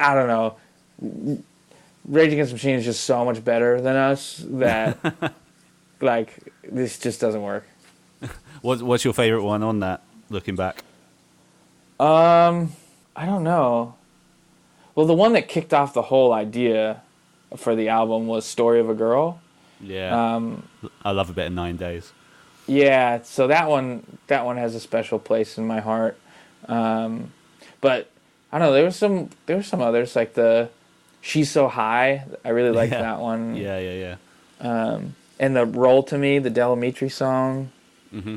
I 0.00 0.14
don't 0.14 0.28
know. 0.28 0.56
Rage 2.04 2.32
Against 2.32 2.50
the 2.50 2.54
Machine 2.54 2.76
is 2.76 2.84
just 2.84 3.04
so 3.04 3.24
much 3.24 3.44
better 3.44 3.80
than 3.80 3.96
us 3.96 4.44
that 4.48 4.98
like 6.00 6.34
this 6.62 6.98
just 6.98 7.20
doesn't 7.20 7.42
work. 7.42 7.66
What's 8.62 8.82
what's 8.82 9.04
your 9.04 9.12
favorite 9.14 9.44
one 9.44 9.62
on 9.62 9.80
that? 9.80 10.02
Looking 10.30 10.56
back. 10.56 10.82
Um, 12.00 12.72
I 13.16 13.26
don't 13.26 13.42
know. 13.44 13.94
Well, 14.94 15.06
the 15.06 15.14
one 15.14 15.32
that 15.34 15.48
kicked 15.48 15.72
off 15.74 15.94
the 15.94 16.02
whole 16.02 16.32
idea 16.32 17.02
for 17.56 17.74
the 17.76 17.88
album 17.88 18.26
was 18.26 18.44
"Story 18.44 18.80
of 18.80 18.88
a 18.90 18.94
Girl." 18.94 19.40
Yeah, 19.80 20.34
Um, 20.34 20.68
I 21.04 21.12
love 21.12 21.30
a 21.30 21.32
bit 21.32 21.46
of 21.46 21.52
Nine 21.52 21.76
Days. 21.76 22.12
yeah, 22.66 23.22
so 23.22 23.46
that 23.46 23.68
one 23.68 24.18
that 24.26 24.44
one 24.44 24.56
has 24.56 24.74
a 24.74 24.80
special 24.80 25.18
place 25.20 25.56
in 25.58 25.66
my 25.66 25.80
heart. 25.80 26.18
Um, 26.66 27.32
but 27.80 28.10
I 28.52 28.58
don't 28.58 28.68
know. 28.68 28.72
There 28.72 28.84
was 28.84 28.96
some 28.96 29.30
there 29.46 29.56
were 29.56 29.62
some 29.62 29.80
others 29.82 30.16
like 30.16 30.34
the 30.34 30.70
"She's 31.20 31.50
So 31.50 31.68
High." 31.68 32.24
I 32.44 32.48
really 32.50 32.70
liked 32.70 32.92
Yeah. 32.92 33.02
that 33.02 33.20
one. 33.20 33.56
Yeah, 33.56 33.78
yeah, 33.78 33.92
yeah. 33.92 34.16
Um, 34.60 35.14
and 35.38 35.54
the 35.54 35.66
"Roll 35.66 36.02
to 36.04 36.16
Me," 36.18 36.38
the 36.38 36.50
Del 36.50 36.74
Amitri 36.76 37.10
song. 37.12 37.70
Mm-hmm. 38.14 38.36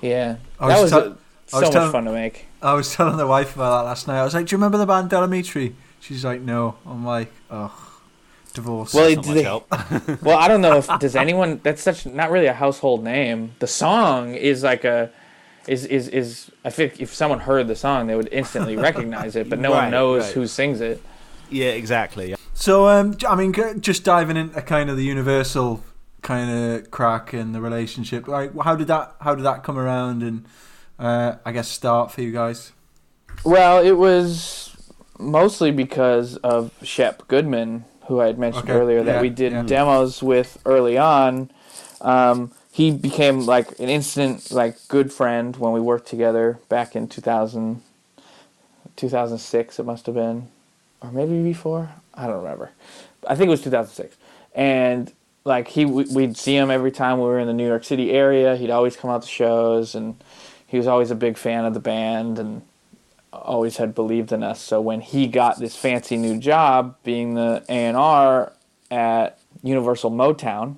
Yeah, 0.00 0.36
I 0.60 0.68
that 0.68 0.74
was 0.82 0.82
was 0.82 0.90
tell- 0.90 1.02
a- 1.02 1.10
I 1.12 1.14
so 1.46 1.58
was 1.60 1.62
much 1.62 1.72
tell- 1.72 1.92
fun 1.92 2.04
to 2.06 2.12
make. 2.12 2.46
I 2.62 2.72
was 2.74 2.94
telling 2.94 3.16
the 3.18 3.26
wife 3.26 3.54
about 3.54 3.78
that 3.82 3.88
last 3.88 4.08
night. 4.08 4.20
I 4.20 4.24
was 4.24 4.34
like, 4.34 4.46
"Do 4.46 4.52
you 4.54 4.58
remember 4.58 4.78
the 4.78 4.86
band 4.86 5.10
Del 5.10 5.26
Amitri?" 5.26 5.74
She's 6.00 6.24
like, 6.24 6.40
"No." 6.40 6.76
I'm 6.86 7.04
like, 7.06 7.32
"Ugh, 7.50 7.70
divorce." 8.54 8.92
Well, 8.94 9.04
Not 9.04 9.12
it- 9.12 9.16
much 9.26 9.26
they- 9.34 9.42
help. 9.42 10.22
Well, 10.22 10.38
I 10.38 10.48
don't 10.48 10.60
know 10.62 10.76
if 10.78 10.88
does 10.98 11.14
anyone. 11.16 11.60
That's 11.62 11.82
such 11.82 12.06
not 12.06 12.30
really 12.30 12.46
a 12.46 12.52
household 12.54 13.04
name. 13.04 13.52
The 13.60 13.66
song 13.66 14.34
is 14.34 14.62
like 14.62 14.84
a, 14.84 15.10
is 15.68 15.84
is 15.86 16.08
is. 16.08 16.50
I 16.64 16.70
think 16.70 17.00
if 17.00 17.12
someone 17.14 17.40
heard 17.40 17.68
the 17.68 17.76
song, 17.76 18.06
they 18.06 18.16
would 18.16 18.28
instantly 18.32 18.76
recognize 18.76 19.36
it, 19.36 19.48
but 19.48 19.58
no 19.58 19.72
Right, 19.72 19.82
one 19.84 19.90
knows 19.90 20.22
right. 20.24 20.32
who 20.32 20.46
sings 20.46 20.80
it. 20.80 21.02
yeah, 21.50 21.70
exactly. 21.70 22.34
So, 22.54 22.88
um, 22.88 23.16
j- 23.16 23.26
I 23.26 23.34
mean, 23.34 23.52
just 23.80 24.04
diving 24.04 24.36
into 24.36 24.60
kind 24.62 24.88
of 24.90 24.96
the 24.96 25.04
universal 25.04 25.82
kind 26.22 26.50
of 26.50 26.90
crack 26.90 27.32
and 27.32 27.54
the 27.54 27.60
relationship. 27.60 28.26
Like, 28.28 28.52
how 28.62 28.76
did 28.76 28.86
that? 28.88 29.14
How 29.20 29.34
did 29.34 29.44
that 29.44 29.62
come 29.64 29.76
around? 29.78 30.22
And 30.22 30.44
uh, 30.98 31.36
I 31.44 31.52
guess 31.52 31.68
start 31.68 32.12
for 32.12 32.22
you 32.22 32.32
guys. 32.32 32.72
Well, 33.44 33.80
it 33.84 33.92
was 33.98 34.76
mostly 35.18 35.70
because 35.70 36.36
of 36.38 36.70
Shep 36.82 37.26
Goodman, 37.28 37.84
who 38.06 38.20
I 38.20 38.26
had 38.26 38.38
mentioned 38.38 38.70
Okay, 38.70 38.78
earlier 38.78 39.02
that 39.02 39.16
yeah, 39.16 39.20
we 39.20 39.28
did 39.30 39.52
yeah. 39.52 39.62
demos 39.62 40.22
with 40.22 40.58
early 40.64 40.96
on. 40.96 41.50
Um, 42.00 42.52
he 42.74 42.90
became 42.90 43.46
like 43.46 43.78
an 43.78 43.88
instant 43.88 44.50
like 44.50 44.76
good 44.88 45.12
friend 45.12 45.56
when 45.58 45.70
we 45.72 45.80
worked 45.80 46.08
together 46.08 46.58
back 46.68 46.96
in 46.96 47.06
2000, 47.06 47.80
2006 48.96 49.78
it 49.78 49.86
must 49.86 50.06
have 50.06 50.16
been 50.16 50.48
or 51.00 51.12
maybe 51.12 51.40
before 51.40 51.90
i 52.14 52.26
don't 52.26 52.42
remember. 52.42 52.70
I 53.28 53.36
think 53.36 53.46
it 53.46 53.50
was 53.50 53.62
2006 53.62 54.16
and 54.56 55.12
like 55.44 55.68
he 55.68 55.84
we- 55.84 56.06
we'd 56.12 56.36
see 56.36 56.56
him 56.56 56.68
every 56.68 56.90
time 56.90 57.18
we 57.18 57.26
were 57.26 57.38
in 57.38 57.46
the 57.46 57.52
new 57.52 57.66
york 57.66 57.84
city 57.84 58.10
area. 58.10 58.56
He'd 58.56 58.70
always 58.70 58.96
come 58.96 59.10
out 59.10 59.22
to 59.22 59.28
shows 59.28 59.94
and 59.94 60.16
he 60.66 60.76
was 60.76 60.88
always 60.88 61.12
a 61.12 61.14
big 61.14 61.36
fan 61.38 61.64
of 61.64 61.74
the 61.74 61.80
band 61.80 62.40
and 62.40 62.62
always 63.32 63.76
had 63.76 63.94
believed 63.94 64.32
in 64.32 64.42
us. 64.42 64.60
So 64.60 64.80
when 64.80 65.00
he 65.00 65.28
got 65.28 65.60
this 65.60 65.76
fancy 65.76 66.16
new 66.16 66.38
job 66.38 66.96
being 67.04 67.34
the 67.34 67.64
a&r 67.68 68.52
at 68.90 69.38
universal 69.62 70.10
motown 70.10 70.76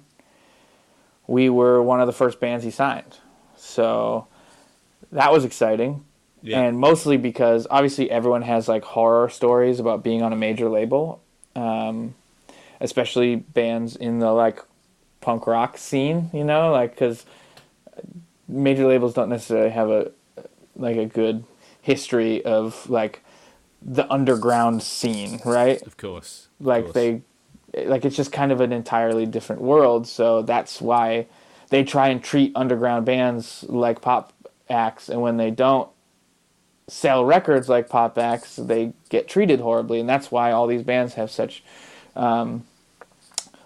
we 1.26 1.48
were 1.50 1.82
one 1.82 2.00
of 2.00 2.06
the 2.06 2.12
first 2.12 2.40
bands 2.40 2.64
he 2.64 2.70
signed 2.70 3.18
so 3.56 4.26
that 5.12 5.32
was 5.32 5.44
exciting 5.44 6.04
Yeah. 6.42 6.60
and 6.62 6.78
mostly 6.78 7.16
because 7.16 7.66
obviously 7.70 8.10
everyone 8.10 8.42
has 8.42 8.68
like 8.68 8.84
horror 8.84 9.28
stories 9.28 9.80
about 9.80 10.02
being 10.04 10.22
on 10.22 10.32
a 10.32 10.36
major 10.36 10.68
label 10.68 11.20
um, 11.54 12.14
especially 12.80 13.36
bands 13.36 13.96
in 13.96 14.18
the 14.18 14.30
like 14.32 14.60
punk 15.20 15.46
rock 15.46 15.76
scene 15.78 16.30
you 16.32 16.44
know 16.44 16.70
like 16.72 16.90
because 16.92 17.24
major 18.48 18.86
labels 18.86 19.14
don't 19.14 19.28
necessarily 19.28 19.70
have 19.70 19.90
a 19.90 20.10
like 20.76 20.96
a 20.96 21.06
good 21.06 21.42
history 21.82 22.44
of 22.44 22.88
like 22.90 23.22
the 23.82 24.10
underground 24.12 24.82
scene 24.82 25.40
right 25.44 25.80
Of 25.82 25.96
course. 25.96 26.48
of 26.60 26.66
like 26.66 26.84
course. 26.84 26.94
they 26.94 27.22
like 27.74 28.04
it's 28.04 28.16
just 28.16 28.32
kind 28.32 28.52
of 28.52 28.60
an 28.60 28.72
entirely 28.72 29.26
different 29.26 29.62
world. 29.62 30.06
So 30.06 30.42
that's 30.42 30.80
why 30.80 31.26
they 31.68 31.84
try 31.84 32.08
and 32.08 32.22
treat 32.22 32.52
underground 32.54 33.06
bands 33.06 33.64
like 33.68 34.00
pop 34.00 34.32
acts 34.68 35.08
and 35.08 35.20
when 35.20 35.36
they 35.36 35.50
don't 35.50 35.88
sell 36.88 37.24
records 37.24 37.68
like 37.68 37.88
pop 37.88 38.16
acts 38.18 38.56
they 38.56 38.92
get 39.08 39.28
treated 39.28 39.60
horribly 39.60 40.00
and 40.00 40.08
that's 40.08 40.30
why 40.30 40.52
all 40.52 40.66
these 40.66 40.82
bands 40.82 41.14
have 41.14 41.30
such 41.30 41.62
um, 42.14 42.64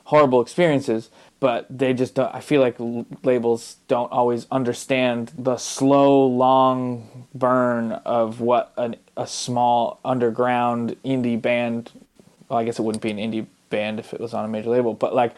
horrible 0.04 0.40
experiences. 0.40 1.10
But 1.38 1.66
they 1.70 1.94
just 1.94 2.14
don't 2.14 2.34
i 2.34 2.40
feel 2.40 2.60
like 2.60 2.76
labels 3.24 3.76
don't 3.88 4.12
always 4.12 4.46
understand 4.50 5.32
the 5.38 5.56
slow 5.56 6.26
long 6.26 7.26
burn 7.34 7.92
of 7.92 8.40
what 8.40 8.74
an, 8.76 8.96
a 9.16 9.26
small 9.26 10.00
underground 10.04 10.96
indie 11.02 11.40
band 11.40 11.92
well 12.50 12.58
i 12.58 12.64
guess 12.64 12.78
it 12.78 12.82
wouldn't 12.82 13.02
be 13.02 13.10
an 13.10 13.16
indie 13.16 13.46
band 13.70 13.98
if 13.98 14.12
it 14.12 14.20
was 14.20 14.34
on 14.34 14.44
a 14.44 14.48
major 14.48 14.70
label 14.70 14.94
but 14.94 15.14
like 15.14 15.34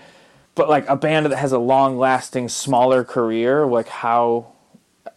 but 0.54 0.68
like 0.68 0.88
a 0.88 0.96
band 0.96 1.26
that 1.26 1.36
has 1.36 1.52
a 1.52 1.58
long 1.58 1.98
lasting 1.98 2.48
smaller 2.48 3.04
career 3.04 3.66
like 3.66 3.88
how 3.88 4.52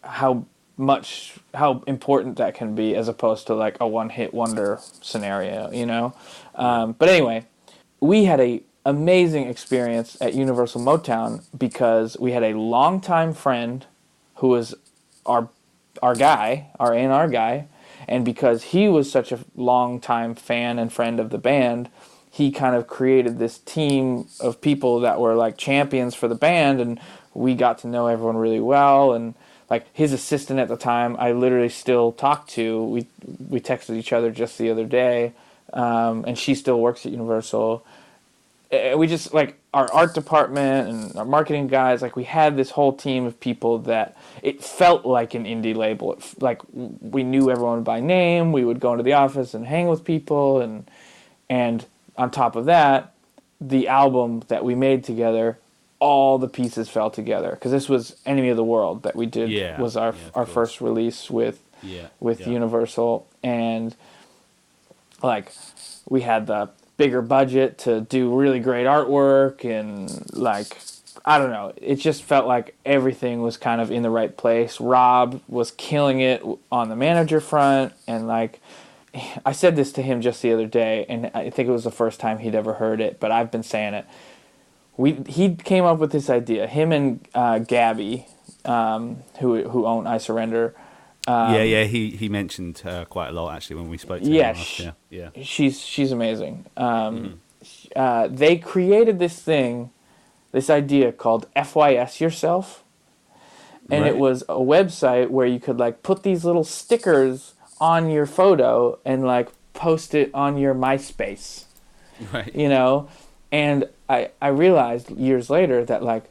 how 0.02 0.44
much 0.76 1.34
how 1.54 1.82
important 1.86 2.36
that 2.36 2.54
can 2.54 2.74
be 2.74 2.94
as 2.94 3.08
opposed 3.08 3.46
to 3.46 3.54
like 3.54 3.76
a 3.80 3.88
one 3.88 4.10
hit 4.10 4.34
wonder 4.34 4.78
scenario 5.00 5.70
you 5.70 5.86
know? 5.86 6.14
Um, 6.54 6.92
but 6.92 7.08
anyway 7.08 7.44
we 8.00 8.24
had 8.24 8.40
a 8.40 8.62
amazing 8.84 9.48
experience 9.48 10.16
at 10.20 10.34
universal 10.34 10.80
motown 10.80 11.42
because 11.56 12.16
we 12.18 12.32
had 12.32 12.44
a 12.44 12.56
longtime 12.56 13.34
friend 13.34 13.84
who 14.36 14.48
was 14.48 14.74
our 15.24 15.48
our 16.02 16.14
guy 16.14 16.68
our 16.78 16.94
A&R 16.94 17.28
guy 17.28 17.66
and 18.08 18.24
because 18.24 18.64
he 18.64 18.88
was 18.88 19.10
such 19.10 19.32
a 19.32 19.40
long 19.56 19.98
time 19.98 20.34
fan 20.34 20.78
and 20.78 20.92
friend 20.92 21.18
of 21.18 21.30
the 21.30 21.38
band 21.38 21.90
he 22.36 22.50
kind 22.50 22.76
of 22.76 22.86
created 22.86 23.38
this 23.38 23.58
team 23.58 24.28
of 24.40 24.60
people 24.60 25.00
that 25.00 25.18
were 25.18 25.34
like 25.34 25.56
champions 25.56 26.14
for 26.14 26.28
the 26.28 26.34
band 26.34 26.80
and 26.80 27.00
we 27.32 27.54
got 27.54 27.78
to 27.78 27.86
know 27.86 28.06
everyone 28.06 28.36
really 28.36 28.60
well 28.60 29.12
and 29.12 29.34
like 29.70 29.86
his 29.92 30.12
assistant 30.12 30.60
at 30.60 30.68
the 30.68 30.76
time, 30.76 31.16
I 31.18 31.32
literally 31.32 31.68
still 31.68 32.12
talk 32.12 32.46
to. 32.48 32.84
We 32.84 33.06
we 33.48 33.60
texted 33.60 33.96
each 33.96 34.12
other 34.12 34.30
just 34.30 34.58
the 34.58 34.70
other 34.70 34.84
day, 34.84 35.32
um, 35.72 36.24
and 36.26 36.38
she 36.38 36.54
still 36.54 36.80
works 36.80 37.04
at 37.04 37.12
Universal. 37.12 37.84
And 38.70 38.98
we 38.98 39.06
just 39.06 39.34
like 39.34 39.58
our 39.74 39.92
art 39.92 40.14
department 40.14 40.88
and 40.88 41.16
our 41.16 41.24
marketing 41.24 41.66
guys. 41.66 42.00
Like 42.00 42.14
we 42.14 42.24
had 42.24 42.56
this 42.56 42.70
whole 42.70 42.92
team 42.92 43.26
of 43.26 43.40
people 43.40 43.78
that 43.80 44.16
it 44.42 44.62
felt 44.62 45.04
like 45.04 45.34
an 45.34 45.44
indie 45.44 45.74
label. 45.74 46.12
It, 46.12 46.40
like 46.40 46.60
we 46.72 47.24
knew 47.24 47.50
everyone 47.50 47.82
by 47.82 48.00
name. 48.00 48.52
We 48.52 48.64
would 48.64 48.78
go 48.78 48.92
into 48.92 49.02
the 49.02 49.14
office 49.14 49.52
and 49.52 49.66
hang 49.66 49.88
with 49.88 50.04
people, 50.04 50.60
and 50.60 50.88
and 51.50 51.84
on 52.18 52.30
top 52.30 52.56
of 52.56 52.64
that, 52.66 53.12
the 53.60 53.88
album 53.88 54.42
that 54.48 54.64
we 54.64 54.74
made 54.74 55.04
together 55.04 55.58
all 55.98 56.36
the 56.38 56.48
pieces 56.48 56.88
fell 56.90 57.10
together 57.10 57.50
because 57.52 57.72
this 57.72 57.88
was 57.88 58.16
Enemy 58.26 58.50
of 58.50 58.56
the 58.56 58.64
World 58.64 59.02
that 59.04 59.16
we 59.16 59.24
did 59.24 59.48
Yeah, 59.50 59.80
was 59.80 59.96
our 59.96 60.08
yeah, 60.12 60.18
our 60.34 60.44
course. 60.44 60.52
first 60.54 60.80
release 60.82 61.30
with 61.30 61.58
Yeah. 61.82 62.08
with. 62.20 62.46
Universal 62.46 63.26
and 63.42 63.94
like 65.22 65.52
we 66.08 66.20
had 66.20 66.46
the 66.46 66.68
bigger 66.96 67.22
budget 67.22 67.78
to 67.78 68.00
do 68.02 68.34
really 68.34 68.60
great 68.60 68.86
artwork 68.86 69.64
and 69.64 70.10
like 70.34 70.76
I 71.24 71.38
don't 71.38 71.50
know 71.50 71.72
it 71.76 71.96
just 71.96 72.22
felt 72.22 72.46
like 72.46 72.74
everything 72.84 73.42
was 73.42 73.56
kind 73.56 73.80
of 73.80 73.90
in 73.90 74.02
the 74.02 74.10
right 74.10 74.34
place 74.36 74.80
Rob 74.80 75.40
was 75.48 75.70
killing 75.72 76.20
it 76.20 76.42
on 76.70 76.88
the 76.88 76.96
manager 76.96 77.40
front 77.40 77.92
and 78.06 78.26
like 78.26 78.60
I 79.44 79.52
said 79.52 79.76
this 79.76 79.92
to 79.92 80.02
him 80.02 80.20
just 80.20 80.42
the 80.42 80.52
other 80.52 80.66
day 80.66 81.06
and 81.08 81.30
I 81.34 81.50
think 81.50 81.68
it 81.68 81.72
was 81.72 81.84
the 81.84 81.90
first 81.90 82.20
time 82.20 82.38
he'd 82.38 82.54
ever 82.54 82.74
heard 82.74 83.00
it 83.00 83.20
but 83.20 83.30
I've 83.32 83.50
been 83.50 83.62
saying 83.62 83.94
it 83.94 84.06
we 84.96 85.12
he 85.28 85.54
came 85.56 85.84
up 85.84 85.98
with 85.98 86.12
this 86.12 86.30
idea 86.30 86.66
him 86.66 86.92
and 86.92 87.26
uh, 87.34 87.58
Gabby 87.60 88.26
um, 88.64 89.18
who 89.40 89.68
who 89.68 89.86
own 89.86 90.06
I 90.06 90.18
Surrender 90.18 90.74
yeah, 91.28 91.62
yeah. 91.62 91.84
He 91.84 92.10
he 92.10 92.28
mentioned 92.28 92.78
her 92.78 93.04
quite 93.04 93.28
a 93.28 93.32
lot 93.32 93.54
actually 93.54 93.76
when 93.76 93.88
we 93.88 93.98
spoke 93.98 94.22
to 94.22 94.30
Yeah, 94.30 94.52
him 94.52 94.58
last 94.58 94.78
year. 94.78 94.94
Yeah. 95.10 95.30
she's 95.42 95.80
she's 95.80 96.12
amazing. 96.12 96.66
Um, 96.76 97.40
uh, 97.96 98.28
they 98.28 98.56
created 98.58 99.18
this 99.18 99.40
thing, 99.40 99.90
this 100.52 100.70
idea 100.70 101.12
called 101.12 101.46
FYS 101.56 102.20
yourself, 102.20 102.84
and 103.90 104.04
it 104.06 104.16
was 104.18 104.42
a 104.42 104.54
website 104.54 105.30
where 105.30 105.46
you 105.46 105.58
could 105.58 105.78
like 105.78 106.02
put 106.02 106.22
these 106.22 106.44
little 106.44 106.64
stickers 106.64 107.54
on 107.80 108.10
your 108.10 108.26
photo 108.26 108.98
and 109.04 109.24
like 109.26 109.48
post 109.74 110.14
it 110.14 110.30
on 110.34 110.56
your 110.56 110.74
MySpace, 110.74 111.64
Right. 112.32 112.54
you 112.54 112.68
know. 112.68 113.08
And 113.52 113.88
I 114.08 114.30
I 114.40 114.48
realized 114.48 115.10
years 115.10 115.50
later 115.50 115.84
that 115.84 116.02
like 116.02 116.24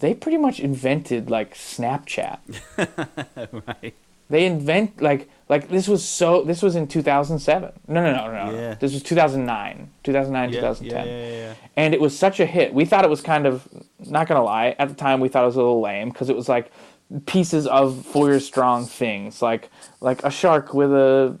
they 0.00 0.14
pretty 0.14 0.38
much 0.38 0.60
invented 0.60 1.30
like 1.30 1.54
Snapchat. 1.54 2.38
right. 3.66 3.94
They 4.28 4.46
invent 4.46 5.02
like 5.02 5.28
like 5.48 5.68
this 5.68 5.88
was 5.88 6.04
so 6.08 6.42
this 6.42 6.62
was 6.62 6.76
in 6.76 6.86
2007. 6.86 7.72
No, 7.88 8.02
no, 8.04 8.12
no, 8.12 8.46
no. 8.46 8.52
Yeah. 8.56 8.74
This 8.74 8.92
was 8.92 9.02
2009, 9.02 9.90
2009, 10.04 10.50
Yeah, 10.52 10.60
2010. 10.60 11.06
yeah, 11.06 11.12
yeah, 11.14 11.28
yeah. 11.48 11.54
And 11.76 11.94
it 11.94 12.00
was 12.00 12.16
such 12.16 12.38
a 12.38 12.46
hit. 12.46 12.72
We 12.72 12.84
thought 12.84 13.04
it 13.04 13.10
was 13.10 13.20
kind 13.20 13.46
of 13.46 13.66
not 13.98 14.28
going 14.28 14.38
to 14.38 14.44
lie, 14.44 14.76
at 14.78 14.88
the 14.88 14.94
time 14.94 15.18
we 15.20 15.28
thought 15.28 15.42
it 15.42 15.46
was 15.46 15.56
a 15.56 15.58
little 15.58 15.80
lame 15.80 16.12
cuz 16.12 16.28
it 16.30 16.36
was 16.36 16.48
like 16.48 16.70
pieces 17.26 17.66
of 17.66 18.04
four 18.06 18.38
strong 18.40 18.86
things 18.86 19.42
like 19.42 19.68
like 20.00 20.22
a 20.24 20.30
shark 20.30 20.72
with 20.74 20.92
a 20.92 21.36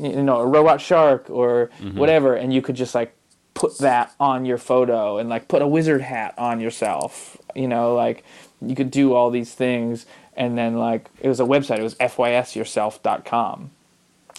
you 0.00 0.22
know, 0.22 0.36
a 0.40 0.46
robot 0.46 0.80
shark 0.80 1.28
or 1.28 1.70
Mm-hmm. 1.80 1.98
whatever 1.98 2.34
and 2.36 2.52
you 2.54 2.62
could 2.62 2.76
just 2.76 2.94
like 2.94 3.14
put 3.54 3.76
that 3.78 4.12
on 4.20 4.44
your 4.44 4.58
photo 4.58 5.18
and 5.18 5.28
like 5.28 5.48
put 5.48 5.60
a 5.60 5.66
wizard 5.66 6.00
hat 6.02 6.34
on 6.38 6.60
yourself. 6.60 7.36
You 7.56 7.66
know, 7.66 7.94
like 7.94 8.22
you 8.62 8.76
could 8.76 8.90
do 8.92 9.12
all 9.14 9.30
these 9.30 9.52
things 9.54 10.06
and 10.36 10.56
then 10.56 10.78
like 10.78 11.10
it 11.20 11.26
was 11.28 11.40
a 11.40 11.44
website, 11.44 11.78
it 11.78 11.82
was 11.82 11.96
fySyourself.com. 11.96 13.70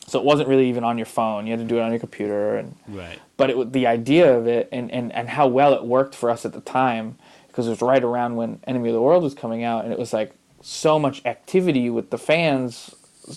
So 0.07 0.17
it 0.19 0.25
wasn't 0.25 0.49
really 0.49 0.69
even 0.69 0.83
on 0.83 0.97
your 0.97 1.05
phone. 1.05 1.45
You 1.45 1.51
had 1.51 1.59
to 1.59 1.65
do 1.67 1.77
it 1.77 1.81
on 1.81 1.91
your 1.91 1.99
computer 1.99 2.55
and 2.57 2.75
Right. 2.87 3.19
but 3.37 3.49
it 3.49 3.73
the 3.73 3.85
idea 3.87 4.35
of 4.35 4.47
it 4.47 4.69
and, 4.71 4.89
and, 4.91 5.11
and 5.11 5.29
how 5.29 5.47
well 5.47 5.73
it 5.73 5.83
worked 5.83 6.15
for 6.15 6.29
us 6.29 6.45
at 6.45 6.53
the 6.53 6.61
time 6.61 7.17
because 7.47 7.67
it 7.67 7.71
was 7.71 7.81
right 7.81 8.03
around 8.03 8.35
when 8.37 8.59
Enemy 8.65 8.89
of 8.89 8.95
the 8.95 9.01
World 9.01 9.23
was 9.23 9.33
coming 9.33 9.63
out 9.63 9.83
and 9.83 9.93
it 9.93 9.99
was 9.99 10.13
like 10.13 10.31
so 10.61 10.99
much 10.99 11.21
activity 11.25 11.89
with 11.89 12.09
the 12.09 12.17
fans 12.17 12.93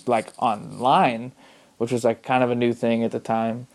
like 0.07 0.27
online 0.37 1.31
which 1.77 1.91
was 1.91 2.03
like 2.03 2.23
kind 2.23 2.43
of 2.43 2.49
a 2.51 2.55
new 2.55 2.73
thing 2.73 3.03
at 3.03 3.11
the 3.11 3.19
time 3.19 3.67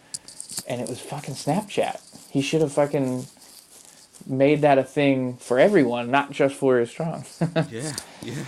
and 0.68 0.80
it 0.80 0.88
was 0.88 1.00
fucking 1.00 1.34
Snapchat 1.34 2.00
he 2.30 2.42
should 2.42 2.60
have 2.60 2.72
fucking 2.72 3.26
made 4.26 4.60
that 4.62 4.78
a 4.78 4.84
thing 4.84 5.36
for 5.38 5.58
everyone 5.58 6.10
not 6.10 6.30
just 6.32 6.54
for 6.54 6.78
his 6.78 6.90
strong 6.90 7.24
Yeah. 7.70 7.94
Yeah. 8.22 8.44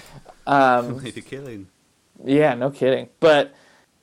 um, 0.46 1.02
Made 1.02 1.16
a 1.16 1.20
killing. 1.20 1.68
yeah, 2.24 2.54
no 2.54 2.70
kidding. 2.70 3.08
But 3.20 3.54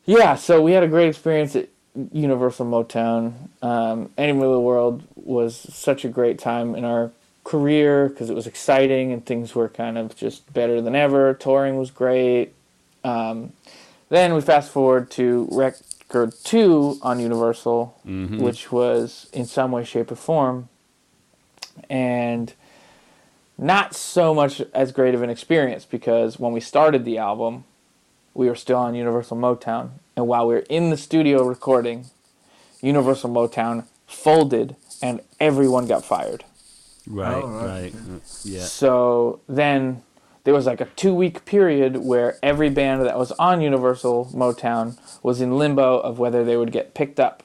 yeah, 0.06 0.36
so 0.36 0.62
we 0.62 0.72
had 0.72 0.84
a 0.84 0.88
great 0.88 1.10
experience 1.10 1.56
at 1.56 1.68
Universal 2.14 2.66
Motown. 2.68 3.34
Um, 3.62 4.10
of 4.18 4.39
the 4.39 4.60
World 4.60 5.04
was 5.16 5.56
such 5.58 6.06
a 6.06 6.10
great 6.10 6.39
time 6.39 6.74
in 6.76 6.86
our 6.86 7.12
career 7.48 8.10
because 8.10 8.30
it 8.30 8.36
was 8.36 8.45
exciting 8.45 9.14
and 9.14 9.26
things 9.26 9.56
were 9.56 9.70
kind 9.70 9.98
of 9.98 10.14
just 10.18 10.52
better 10.54 10.82
than 10.82 10.95
ever. 10.95 11.34
Touring 11.34 11.78
was 11.78 11.89
great. 11.91 12.54
Um, 13.06 13.54
then 14.10 14.34
we 14.34 14.41
fast 14.41 14.70
forward 14.70 15.10
to 15.12 15.48
record 15.50 16.34
two 16.43 16.98
on 17.02 17.22
Universal, 17.22 17.95
Mhm. 18.06 18.41
which 18.41 18.70
was 18.72 19.28
in 19.32 19.45
some 19.45 19.72
way, 19.72 19.86
shape, 19.86 20.12
or 20.12 20.16
form, 20.18 20.68
and 21.89 22.54
not 23.58 23.95
so 23.95 24.34
much 24.34 24.62
as 24.74 24.91
great 24.91 25.16
of 25.16 25.22
an 25.22 25.30
experience 25.30 25.86
because 25.86 26.38
when 26.39 26.52
we 26.52 26.60
started 26.60 27.06
the 27.06 27.18
album, 27.18 27.64
we 28.34 28.48
were 28.50 28.56
still 28.56 28.78
on 28.78 28.93
Universal 28.93 29.38
Motown, 29.38 29.89
and 30.18 30.28
while 30.28 30.45
we 30.48 30.54
were 30.56 30.66
in 30.70 30.89
the 30.89 30.98
studio 30.98 31.43
recording, 31.43 32.06
Universal 32.82 33.30
Motown 33.30 33.86
folded 34.06 34.76
and 35.02 35.22
everyone 35.39 35.88
got 35.88 36.04
fired. 36.04 36.43
Right. 37.08 37.43
Oh, 37.43 37.47
right. 37.47 37.66
right. 37.66 37.95
Uh, 37.95 38.20
Yeah. 38.43 38.64
So 38.64 39.41
then 39.47 40.03
there 40.43 40.53
was 40.53 40.66
like 40.66 40.82
a 40.82 40.86
two 40.95 41.14
week 41.14 41.45
period 41.45 41.97
where 41.97 42.38
every 42.41 42.70
band 42.70 43.01
that 43.05 43.18
was 43.18 43.32
on 43.34 43.62
Universal 43.62 44.32
Motown 44.34 44.97
was 45.22 45.41
in 45.41 45.58
limbo 45.58 45.99
of 45.99 46.20
whether 46.20 46.43
they 46.43 46.58
would 46.58 46.72
get 46.72 46.93
picked 46.93 47.20
up 47.20 47.43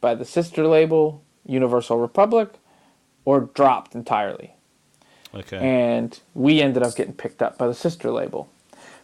by 0.00 0.14
the 0.14 0.24
sister 0.24 0.66
label, 0.66 1.22
Universal 1.46 1.98
Republic, 1.98 2.54
or 3.24 3.40
dropped 3.40 3.94
entirely. 3.94 4.54
Okay. 5.34 5.56
And 5.58 6.18
we 6.34 6.60
ended 6.62 6.82
up 6.82 6.94
getting 6.94 7.14
picked 7.14 7.42
up 7.42 7.58
by 7.58 7.66
the 7.66 7.74
sister 7.74 8.10
label. 8.10 8.48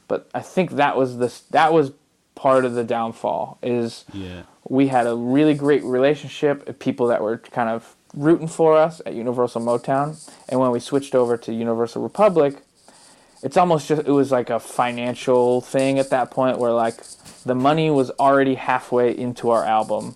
But 0.09 0.29
I 0.35 0.41
think 0.41 0.73
that 0.73 0.97
was 0.97 1.19
this 1.19 1.41
that 1.51 1.73
was 1.73 1.93
part 2.35 2.65
of 2.65 2.75
the 2.75 2.85
downfall 2.85 3.59
is 3.63 4.05
yeah. 4.13 4.43
we 4.69 4.89
had 4.89 5.07
a 5.07 5.15
really 5.15 5.55
great 5.55 5.83
relationship 5.85 6.69
of 6.69 6.79
people 6.79 7.07
that 7.07 7.23
were 7.23 7.39
kind 7.39 7.69
of 7.69 7.97
rooting 8.15 8.49
for 8.49 8.77
us 8.77 9.01
at 9.07 9.15
Universal 9.15 9.63
Motown. 9.63 10.17
And 10.49 10.61
when 10.61 10.71
we 10.71 10.81
switched 10.81 11.15
over 11.15 11.37
to 11.39 11.53
Universal 11.53 12.03
Republic, 12.03 12.57
it's 13.43 13.57
almost 13.57 13.89
just 13.89 14.03
it 14.07 14.11
was 14.13 14.31
like 14.31 14.51
a 14.51 14.61
financial 14.61 15.61
thing 15.61 15.99
at 15.99 16.11
that 16.11 16.31
point 16.31 16.59
where 16.59 16.73
like 16.73 16.97
the 17.45 17.55
money 17.55 17.91
was 17.91 18.11
already 18.13 18.55
halfway 18.55 19.17
into 19.17 19.51
our 19.51 19.65
album, 19.65 20.15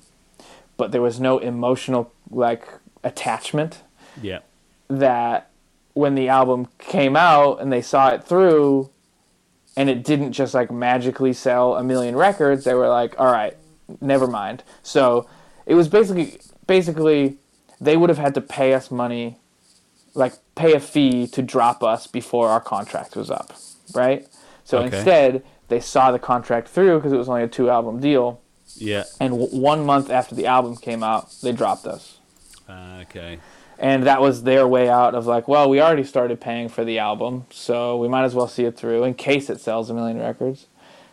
but 0.77 0.93
there 0.93 1.03
was 1.03 1.19
no 1.19 1.39
emotional 1.39 2.13
like 2.31 2.67
attachment 3.03 3.83
Yeah. 4.21 4.41
that 4.89 5.51
when 5.95 6.15
the 6.15 6.29
album 6.29 6.69
came 6.79 7.17
out 7.17 7.61
and 7.61 7.73
they 7.73 7.83
saw 7.83 8.09
it 8.11 8.23
through 8.25 8.91
and 9.77 9.89
it 9.89 10.05
didn't 10.05 10.33
just 10.33 10.55
like 10.55 10.71
magically 10.71 11.33
sell 11.33 11.77
a 11.77 11.83
million 11.85 12.17
records 12.17 12.65
they 12.65 12.75
were 12.75 12.89
like 12.89 13.15
all 13.19 13.31
right 13.33 13.57
never 14.01 14.27
mind 14.27 14.63
so 14.83 15.29
it 15.67 15.75
was 15.75 15.87
basically 15.89 16.39
basically 16.67 17.39
they 17.81 17.97
would 17.97 18.09
have 18.11 18.19
had 18.19 18.35
to 18.35 18.41
pay 18.41 18.75
us 18.75 18.91
money 18.91 19.37
like 20.15 20.33
pay 20.55 20.73
a 20.75 20.81
fee 20.81 21.27
to 21.27 21.43
drop 21.43 21.83
us 21.83 22.07
before 22.07 22.49
our 22.49 22.61
contract 22.61 23.17
was 23.17 23.31
up 23.31 23.53
right 23.95 24.27
so 24.65 24.79
Okay. 24.79 24.97
instead 24.97 25.43
they 25.69 25.81
saw 25.81 26.11
the 26.11 26.19
contract 26.19 26.69
through 26.69 26.99
because 26.99 27.13
it 27.13 27.17
was 27.17 27.29
only 27.29 27.43
a 27.43 27.49
two 27.49 27.69
album 27.71 28.01
deal 28.01 28.41
Yeah. 28.77 29.05
and 29.21 29.31
w- 29.39 29.61
one 29.61 29.85
month 29.85 30.11
after 30.11 30.35
the 30.35 30.47
album 30.47 30.77
came 30.77 31.03
out 31.03 31.31
they 31.43 31.53
dropped 31.53 31.87
us 31.87 32.19
Uh, 32.69 33.01
okay. 33.03 33.39
and 33.79 34.05
that 34.05 34.21
was 34.23 34.43
their 34.45 34.67
way 34.67 34.89
out 34.89 35.15
of 35.15 35.27
like, 35.27 35.47
well, 35.47 35.69
we 35.69 35.81
already 35.81 36.03
started 36.05 36.41
paying 36.41 36.69
for 36.69 36.83
the 36.85 36.99
album, 36.99 37.45
so 37.51 37.97
we 37.99 38.09
might 38.09 38.25
as 38.25 38.35
well 38.35 38.49
see 38.49 38.65
it 38.65 38.75
through 38.77 39.05
in 39.05 39.13
case 39.15 39.51
it 39.51 39.61
sells 39.61 39.91
a 39.91 39.95
million 39.95 40.19
records. 40.19 40.67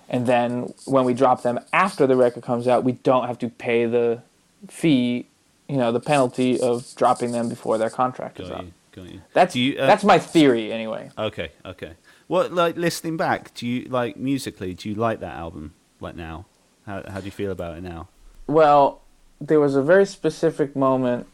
And 0.09 0.26
then 0.26 0.74
when 0.86 1.03
we 1.05 1.14
drop 1.14 1.43
them 1.43 1.59
after 1.74 2.07
the 2.07 2.16
record 2.16 2.41
comes 2.43 2.68
out, 2.68 2.84
we 2.84 2.93
don't 2.93 3.28
have 3.28 3.38
to 3.39 3.49
pay 3.49 3.86
the 3.86 4.22
fee, 4.70 5.28
you 5.68 5.78
know, 5.78 5.91
the 5.91 5.99
penalty 5.99 6.59
of 6.59 6.93
dropping 6.95 7.32
them 7.32 7.49
before 7.49 7.78
their 7.78 7.89
contract 7.89 8.39
is 8.39 8.49
Got 8.49 8.59
up. 8.59 8.66
you. 8.66 8.74
Got 8.91 9.11
you. 9.11 9.22
That's 9.34 9.55
you, 9.55 9.78
uh, 9.80 9.88
that's 9.88 10.03
my 10.03 10.20
theory 10.20 10.72
anyway. 10.72 11.09
Okay. 11.18 11.51
Okay. 11.66 11.93
Well, 12.28 12.49
like 12.49 12.78
listening 12.78 13.18
back? 13.18 13.53
Do 13.53 13.68
you 13.68 13.88
like 13.89 14.18
musically? 14.18 14.74
Do 14.74 14.89
you 14.89 14.95
like 14.95 15.20
that 15.20 15.36
album? 15.36 15.74
Like 15.99 16.16
now? 16.16 16.45
How 16.86 17.03
how 17.07 17.20
do 17.20 17.26
you 17.26 17.32
feel 17.32 17.51
about 17.51 17.78
it 17.78 17.82
now? 17.82 18.09
Well, 18.47 19.01
there 19.39 19.59
was 19.59 19.76
a 19.76 19.82
very 19.82 20.05
specific 20.05 20.76
moment 20.76 21.28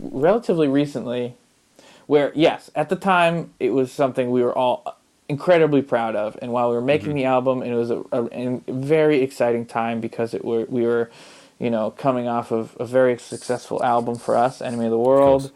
relatively 0.00 0.68
recently 0.68 1.34
where 2.06 2.32
yes, 2.34 2.70
at 2.74 2.88
the 2.88 2.96
time 2.96 3.52
it 3.60 3.70
was 3.70 3.92
something 3.92 4.30
we 4.30 4.42
were 4.42 4.56
all 4.56 4.98
incredibly 5.28 5.82
proud 5.82 6.16
of. 6.16 6.38
And 6.40 6.52
while 6.52 6.70
we 6.70 6.74
were 6.74 6.80
making 6.80 7.14
the 7.14 7.24
album, 7.24 7.62
and 7.62 7.70
it 7.70 7.76
was 7.76 7.90
a, 7.90 8.02
a, 8.12 8.24
a 8.66 8.72
very 8.72 9.20
exciting 9.20 9.66
time 9.66 10.00
because 10.00 10.32
it 10.34 10.44
were 10.44 10.64
we 10.68 10.82
were, 10.82 11.10
you 11.58 11.70
know, 11.70 11.90
coming 11.90 12.28
off 12.28 12.52
of 12.52 12.76
a 12.78 12.86
very 12.86 13.18
successful 13.18 13.82
album 13.82 14.16
for 14.16 14.36
us, 14.36 14.62
Enemy 14.62 14.86
of 14.86 14.90
the 14.90 14.98
World. 14.98 15.50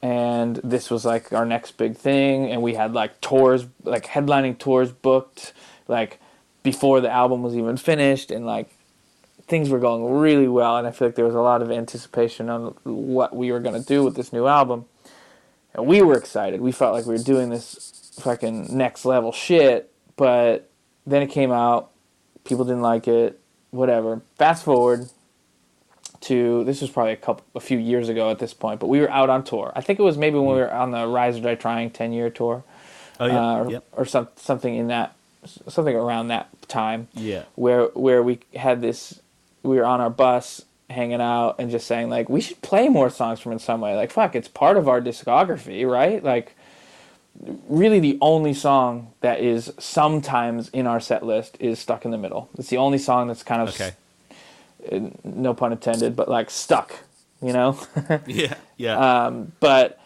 And 0.00 0.56
this 0.64 0.90
was 0.90 1.04
like 1.04 1.32
our 1.32 1.46
next 1.46 1.76
big 1.76 1.96
thing, 1.96 2.50
and 2.50 2.60
we 2.62 2.74
had 2.74 2.92
like 2.92 3.20
tours, 3.20 3.66
like 3.84 4.06
headlining 4.06 4.58
tours 4.58 4.90
booked, 4.90 5.52
like 5.86 6.18
before 6.62 7.00
the 7.00 7.10
album 7.10 7.42
was 7.42 7.56
even 7.56 7.76
finished, 7.76 8.30
and 8.30 8.44
like 8.44 8.68
things 9.46 9.68
were 9.68 9.78
going 9.78 10.18
really 10.18 10.48
well. 10.48 10.76
And 10.76 10.86
I 10.88 10.90
feel 10.90 11.08
like 11.08 11.14
there 11.14 11.24
was 11.24 11.36
a 11.36 11.40
lot 11.40 11.62
of 11.62 11.70
anticipation 11.70 12.48
on 12.48 12.74
what 12.82 13.34
we 13.34 13.52
were 13.52 13.60
gonna 13.60 13.80
do 13.80 14.02
with 14.02 14.16
this 14.16 14.32
new 14.32 14.48
album, 14.48 14.86
and 15.74 15.86
we 15.86 16.02
were 16.02 16.16
excited. 16.16 16.60
We 16.60 16.72
felt 16.72 16.94
like 16.94 17.06
we 17.06 17.14
were 17.14 17.22
doing 17.22 17.50
this 17.50 18.12
fucking 18.20 18.76
next 18.76 19.04
level 19.04 19.30
shit, 19.30 19.92
but 20.16 20.68
then 21.06 21.22
it 21.22 21.28
came 21.28 21.52
out, 21.52 21.90
people 22.44 22.64
didn't 22.64 22.82
like 22.82 23.06
it, 23.06 23.40
whatever. 23.70 24.22
Fast 24.36 24.64
forward 24.64 25.08
to 26.22 26.64
this 26.64 26.80
was 26.80 26.90
probably 26.90 27.12
a 27.12 27.16
couple 27.16 27.44
a 27.54 27.60
few 27.60 27.78
years 27.78 28.08
ago 28.08 28.30
at 28.30 28.38
this 28.38 28.54
point, 28.54 28.80
but 28.80 28.86
we 28.88 29.00
were 29.00 29.10
out 29.10 29.30
on 29.30 29.44
tour. 29.44 29.72
I 29.74 29.80
think 29.80 29.98
it 29.98 30.02
was 30.02 30.16
maybe 30.16 30.36
when 30.36 30.46
we 30.46 30.60
were 30.60 30.72
on 30.72 30.90
the 30.90 31.06
Rise 31.06 31.38
or 31.38 31.42
Die 31.42 31.54
Trying 31.56 31.90
10 31.90 32.12
year 32.12 32.30
tour. 32.30 32.64
Oh 33.20 33.26
yeah, 33.26 33.40
uh, 33.40 33.64
or, 33.64 33.82
or 33.92 34.04
some, 34.04 34.28
something 34.36 34.74
in 34.74 34.88
that 34.88 35.14
something 35.44 35.94
around 35.94 36.28
that 36.28 36.48
time 36.68 37.08
yeah. 37.14 37.42
where 37.56 37.86
where 37.86 38.22
we 38.22 38.38
had 38.54 38.80
this 38.80 39.20
we 39.62 39.76
were 39.76 39.84
on 39.84 40.00
our 40.00 40.10
bus 40.10 40.64
hanging 40.88 41.20
out 41.20 41.56
and 41.58 41.70
just 41.70 41.86
saying 41.86 42.08
like 42.08 42.28
we 42.28 42.40
should 42.40 42.60
play 42.62 42.88
more 42.88 43.10
songs 43.10 43.40
from 43.40 43.52
in 43.52 43.58
some 43.58 43.80
way 43.80 43.96
like 43.96 44.10
fuck 44.10 44.34
it's 44.34 44.48
part 44.48 44.76
of 44.76 44.88
our 44.88 45.00
discography 45.00 45.88
right 45.88 46.22
like 46.22 46.54
really 47.68 47.98
the 47.98 48.18
only 48.20 48.54
song 48.54 49.12
that 49.20 49.40
is 49.40 49.72
sometimes 49.78 50.68
in 50.68 50.86
our 50.86 51.00
set 51.00 51.24
list 51.24 51.56
is 51.58 51.78
stuck 51.78 52.04
in 52.04 52.10
the 52.10 52.18
middle 52.18 52.48
it's 52.58 52.68
the 52.68 52.76
only 52.76 52.98
song 52.98 53.26
that's 53.26 53.42
kind 53.42 53.62
of 53.62 53.68
Okay. 53.70 53.92
No 55.24 55.54
pun 55.54 55.72
intended 55.72 56.16
but 56.16 56.28
like 56.28 56.50
stuck 56.50 56.94
you 57.40 57.52
know 57.52 57.78
Yeah, 58.26 58.54
yeah. 58.76 59.24
um, 59.26 59.52
but 59.60 59.98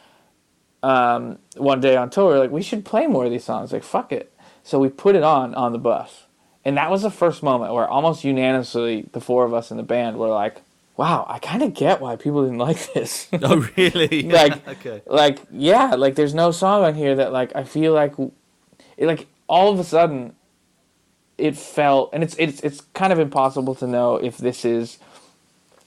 um, 0.87 1.39
one 1.57 1.81
day 1.81 1.97
on 1.97 2.11
tour, 2.11 2.35
we 2.35 2.39
like, 2.39 2.51
we 2.51 2.63
should 2.63 2.85
play 2.85 3.07
more 3.07 3.25
of 3.25 3.31
these 3.31 3.45
songs. 3.45 3.73
Like, 3.73 3.83
fuck 3.83 4.13
it. 4.13 4.33
So 4.63 4.79
we 4.79 4.89
put 4.89 5.17
it 5.17 5.23
on 5.23 5.55
on 5.55 5.73
the 5.73 5.79
bus. 5.79 6.25
And 6.65 6.77
that 6.77 6.91
was 6.91 7.03
the 7.03 7.11
first 7.11 7.43
moment 7.43 7.73
where 7.73 7.89
almost 7.89 8.25
unanimously, 8.25 9.09
the 9.13 9.21
four 9.21 9.45
of 9.45 9.55
us 9.55 9.71
in 9.71 9.77
the 9.77 9.83
band 9.83 10.17
were 10.17 10.29
like, 10.29 10.63
wow, 10.97 11.27
I 11.29 11.39
kind 11.39 11.63
of 11.63 11.75
get 11.75 12.01
why 12.01 12.17
people 12.17 12.43
didn't 12.43 12.59
like 12.71 12.93
this. 12.93 13.29
oh 13.43 13.69
really? 13.77 14.23
like, 14.23 14.67
okay. 14.67 15.03
like, 15.07 15.41
yeah, 15.51 15.95
like 15.95 16.15
there's 16.15 16.35
no 16.35 16.51
song 16.51 16.85
on 16.85 16.95
here 16.95 17.15
that 17.17 17.33
like 17.33 17.55
I 17.55 17.65
feel 17.65 17.93
like, 17.93 18.15
it, 18.97 19.07
like 19.07 19.27
all 19.49 19.73
of 19.73 19.79
a 19.79 19.85
sudden, 19.85 20.35
it 21.39 21.57
felt, 21.57 22.11
and 22.13 22.23
it's 22.23 22.37
it's 22.39 22.61
it's 22.63 22.83
kind 22.95 23.13
of 23.13 23.19
impossible 23.19 23.75
to 23.77 23.87
know 23.87 24.17
if 24.17 24.39
this 24.39 24.65
is, 24.65 24.99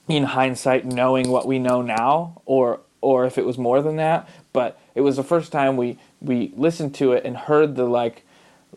in 0.07 0.25
hindsight, 0.25 0.85
knowing 0.85 1.29
what 1.29 1.47
we 1.47 1.59
know 1.59 1.81
now, 1.81 2.41
or 2.45 2.81
or 3.01 3.25
if 3.25 3.37
it 3.37 3.45
was 3.45 3.57
more 3.57 3.81
than 3.81 3.97
that. 3.97 4.29
But 4.53 4.79
it 4.95 5.01
was 5.01 5.17
the 5.17 5.23
first 5.23 5.51
time 5.51 5.77
we 5.77 5.99
we 6.21 6.53
listened 6.57 6.95
to 6.95 7.13
it 7.13 7.25
and 7.25 7.37
heard 7.37 7.75
the 7.75 7.85
like 7.85 8.23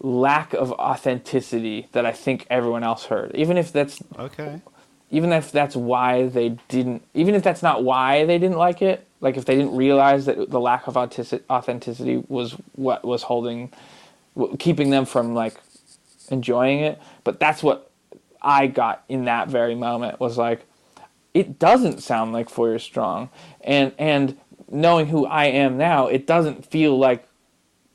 lack 0.00 0.54
of 0.54 0.72
authenticity 0.72 1.88
that 1.92 2.06
I 2.06 2.12
think 2.12 2.46
everyone 2.50 2.84
else 2.84 3.06
heard. 3.06 3.32
Even 3.34 3.58
if 3.58 3.72
that's 3.72 4.02
Okay. 4.18 4.60
even 5.10 5.32
if 5.32 5.52
that's 5.52 5.76
why 5.76 6.28
they 6.28 6.50
didn't 6.68 7.02
even 7.14 7.34
if 7.34 7.42
that's 7.42 7.62
not 7.62 7.84
why 7.84 8.24
they 8.26 8.38
didn't 8.38 8.58
like 8.58 8.82
it 8.82 9.06
like 9.20 9.36
if 9.36 9.44
they 9.46 9.56
didn't 9.56 9.76
realize 9.76 10.26
that 10.26 10.50
the 10.50 10.60
lack 10.60 10.86
of 10.88 10.96
authentic- 10.96 11.44
authenticity 11.50 12.24
was 12.28 12.52
what 12.76 13.04
was 13.04 13.24
holding 13.24 13.72
keeping 14.58 14.90
them 14.90 15.04
from 15.06 15.34
like 15.34 15.56
enjoying 16.32 16.80
it 16.80 17.00
but 17.24 17.38
that's 17.38 17.62
what 17.62 17.90
i 18.42 18.66
got 18.66 19.04
in 19.08 19.24
that 19.26 19.48
very 19.48 19.74
moment 19.74 20.18
was 20.18 20.36
like 20.38 20.66
it 21.34 21.58
doesn't 21.58 22.02
sound 22.02 22.32
like 22.34 22.50
Four 22.50 22.68
Years 22.68 22.82
Strong 22.82 23.30
and 23.62 23.92
and 23.98 24.36
knowing 24.70 25.06
who 25.06 25.26
i 25.26 25.44
am 25.46 25.78
now 25.78 26.06
it 26.08 26.26
doesn't 26.26 26.66
feel 26.66 26.98
like 26.98 27.26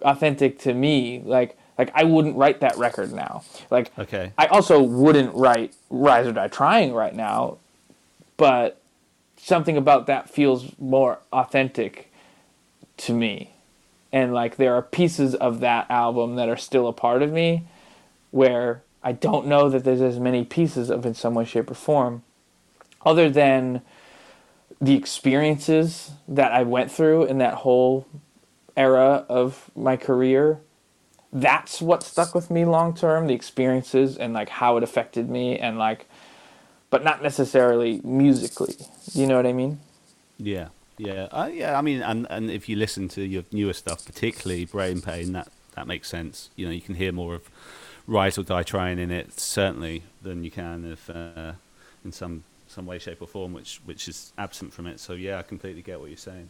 authentic 0.01 0.59
to 0.59 0.73
me 0.73 1.21
like 1.25 1.57
like 1.77 1.91
i 1.95 2.03
wouldn't 2.03 2.35
write 2.37 2.59
that 2.61 2.77
record 2.77 3.11
now 3.11 3.43
like 3.71 3.91
Okay. 3.99 4.31
I 4.37 4.45
also 4.47 4.81
wouldn't 4.81 5.33
write 5.35 5.73
Rise 5.89 6.27
or 6.27 6.31
Die 6.31 6.47
Trying 6.47 6.93
right 6.93 7.15
now, 7.15 7.57
but 8.37 8.79
something 9.37 9.77
about 9.77 10.07
that 10.07 10.29
feels 10.29 10.71
more 10.79 11.19
authentic 11.33 12.11
to 12.97 13.13
me. 13.13 13.51
And 14.11 14.33
like 14.33 14.57
there 14.57 14.73
are 14.75 14.81
pieces 14.81 15.35
of 15.35 15.59
that 15.61 15.89
album 15.89 16.35
that 16.35 16.47
are 16.49 16.57
still 16.57 16.87
a 16.87 16.93
part 16.93 17.21
of 17.21 17.31
me 17.31 17.65
where 18.31 18.83
I 19.03 19.13
don't 19.13 19.47
know 19.47 19.69
that 19.69 19.83
there's 19.83 20.01
as 20.01 20.19
many 20.19 20.45
pieces 20.45 20.89
of 20.89 21.05
in 21.05 21.13
some 21.13 21.33
way, 21.35 21.45
shape, 21.45 21.71
or 21.71 21.75
form, 21.75 22.23
other 23.05 23.29
than 23.29 23.81
the 24.81 24.95
experiences 24.95 26.11
that 26.27 26.51
I 26.51 26.63
went 26.63 26.91
through 26.91 27.25
in 27.25 27.39
that 27.39 27.55
whole 27.55 28.07
era 28.77 29.25
of 29.29 29.71
my 29.75 29.97
career 29.97 30.59
that's 31.33 31.81
what 31.81 32.03
stuck 32.03 32.35
with 32.35 32.51
me 32.51 32.65
long 32.65 32.95
term 32.95 33.27
the 33.27 33.33
experiences 33.33 34.17
and 34.17 34.33
like 34.33 34.49
how 34.49 34.77
it 34.77 34.83
affected 34.83 35.29
me 35.29 35.57
and 35.59 35.77
like 35.77 36.07
but 36.89 37.03
not 37.03 37.23
necessarily 37.23 38.01
musically 38.03 38.75
you 39.13 39.27
know 39.27 39.37
what 39.37 39.47
i 39.47 39.53
mean 39.53 39.79
Yeah, 40.37 40.69
yeah, 40.97 41.27
uh, 41.31 41.49
yeah. 41.51 41.77
I 41.77 41.81
mean, 41.81 42.01
and 42.01 42.27
and 42.29 42.51
if 42.51 42.69
you 42.69 42.75
listen 42.75 43.07
to 43.09 43.23
your 43.23 43.43
newer 43.51 43.73
stuff, 43.73 44.05
particularly 44.05 44.65
Brain 44.65 45.01
Pain, 45.01 45.33
that 45.33 45.49
that 45.75 45.87
makes 45.87 46.09
sense. 46.09 46.49
You 46.55 46.65
know, 46.67 46.71
you 46.71 46.81
can 46.81 46.95
hear 46.95 47.11
more 47.11 47.35
of 47.35 47.49
Rise 48.07 48.37
or 48.37 48.43
Die 48.43 48.63
Trying 48.63 48.99
in 48.99 49.11
it 49.11 49.39
certainly 49.39 50.03
than 50.21 50.43
you 50.43 50.51
can 50.51 50.85
if 50.85 51.09
uh, 51.09 51.53
in 52.05 52.11
some 52.11 52.43
some 52.67 52.85
way, 52.85 52.99
shape, 52.99 53.21
or 53.21 53.27
form, 53.27 53.53
which 53.53 53.81
which 53.85 54.07
is 54.07 54.33
absent 54.37 54.73
from 54.73 54.87
it. 54.87 54.99
So 54.99 55.13
yeah, 55.13 55.39
I 55.39 55.41
completely 55.43 55.81
get 55.81 55.99
what 55.99 56.09
you're 56.09 56.17
saying. 56.17 56.49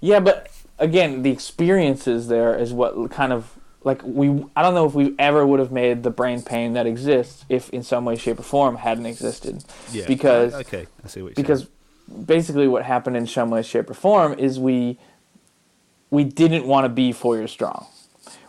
yeah 0.00 0.18
but 0.18 0.50
again 0.78 1.22
the 1.22 1.30
experiences 1.30 2.28
there 2.28 2.56
is 2.58 2.72
what 2.72 3.10
kind 3.10 3.32
of 3.34 3.42
like 3.84 4.00
we 4.02 4.26
i 4.56 4.62
don't 4.62 4.72
know 4.74 4.86
if 4.86 4.94
we 4.94 5.14
ever 5.18 5.46
would 5.46 5.60
have 5.60 5.70
made 5.70 6.02
the 6.02 6.10
brain 6.10 6.40
pain 6.42 6.72
that 6.72 6.86
exists 6.86 7.44
if 7.50 7.68
in 7.70 7.82
some 7.82 8.06
way 8.06 8.16
shape 8.16 8.40
or 8.40 8.42
form 8.42 8.76
hadn't 8.76 9.04
existed 9.04 9.62
Yeah, 9.92 10.06
because 10.06 10.54
uh, 10.54 10.58
okay, 10.64 10.86
I 11.04 11.08
see 11.08 11.20
what 11.20 11.28
you're 11.36 11.42
because 11.42 11.60
saying. 12.08 12.24
basically 12.24 12.66
what 12.66 12.84
happened 12.84 13.16
in 13.18 13.26
some 13.26 13.50
way, 13.50 13.62
shape, 13.62 13.90
or 13.90 13.94
form 13.94 14.32
is 14.38 14.58
we 14.58 14.98
we 16.10 16.24
didn't 16.24 16.66
want 16.66 16.84
to 16.86 16.88
be 16.88 17.12
four 17.12 17.36
years 17.36 17.50
strong. 17.52 17.86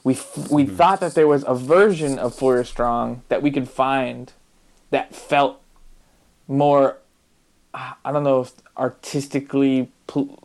We 0.10 0.16
we 0.50 0.64
mm-hmm. 0.64 0.76
thought 0.76 1.02
that 1.02 1.14
there 1.14 1.28
was 1.28 1.44
a 1.46 1.54
version 1.54 2.18
of 2.18 2.34
four 2.34 2.56
years 2.56 2.68
strong 2.68 3.22
that 3.30 3.44
we 3.44 3.52
could 3.52 3.70
find 3.70 4.34
that 4.90 5.14
felt 5.14 5.62
more. 6.48 6.98
I 7.76 8.12
don't 8.12 8.24
know 8.24 8.42
if 8.42 8.54
artistically 8.76 9.92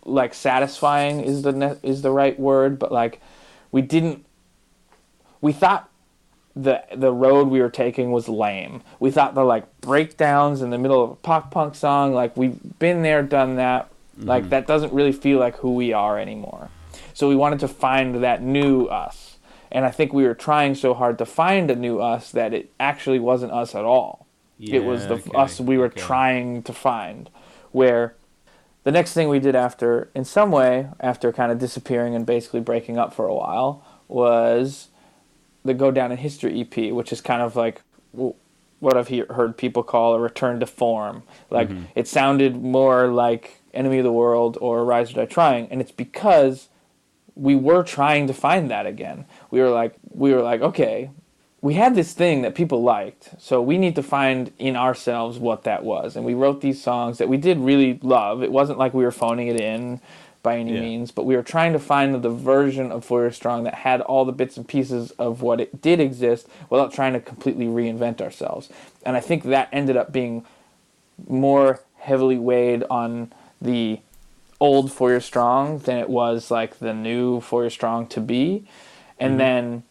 like 0.04 0.34
satisfying 0.34 1.20
is 1.20 1.40
the 1.40 1.52
ne- 1.52 1.78
is 1.82 2.02
the 2.02 2.10
right 2.10 2.38
word, 2.38 2.78
but 2.78 2.92
like 2.92 3.22
we 3.72 3.80
didn't. 3.80 4.26
We 5.40 5.54
thought 5.54 5.88
the 6.54 6.84
the 6.94 7.10
road 7.10 7.48
we 7.48 7.62
were 7.62 7.70
taking 7.70 8.12
was 8.12 8.28
lame. 8.28 8.82
We 9.00 9.10
thought 9.10 9.34
the 9.34 9.44
like 9.44 9.80
breakdowns 9.80 10.60
in 10.60 10.68
the 10.68 10.78
middle 10.78 11.02
of 11.02 11.10
a 11.12 11.16
pop 11.16 11.50
punk 11.50 11.74
song, 11.74 12.12
like 12.12 12.36
we've 12.36 12.58
been 12.78 13.00
there, 13.00 13.22
done 13.22 13.56
that. 13.56 13.88
Like 14.18 14.42
mm-hmm. 14.42 14.50
that 14.50 14.66
doesn't 14.66 14.92
really 14.92 15.12
feel 15.12 15.38
like 15.38 15.56
who 15.56 15.72
we 15.72 15.94
are 15.94 16.18
anymore. 16.18 16.68
So 17.14 17.30
we 17.30 17.34
wanted 17.34 17.60
to 17.60 17.68
find 17.68 18.22
that 18.22 18.42
new 18.42 18.84
us. 18.88 19.23
And 19.74 19.84
I 19.84 19.90
think 19.90 20.12
we 20.14 20.24
were 20.24 20.34
trying 20.34 20.74
so 20.76 20.94
hard 20.94 21.18
to 21.18 21.26
find 21.26 21.70
a 21.70 21.74
new 21.76 21.98
us 22.00 22.30
that 22.32 22.54
it 22.54 22.70
actually 22.80 23.18
wasn't 23.18 23.52
us 23.52 23.74
at 23.74 23.84
all. 23.84 24.26
it 24.60 24.84
was 24.84 25.08
the 25.08 25.14
okay, 25.14 25.30
us 25.34 25.60
we 25.60 25.76
were 25.76 25.86
okay. 25.86 26.00
trying 26.00 26.62
to 26.62 26.72
find. 26.72 27.28
Where 27.72 28.14
the 28.84 28.92
next 28.92 29.12
thing 29.14 29.28
we 29.28 29.40
did 29.40 29.56
after, 29.56 30.10
in 30.14 30.24
some 30.24 30.50
way, 30.52 30.88
after 31.00 31.32
kind 31.32 31.50
of 31.50 31.58
disappearing 31.58 32.14
and 32.14 32.24
basically 32.24 32.60
breaking 32.60 32.96
up 32.98 33.12
for 33.12 33.26
a 33.26 33.34
while, 33.34 33.84
was 34.06 34.88
the 35.64 35.74
Go 35.74 35.90
Down 35.90 36.12
in 36.12 36.18
History 36.18 36.60
EP, 36.60 36.92
which 36.92 37.12
is 37.12 37.20
kind 37.20 37.42
of 37.42 37.56
like 37.56 37.82
what 38.12 38.96
I've 38.96 39.08
he- 39.08 39.24
heard 39.30 39.56
people 39.56 39.82
call 39.82 40.14
a 40.14 40.20
return 40.20 40.60
to 40.60 40.66
form. 40.66 41.24
Like 41.50 41.68
Mm-hmm. 41.68 41.84
it 41.96 42.06
sounded 42.06 42.62
more 42.62 43.08
like 43.08 43.58
Enemy 43.72 43.98
of 43.98 44.04
the 44.04 44.12
World 44.12 44.56
or 44.60 44.84
Rise 44.84 45.10
or 45.10 45.14
Die 45.14 45.24
Trying, 45.26 45.66
and 45.72 45.80
it's 45.80 45.90
because 45.90 46.68
we 47.36 47.54
were 47.56 47.82
trying 47.82 48.26
to 48.28 48.34
find 48.34 48.70
that 48.70 48.86
again. 48.86 49.24
We 49.50 49.60
were 49.60 49.70
like, 49.70 49.94
we 50.10 50.32
were 50.32 50.42
like, 50.42 50.60
okay, 50.60 51.10
we 51.60 51.74
had 51.74 51.94
this 51.94 52.12
thing 52.12 52.42
that 52.42 52.54
people 52.54 52.82
liked, 52.82 53.30
so 53.38 53.62
we 53.62 53.78
need 53.78 53.96
to 53.96 54.02
find 54.02 54.52
in 54.58 54.76
ourselves 54.76 55.38
what 55.38 55.64
that 55.64 55.82
was. 55.82 56.14
And 56.14 56.24
we 56.24 56.34
wrote 56.34 56.60
these 56.60 56.80
songs 56.82 57.18
that 57.18 57.28
we 57.28 57.38
did 57.38 57.58
really 57.58 57.98
love. 58.02 58.42
It 58.42 58.52
wasn't 58.52 58.78
like 58.78 58.92
we 58.92 59.02
were 59.02 59.10
phoning 59.10 59.48
it 59.48 59.58
in 59.60 60.00
by 60.42 60.58
any 60.58 60.74
Yeah. 60.74 60.80
means, 60.82 61.10
but 61.10 61.24
we 61.24 61.34
were 61.36 61.42
trying 61.42 61.72
to 61.72 61.78
find 61.78 62.14
the 62.22 62.28
version 62.28 62.92
of 62.92 63.02
Four 63.02 63.22
Years 63.22 63.36
Strong 63.36 63.64
that 63.64 63.76
had 63.76 64.02
all 64.02 64.26
the 64.26 64.32
bits 64.32 64.58
and 64.58 64.68
pieces 64.68 65.10
of 65.12 65.40
what 65.40 65.58
it 65.58 65.80
did 65.80 66.00
exist 66.00 66.46
without 66.68 66.92
trying 66.92 67.14
to 67.14 67.20
completely 67.20 67.64
reinvent 67.64 68.20
ourselves. 68.20 68.68
And 69.06 69.16
I 69.16 69.20
think 69.20 69.44
that 69.44 69.70
ended 69.72 69.96
up 69.96 70.12
being 70.12 70.44
more 71.26 71.80
heavily 71.96 72.36
weighed 72.36 72.84
on 72.90 73.32
the 73.62 74.00
old 74.60 74.92
Four 74.92 75.10
Year 75.10 75.20
Strong 75.20 75.80
than 75.80 75.98
it 75.98 76.08
was 76.08 76.50
like 76.50 76.78
the 76.78 76.94
new 76.94 77.40
Four 77.40 77.62
Year 77.62 77.70
Strong 77.70 78.08
to 78.08 78.20
be. 78.20 78.64
And 79.18 79.38
then 79.40 79.84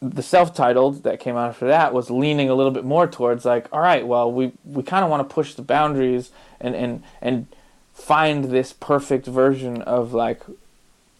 the 0.00 0.22
self-titled 0.22 1.04
that 1.04 1.20
came 1.20 1.36
out 1.36 1.48
after 1.48 1.68
that 1.68 1.94
was 1.94 2.10
leaning 2.10 2.50
a 2.50 2.54
little 2.54 2.72
bit 2.72 2.84
more 2.84 3.06
towards 3.06 3.44
like, 3.44 3.66
all 3.72 3.80
right, 3.80 4.06
well, 4.06 4.30
we 4.30 4.52
we 4.64 4.82
kind 4.82 5.04
of 5.04 5.10
want 5.10 5.26
to 5.26 5.34
push 5.34 5.54
the 5.54 5.62
boundaries 5.62 6.30
and 6.60 6.74
and 6.74 7.02
and 7.20 7.46
find 7.94 8.46
this 8.46 8.72
perfect 8.72 9.26
version 9.26 9.82
of 9.82 10.12
like 10.12 10.42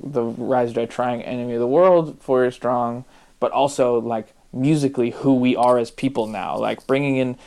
the 0.03 0.23
Rise 0.23 0.73
Die 0.73 0.87
Trying 0.87 1.23
Enemy 1.23 1.55
of 1.55 1.61
the 1.61 1.67
World, 1.67 2.19
Four 2.21 2.43
Year 2.43 2.51
Strong, 2.51 3.05
but 3.39 3.53
also 3.53 4.01
like 4.01 4.35
musically 4.53 5.11
who 5.11 5.35
we 5.35 5.55
are 5.55 5.79
as 5.79 5.91
people 5.91 6.27
now, 6.27 6.59
like 6.59 6.87
bringing 6.87 7.17
in 7.17 7.39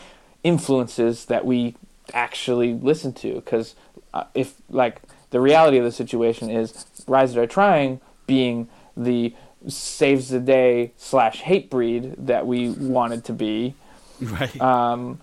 influences 0.43 1.26
that 1.26 1.45
we 1.45 1.76
actually 2.13 2.73
listen 2.73 3.11
to. 3.13 3.36
Because 3.36 3.76
uh, 4.13 4.23
if 4.34 4.55
like 4.69 5.01
the 5.36 5.41
reality 5.41 5.77
of 5.77 5.83
the 5.83 5.91
situation 5.91 6.49
is 6.49 6.86
Rise 7.09 7.33
Die 7.33 7.45
Trying 7.45 7.99
being 8.25 8.69
the 8.95 9.36
saves 9.67 10.29
the 10.29 10.39
day 10.39 10.93
slash 10.95 11.41
Hatebreed 11.41 12.15
that 12.25 12.47
we 12.47 12.69
wanted 12.69 13.25
to 13.25 13.33
be 13.33 13.75
Right. 14.21 14.61
um, 14.61 15.19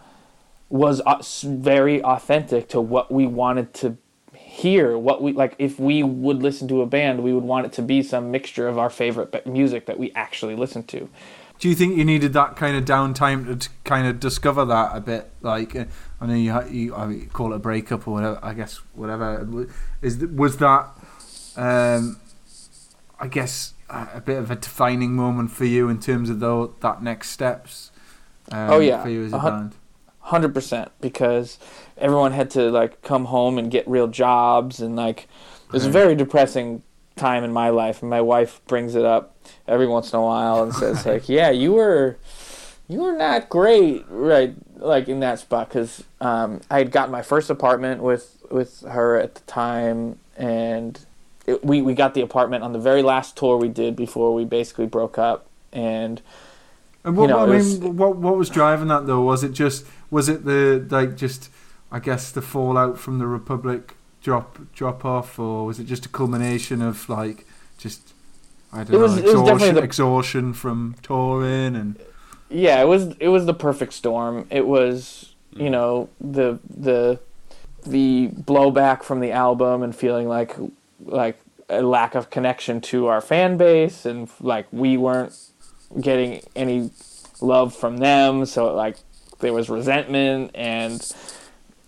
was 0.69 1.01
uh, 1.01 1.23
very 1.47 2.03
authentic 2.05 2.69
to 2.69 2.81
what 2.83 3.11
we 3.11 3.27
wanted 3.27 3.73
to 3.73 3.97
hear. 4.35 4.99
What 4.99 5.23
we 5.23 5.33
like, 5.33 5.55
if 5.59 5.81
we 5.81 6.03
would 6.03 6.43
listen 6.43 6.69
to 6.69 6.83
a 6.83 6.87
band, 6.87 7.23
we 7.23 7.33
would 7.33 7.45
want 7.45 7.65
it 7.65 7.73
to 7.73 7.83
be 7.83 8.03
some 8.03 8.31
mixture 8.31 8.69
of 8.69 8.77
our 8.77 8.91
favorite 8.91 9.47
music 9.47 9.87
that 9.87 9.99
we 9.99 10.13
actually 10.13 10.57
listen 10.57 10.83
to. 10.89 11.09
Do 11.59 11.71
you 11.71 11.75
think 11.75 11.97
you 11.97 12.05
needed 12.05 12.35
that 12.35 12.57
kind 12.57 12.77
of 12.77 12.85
downtime 12.85 13.47
to, 13.47 13.57
to 13.57 13.69
kind 13.85 14.07
of 14.07 14.21
discover 14.21 14.67
that 14.67 14.91
a 14.95 15.01
bit? 15.01 15.31
Like, 15.41 15.75
uh, 15.75 15.85
I 16.23 16.27
know 16.27 16.35
you, 16.35 16.63
you, 16.71 16.95
I 16.95 17.07
mean, 17.07 17.29
call 17.31 17.53
it 17.53 17.57
a 17.57 17.59
breakup 17.59 18.07
or 18.07 18.15
whatever. 18.15 18.39
I 18.43 18.55
guess 18.55 18.77
whatever 18.95 19.67
is 20.03 20.19
was 20.19 20.57
that. 20.59 20.91
Um, 21.57 22.21
I 23.19 23.27
guess 23.27 23.75
a 23.91 24.09
a 24.15 24.21
bit 24.21 24.39
of 24.39 24.51
a 24.51 24.57
defining 24.57 25.15
moment 25.17 25.51
for 25.51 25.65
you 25.65 25.89
in 25.89 25.99
terms 25.99 26.31
of 26.31 26.39
though 26.41 26.75
that 26.81 27.03
next 27.03 27.31
steps. 27.31 27.91
Um, 28.51 28.71
Oh, 28.71 28.79
yeah. 28.79 29.03
for 29.03 29.09
you 29.09 29.25
as 29.25 29.33
a 29.33 29.37
A 29.37 29.43
band. 29.51 29.75
Hundred 30.21 30.55
percent, 30.55 30.93
because 31.01 31.59
everyone 31.99 32.31
had 32.31 32.51
to 32.51 32.71
like 32.71 33.03
come 33.03 33.25
home 33.25 33.59
and 33.59 33.71
get 33.71 33.87
real 33.89 34.07
jobs, 34.07 34.81
and 34.81 34.95
like 34.95 35.29
it 35.67 35.73
was 35.73 35.85
a 35.87 35.91
very 35.91 36.15
depressing 36.15 36.85
time 37.17 37.43
in 37.43 37.53
my 37.53 37.71
life. 37.71 38.01
And 38.03 38.09
my 38.11 38.21
wife 38.21 38.61
brings 38.69 38.95
it 38.95 39.05
up 39.05 39.37
every 39.67 39.89
once 39.89 40.13
in 40.13 40.19
a 40.21 40.23
while 40.23 40.63
and 40.63 40.73
says 40.73 41.05
like, 41.13 41.29
"Yeah, 41.29 41.51
you 41.51 41.73
were, 41.73 42.19
you 42.93 43.01
were 43.03 43.13
not 43.17 43.49
great, 43.49 44.05
right? 44.09 44.55
Like 44.77 45.09
in 45.09 45.21
that 45.21 45.39
spot, 45.39 45.69
because 45.69 46.03
um, 46.21 46.61
I 46.71 46.79
had 46.79 46.91
gotten 46.91 47.11
my 47.13 47.23
first 47.23 47.51
apartment 47.51 48.03
with 48.03 48.37
with 48.51 48.81
her 48.83 49.17
at 49.19 49.35
the 49.37 49.41
time, 49.43 50.19
and 50.37 50.99
it, 51.47 51.65
we 51.65 51.83
we 51.83 51.95
got 51.95 52.15
the 52.15 52.21
apartment 52.21 52.63
on 52.65 52.73
the 52.73 52.79
very 52.79 53.03
last 53.03 53.37
tour 53.37 53.57
we 53.57 53.69
did 53.69 53.97
before 53.97 54.35
we 54.35 54.45
basically 54.45 54.87
broke 54.87 55.19
up, 55.19 55.47
and." 55.73 56.21
And 57.05 57.17
what, 57.17 57.25
you 57.25 57.29
know, 57.31 57.41
I 57.41 57.47
mean, 57.47 57.55
was- 57.57 57.79
what 57.81 58.17
what 58.17 58.37
was 58.37 58.49
driving 58.49 58.87
that 58.89 59.07
though? 59.09 59.23
Was 59.23 59.43
it 59.43 59.51
just 59.53 59.85
was 60.11 60.29
it 60.29 60.45
the 60.45 60.87
like 60.89 61.17
just 61.17 61.51
I 61.91 61.99
guess 61.99 62.31
the 62.31 62.41
fallout 62.43 62.97
from 62.97 63.19
the 63.19 63.27
Republic 63.27 63.97
drop 64.23 64.59
drop 64.73 65.05
off, 65.05 65.37
or 65.37 65.67
was 65.67 65.81
it 65.81 65.85
just 65.85 66.07
a 66.07 66.09
culmination 66.09 66.81
of 66.81 67.09
like 67.09 67.45
just 67.77 68.13
I 68.73 68.85
don't 68.85 68.95
It 68.95 68.99
was- 68.99 69.17
know 69.17 69.23
it 69.23 69.25
was 69.25 69.33
exhaustion, 69.43 69.75
the- 69.75 69.83
exhaustion 69.83 70.53
from 70.53 70.95
touring 71.03 71.75
and 71.75 71.97
yeah 72.53 72.81
it 72.81 72.87
was 72.87 73.15
it 73.19 73.29
was 73.29 73.47
the 73.47 73.55
perfect 73.55 73.93
storm. 73.93 74.47
It 74.51 74.67
was 74.67 75.35
you 75.55 75.69
Mm. 75.69 75.71
know 75.73 76.09
the 76.21 76.59
the 76.69 77.21
the 77.85 78.29
blowback 78.29 79.03
from 79.03 79.21
the 79.21 79.33
album 79.33 79.83
and 79.83 79.95
feeling 79.95 80.29
like 80.29 80.55
like 81.05 81.39
a 81.69 81.83
lack 81.83 82.15
of 82.15 82.31
connection 82.31 82.81
to 82.81 83.07
our 83.07 83.21
fan 83.21 83.57
base 83.57 84.05
and 84.07 84.29
like 84.41 84.67
we 84.73 84.97
weren't 84.97 85.35
getting 86.01 86.41
any 86.55 86.91
love 87.41 87.75
from 87.75 87.99
them. 87.99 88.47
So 88.47 88.75
like 88.75 88.97
there 89.41 89.53
was 89.53 89.69
resentment 89.69 90.53
and 90.55 91.01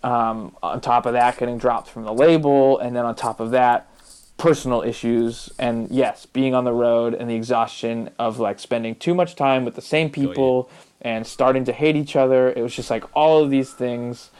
um, 0.03 0.57
on 0.63 0.81
top 0.81 1.07
of 1.07 1.13
that 1.15 1.39
getting 1.39 1.57
dropped 1.59 1.89
from 1.89 2.05
the 2.05 2.13
label. 2.13 2.79
And 2.79 2.95
then 2.97 3.05
on 3.05 3.15
top 3.15 3.41
of 3.41 3.53
that 3.53 3.89
personal 4.37 4.83
issues 4.83 5.51
and 5.59 5.89
yes 5.91 6.27
being 6.27 6.55
on 6.55 6.65
the 6.65 6.73
road 6.73 7.15
and 7.15 7.31
the 7.31 7.35
exhaustion 7.35 8.11
of 8.19 8.39
like 8.39 8.59
spending 8.59 8.95
too 8.95 9.15
much 9.15 9.37
time 9.37 9.65
with 9.65 9.75
the 9.77 9.83
same 9.83 10.11
people 10.11 10.69
and 11.01 11.27
starting 11.27 11.65
to 11.65 11.73
hate 11.73 11.95
each 11.95 12.17
other 12.17 12.53
it 12.53 12.61
was 12.61 12.75
just 12.75 12.91
like 12.91 13.05
all 13.15 13.43
of 13.43 13.51
these 13.51 13.73
things 13.73 14.31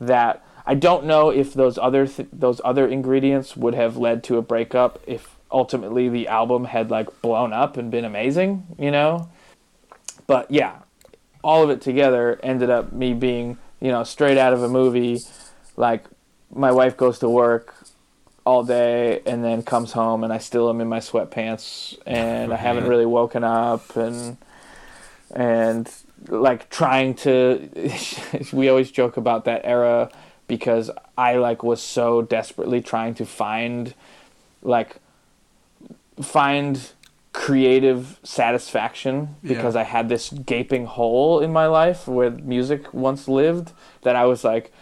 that 0.00 0.42
I 0.66 0.74
don't 0.74 1.04
know 1.04 1.30
if 1.30 1.54
those 1.54 1.78
other 1.78 2.06
th- 2.06 2.28
those 2.32 2.60
other 2.64 2.86
ingredients 2.86 3.56
would 3.56 3.74
have 3.74 3.96
led 3.96 4.22
to 4.24 4.36
a 4.36 4.42
breakup 4.42 5.00
if 5.06 5.36
ultimately 5.50 6.08
the 6.08 6.28
album 6.28 6.64
had 6.64 6.90
like 6.90 7.22
blown 7.22 7.52
up 7.52 7.76
and 7.76 7.90
been 7.90 8.04
amazing, 8.04 8.66
you 8.78 8.90
know. 8.90 9.28
But 10.26 10.50
yeah, 10.50 10.78
all 11.42 11.62
of 11.62 11.70
it 11.70 11.80
together 11.80 12.38
ended 12.42 12.70
up 12.70 12.92
me 12.92 13.14
being, 13.14 13.58
you 13.80 13.90
know, 13.90 14.04
straight 14.04 14.38
out 14.38 14.52
of 14.52 14.62
a 14.62 14.68
movie. 14.68 15.20
Like 15.76 16.04
my 16.54 16.70
wife 16.70 16.96
goes 16.96 17.18
to 17.20 17.28
work 17.28 17.74
all 18.50 18.64
day 18.64 19.20
and 19.26 19.44
then 19.44 19.62
comes 19.62 19.92
home 19.92 20.24
and 20.24 20.32
I 20.32 20.38
still 20.38 20.68
am 20.70 20.80
in 20.80 20.88
my 20.88 20.98
sweatpants 20.98 21.96
and 22.04 22.52
I 22.52 22.56
haven't 22.56 22.86
really 22.92 23.06
woken 23.06 23.44
up 23.44 23.84
and 23.96 24.36
and 25.48 25.84
like 26.28 26.68
trying 26.68 27.14
to 27.26 27.32
we 28.52 28.68
always 28.68 28.90
joke 28.90 29.16
about 29.16 29.44
that 29.44 29.60
era 29.64 30.10
because 30.48 30.90
I 31.16 31.36
like 31.36 31.62
was 31.62 31.80
so 31.80 32.22
desperately 32.22 32.80
trying 32.80 33.14
to 33.14 33.24
find 33.24 33.94
like 34.62 34.96
find 36.20 36.74
creative 37.32 38.18
satisfaction 38.24 39.36
because 39.44 39.74
Yeah. 39.76 39.82
I 39.82 39.84
had 39.84 40.08
this 40.08 40.30
gaping 40.30 40.86
hole 40.86 41.38
in 41.40 41.52
my 41.52 41.66
life 41.66 42.08
where 42.08 42.30
music 42.30 42.92
once 42.92 43.28
lived 43.28 43.70
that 44.02 44.16
I 44.16 44.24
was 44.26 44.42
like 44.42 44.72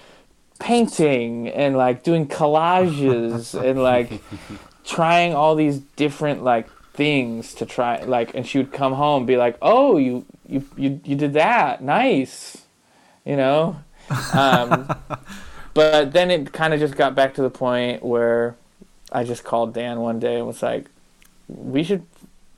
painting 0.59 1.49
and 1.49 1.77
like 1.77 2.03
doing 2.03 2.27
collages 2.27 3.55
and 3.61 3.83
like 3.83 4.21
trying 4.85 5.35
all 5.35 5.55
these 5.55 5.79
different 5.97 6.43
like 6.43 6.69
things 6.95 7.55
to 7.55 7.65
try 7.65 8.03
like 8.05 8.35
and 8.35 8.47
she 8.47 8.59
would 8.59 8.73
come 8.73 8.93
home 8.95 9.19
and 9.19 9.27
be 9.27 9.37
like 9.37 9.57
oh 9.63 9.97
you 9.99 10.25
you 10.49 10.65
you, 10.77 11.01
you 11.05 11.15
did 11.15 11.33
that 11.35 11.81
nice 11.83 12.65
you 13.25 13.37
know 13.37 13.77
um, 14.33 14.89
but 15.75 16.13
then 16.13 16.31
it 16.31 16.53
kind 16.53 16.75
of 16.75 16.81
just 16.81 16.97
got 16.97 17.15
back 17.15 17.35
to 17.35 17.43
the 17.43 17.51
point 17.51 18.03
where 18.03 18.57
i 19.13 19.23
just 19.23 19.45
called 19.45 19.73
dan 19.73 20.01
one 20.01 20.19
day 20.19 20.37
and 20.39 20.47
was 20.47 20.63
like 20.63 20.87
we 21.47 21.85
should 21.85 22.05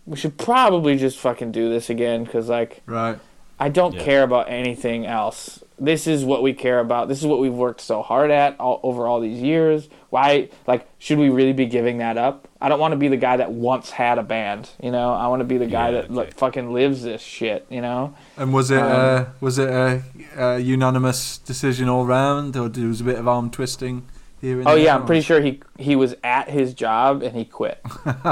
we 0.06 0.16
should 0.16 0.38
probably 0.38 0.96
just 0.96 1.18
fucking 1.18 1.52
do 1.52 1.68
this 1.68 1.90
again 1.90 2.24
because 2.24 2.48
like 2.48 2.82
right. 2.86 3.18
I 3.62 3.68
don't 3.68 3.94
Yeah. 3.94 4.02
care 4.04 4.22
about 4.22 4.48
anything 4.48 5.04
else. 5.06 5.62
This 5.80 6.06
is 6.06 6.24
what 6.24 6.42
we 6.42 6.52
care 6.52 6.78
about. 6.78 7.08
This 7.08 7.20
is 7.20 7.26
what 7.26 7.40
we've 7.40 7.52
worked 7.52 7.80
so 7.80 8.02
hard 8.02 8.30
at 8.30 8.60
all, 8.60 8.80
over 8.82 9.06
all 9.06 9.18
these 9.18 9.40
years. 9.40 9.88
Why, 10.10 10.50
like, 10.66 10.86
should 10.98 11.18
we 11.18 11.30
really 11.30 11.54
be 11.54 11.64
giving 11.64 11.98
that 11.98 12.18
up? 12.18 12.48
I 12.60 12.68
don't 12.68 12.78
want 12.78 12.92
to 12.92 12.98
be 12.98 13.08
the 13.08 13.16
guy 13.16 13.38
that 13.38 13.50
once 13.50 13.90
had 13.90 14.18
a 14.18 14.22
band. 14.22 14.68
You 14.82 14.90
know, 14.90 15.14
I 15.14 15.28
want 15.28 15.40
to 15.40 15.44
be 15.44 15.56
the 15.56 15.66
guy 15.66 15.90
Yeah, 15.90 16.02
that 16.02 16.12
like 16.12 16.34
fucking 16.34 16.72
lives 16.72 17.02
this 17.02 17.22
shit. 17.22 17.66
You 17.70 17.80
know. 17.80 18.14
And 18.36 18.52
was 18.52 18.70
it 18.70 18.82
Um, 18.82 18.90
uh, 18.90 19.24
was 19.40 19.58
it 19.58 19.70
a, 19.70 20.02
a 20.36 20.58
unanimous 20.58 21.38
decision 21.38 21.88
all 21.88 22.04
round, 22.04 22.56
or 22.56 22.68
there 22.68 22.86
was 22.86 23.00
a 23.00 23.04
bit 23.04 23.18
of 23.18 23.26
arm 23.26 23.50
twisting 23.50 24.06
here 24.40 24.58
and 24.58 24.68
Oh 24.68 24.74
yeah, 24.74 24.94
I'm 24.94 25.06
pretty 25.06 25.22
sure 25.22 25.40
he 25.40 25.62
he 25.78 25.96
was 25.96 26.14
at 26.22 26.50
his 26.50 26.74
job 26.74 27.22
and 27.22 27.34
he 27.34 27.44
quit. 27.44 27.80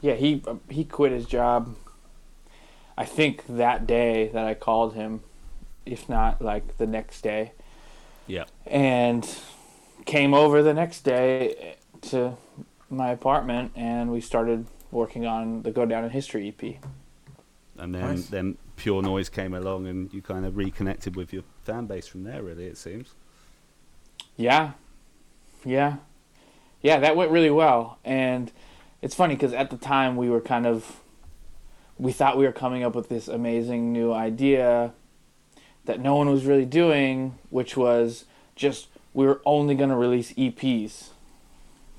yeah, 0.00 0.14
he 0.14 0.42
he 0.70 0.84
quit 0.84 1.12
his 1.12 1.26
job. 1.26 1.74
I 2.96 3.04
think 3.04 3.44
that 3.48 3.86
day 3.86 4.28
that 4.32 4.44
I 4.44 4.54
called 4.54 4.94
him, 4.94 5.20
if 5.88 6.08
not 6.08 6.40
like 6.42 6.76
the 6.78 6.86
next 6.86 7.22
day. 7.22 7.52
Yeah. 8.26 8.44
and 8.66 9.26
came 10.04 10.34
over 10.34 10.62
the 10.62 10.74
next 10.74 11.00
day 11.02 11.76
to 12.02 12.36
my 12.90 13.10
apartment 13.10 13.72
and 13.74 14.12
we 14.12 14.20
started 14.20 14.66
working 14.90 15.26
on 15.26 15.62
the 15.62 15.70
Go 15.70 15.86
Down 15.86 16.04
in 16.04 16.10
History 16.10 16.48
EP. 16.48 16.76
And 17.78 17.94
then, 17.94 18.02
Nice. 18.02 18.26
then 18.26 18.58
Pure 18.76 19.02
Noise 19.02 19.28
came 19.30 19.54
along 19.54 19.86
and 19.86 20.12
you 20.12 20.20
kind 20.22 20.44
of 20.44 20.56
reconnected 20.58 21.16
with 21.16 21.32
your 21.32 21.42
fan 21.64 21.86
base 21.86 22.06
from 22.06 22.24
there, 22.24 22.42
really, 22.42 22.66
it 22.66 22.76
seems. 22.76 23.14
Yeah, 24.36 24.72
yeah, 25.64 25.96
yeah. 26.82 26.98
That 27.00 27.16
went 27.16 27.30
really 27.30 27.50
well, 27.50 27.98
and 28.04 28.52
it's 29.02 29.14
funny 29.14 29.34
because 29.34 29.52
at 29.52 29.70
the 29.70 29.76
time 29.76 30.16
we 30.16 30.30
were 30.30 30.40
kind 30.40 30.66
of, 30.66 31.00
we 31.98 32.12
thought 32.12 32.38
we 32.38 32.44
were 32.46 32.52
coming 32.52 32.84
up 32.84 32.94
with 32.94 33.08
this 33.08 33.26
amazing 33.28 33.92
new 33.92 34.12
idea 34.12 34.92
that 35.88 35.98
no 36.00 36.14
one 36.14 36.30
was 36.30 36.44
really 36.46 36.64
doing, 36.64 37.34
which 37.50 37.76
was 37.76 38.24
just 38.54 38.86
we 39.12 39.26
were 39.26 39.40
only 39.44 39.74
going 39.74 39.90
to 39.90 39.96
release 39.96 40.32
EPs 40.34 41.08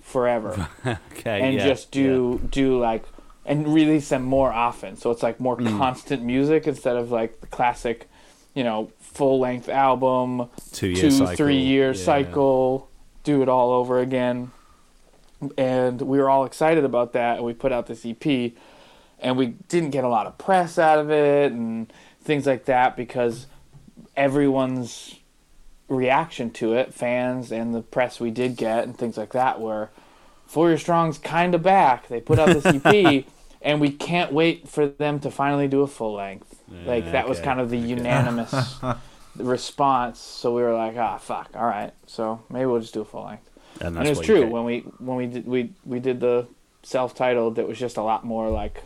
forever. 0.02 0.70
Okay. 1.12 1.42
and 1.42 1.56
yeah, 1.56 1.68
just 1.68 1.92
do 1.92 2.40
do 2.50 2.80
like 2.80 3.04
and 3.46 3.68
release 3.74 4.10
them 4.10 4.24
more 4.24 4.52
often. 4.54 4.96
So 4.96 5.12
it's 5.12 5.22
like 5.24 5.40
more 5.40 5.58
Mm. 5.58 5.78
constant 5.78 6.24
music 6.24 6.66
instead 6.68 6.96
of 6.96 7.12
like 7.12 7.42
the 7.42 7.48
classic, 7.48 8.08
you 8.54 8.64
know, 8.64 8.92
full 9.00 9.40
length 9.40 9.68
album, 9.70 10.50
two 10.72 10.88
year 10.88 11.02
two 11.02 11.12
cycle. 11.12 11.36
three 11.36 11.58
year 11.60 11.88
yeah. 11.92 12.04
cycle, 12.06 12.90
do 13.24 13.42
it 13.42 13.50
all 13.50 13.72
over 13.72 14.00
again. 14.00 14.52
And 15.58 16.02
we 16.02 16.18
were 16.20 16.30
all 16.30 16.46
excited 16.46 16.84
about 16.84 17.14
that, 17.14 17.38
and 17.38 17.46
we 17.46 17.54
put 17.54 17.72
out 17.72 17.88
this 17.88 18.06
EP. 18.06 18.54
and 19.22 19.36
we 19.38 19.48
didn't 19.68 19.90
get 19.90 20.04
a 20.06 20.08
lot 20.08 20.26
of 20.28 20.38
press 20.38 20.80
out 20.80 20.98
of 21.00 21.12
it 21.12 21.52
and 21.52 21.92
things 22.24 22.46
like 22.48 22.64
that 22.66 22.96
because 22.96 23.48
everyone's 24.20 25.16
reaction 25.88 26.52
to 26.52 26.74
it, 26.74 26.94
fans 26.94 27.52
and 27.52 27.74
the 27.74 27.82
press 27.82 28.20
we 28.20 28.30
did 28.30 28.58
get 28.58 28.84
and 28.84 28.96
things 28.96 29.18
like 29.18 29.32
that, 29.32 29.60
were 29.60 29.90
Four 30.46 30.68
Year 30.68 30.78
Strong's 30.78 31.18
kind 31.18 31.56
of 31.56 31.64
back. 31.64 32.10
They 32.10 32.20
put 32.20 32.38
out 32.38 32.50
this 32.50 32.66
EP, 32.66 33.26
and 33.62 33.80
we 33.80 33.90
can't 33.90 34.34
wait 34.34 34.68
for 34.68 34.88
them 34.88 35.20
to 35.22 35.32
finally 35.32 35.68
do 35.68 35.82
a 35.82 35.88
full 35.88 36.14
length. 36.14 36.62
like 36.86 37.06
Yeah, 37.06 37.12
that 37.12 37.30
was 37.30 37.40
kind 37.40 37.60
of 37.60 37.70
the 37.70 37.78
unanimous 37.78 38.54
response. 39.38 40.20
So 40.20 40.54
we 40.54 40.64
were 40.64 40.74
like, 40.74 40.98
ah, 40.98 41.18
fuck, 41.18 41.52
all 41.56 41.66
right. 41.66 41.94
So 42.06 42.44
maybe 42.50 42.66
we'll 42.66 42.82
just 42.82 42.94
do 42.94 43.02
a 43.02 43.06
full 43.06 43.24
length. 43.24 43.50
And, 43.80 43.98
And 43.98 44.06
it 44.06 44.18
was 44.18 44.26
true 44.26 44.46
when 44.46 44.66
we 44.66 44.80
when 45.00 45.16
we 45.16 45.28
did 45.28 45.48
we 45.48 45.72
we 45.86 46.00
did 46.00 46.20
the 46.20 46.48
self-titled. 46.84 47.58
It 47.58 47.68
was 47.68 47.80
just 47.80 47.96
a 47.96 48.04
lot 48.04 48.26
more 48.26 48.50
like. 48.50 48.84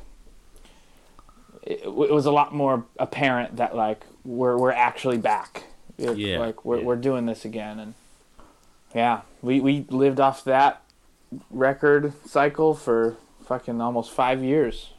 It, 1.64 1.82
it 1.86 2.12
was 2.12 2.26
a 2.26 2.32
lot 2.32 2.54
more 2.54 2.86
apparent 3.00 3.56
that 3.56 3.74
like 3.76 4.06
we're 4.26 4.58
we're 4.58 4.72
actually 4.72 5.18
back. 5.18 5.64
It- 5.98 6.18
Yeah, 6.18 6.40
Like 6.40 6.66
we're 6.66 6.80
yeah. 6.80 6.86
we're 6.86 6.96
doing 6.96 7.26
this 7.26 7.46
again, 7.46 7.80
and 7.80 7.94
yeah, 8.96 9.22
we 9.42 9.60
we 9.60 9.86
lived 9.90 10.20
off 10.20 10.44
that 10.46 10.82
record 11.52 12.14
cycle 12.26 12.74
for 12.74 13.16
fucking 13.46 13.82
almost 13.82 14.12
five 14.12 14.44
years. 14.44 14.92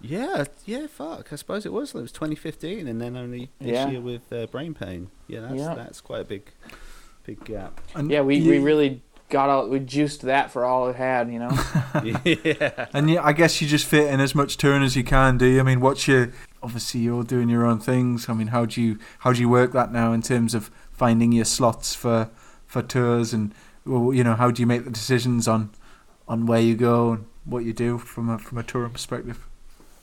Yeah, 0.00 0.44
yeah, 0.66 0.86
fuck. 0.86 1.32
I 1.32 1.36
suppose 1.36 1.64
it 1.66 1.72
was. 1.72 1.94
It 1.94 2.00
was 2.02 2.12
2015, 2.12 2.86
and 2.86 3.00
then 3.00 3.16
only 3.16 3.50
this 3.58 3.72
Yeah. 3.72 3.88
year 3.88 4.00
with 4.00 4.30
uh, 4.32 4.46
Brain 4.46 4.74
Pain. 4.74 5.10
Yeah, 5.26 5.40
that's 5.40 5.54
Yeah. 5.54 5.74
that's 5.74 6.00
quite 6.00 6.20
a 6.20 6.24
big, 6.24 6.50
big 7.24 7.44
gap. 7.44 7.80
And 7.94 8.10
Yeah, 8.10 8.20
we, 8.20 8.40
we 8.42 8.58
really 8.58 9.02
got 9.28 9.48
all 9.48 9.68
we 9.68 9.78
juiced 9.80 10.22
that 10.22 10.50
for 10.50 10.64
all 10.64 10.88
it 10.88 10.96
had, 10.96 11.30
you 11.30 11.38
know. 11.38 11.50
yeah, 12.24 12.86
And 12.92 13.10
yeah, 13.10 13.22
I 13.22 13.32
guess 13.32 13.60
you 13.60 13.68
just 13.68 13.86
fit 13.86 14.12
in 14.12 14.20
as 14.20 14.34
much 14.34 14.56
touring 14.56 14.82
as 14.82 14.96
you 14.96 15.04
can, 15.04 15.38
do 15.38 15.46
you? 15.46 15.60
I 15.60 15.62
mean, 15.62 15.80
what's 15.80 16.06
your 16.06 16.32
obviously 16.62 17.00
you're 17.00 17.22
doing 17.22 17.48
your 17.48 17.64
own 17.64 17.78
things. 17.78 18.28
I 18.28 18.34
mean, 18.34 18.48
how 18.48 18.64
do 18.64 18.82
you 18.82 18.98
how 19.20 19.32
do 19.32 19.40
you 19.40 19.48
work 19.48 19.72
that 19.72 19.92
now 19.92 20.12
in 20.12 20.22
terms 20.22 20.54
of 20.54 20.70
finding 20.92 21.32
your 21.32 21.44
slots 21.44 21.94
for 21.94 22.30
for 22.66 22.82
tours 22.82 23.32
and 23.32 23.54
well, 23.84 24.12
you 24.12 24.24
know 24.24 24.34
how 24.34 24.50
do 24.50 24.62
you 24.62 24.66
make 24.66 24.84
the 24.84 24.90
decisions 24.90 25.46
on 25.46 25.70
on 26.26 26.46
where 26.46 26.60
you 26.60 26.74
go 26.74 27.12
and 27.12 27.26
what 27.44 27.64
you 27.64 27.72
do 27.72 27.98
from 27.98 28.28
a 28.28 28.38
from 28.38 28.58
a 28.58 28.62
touring 28.62 28.92
perspective? 28.92 29.46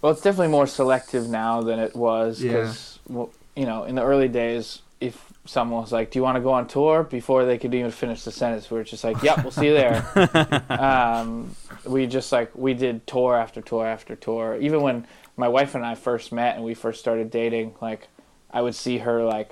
Well, 0.02 0.12
it's 0.12 0.22
definitely 0.22 0.50
more 0.50 0.68
selective 0.68 1.30
now 1.30 1.62
than 1.62 1.80
it 1.80 1.96
was 1.96 2.42
because, 2.42 3.00
well, 3.08 3.32
you 3.56 3.66
know, 3.66 3.86
in 3.86 3.96
the 3.96 4.04
early 4.04 4.28
days, 4.28 4.82
if 5.00 5.33
someone 5.46 5.82
was 5.82 5.92
like, 5.92 6.12
"Do 6.12 6.20
you 6.20 6.24
want 6.24 6.36
to 6.36 6.42
go 6.42 6.52
on 6.52 6.68
tour?" 6.68 7.04
before 7.04 7.46
they 7.46 7.58
could 7.58 7.74
even 7.74 7.92
finish 7.92 8.24
the 8.24 8.32
sentence, 8.32 8.70
we 8.72 8.78
were 8.78 8.84
just 8.84 9.04
like, 9.04 9.22
"Yep, 9.22 9.44
we'll 9.44 9.52
see 9.52 9.68
you 9.68 9.74
there." 9.74 10.64
um, 10.70 11.56
we 11.86 12.08
just 12.08 12.32
like 12.32 12.52
we 12.56 12.74
did 12.74 13.06
tour 13.08 13.36
after 13.36 13.62
tour 13.62 13.86
after 13.86 14.16
tour. 14.16 14.58
Even 14.60 14.82
when 14.82 15.08
my 15.38 15.48
wife 15.48 15.76
and 15.76 15.86
I 15.86 15.96
first 15.96 16.32
met 16.32 16.56
and 16.56 16.64
we 16.64 16.74
first 16.74 17.00
started 17.00 17.32
dating, 17.32 17.76
like 17.82 18.08
I 18.52 18.62
would 18.62 18.76
see 18.76 19.00
her 19.00 19.24
like 19.24 19.52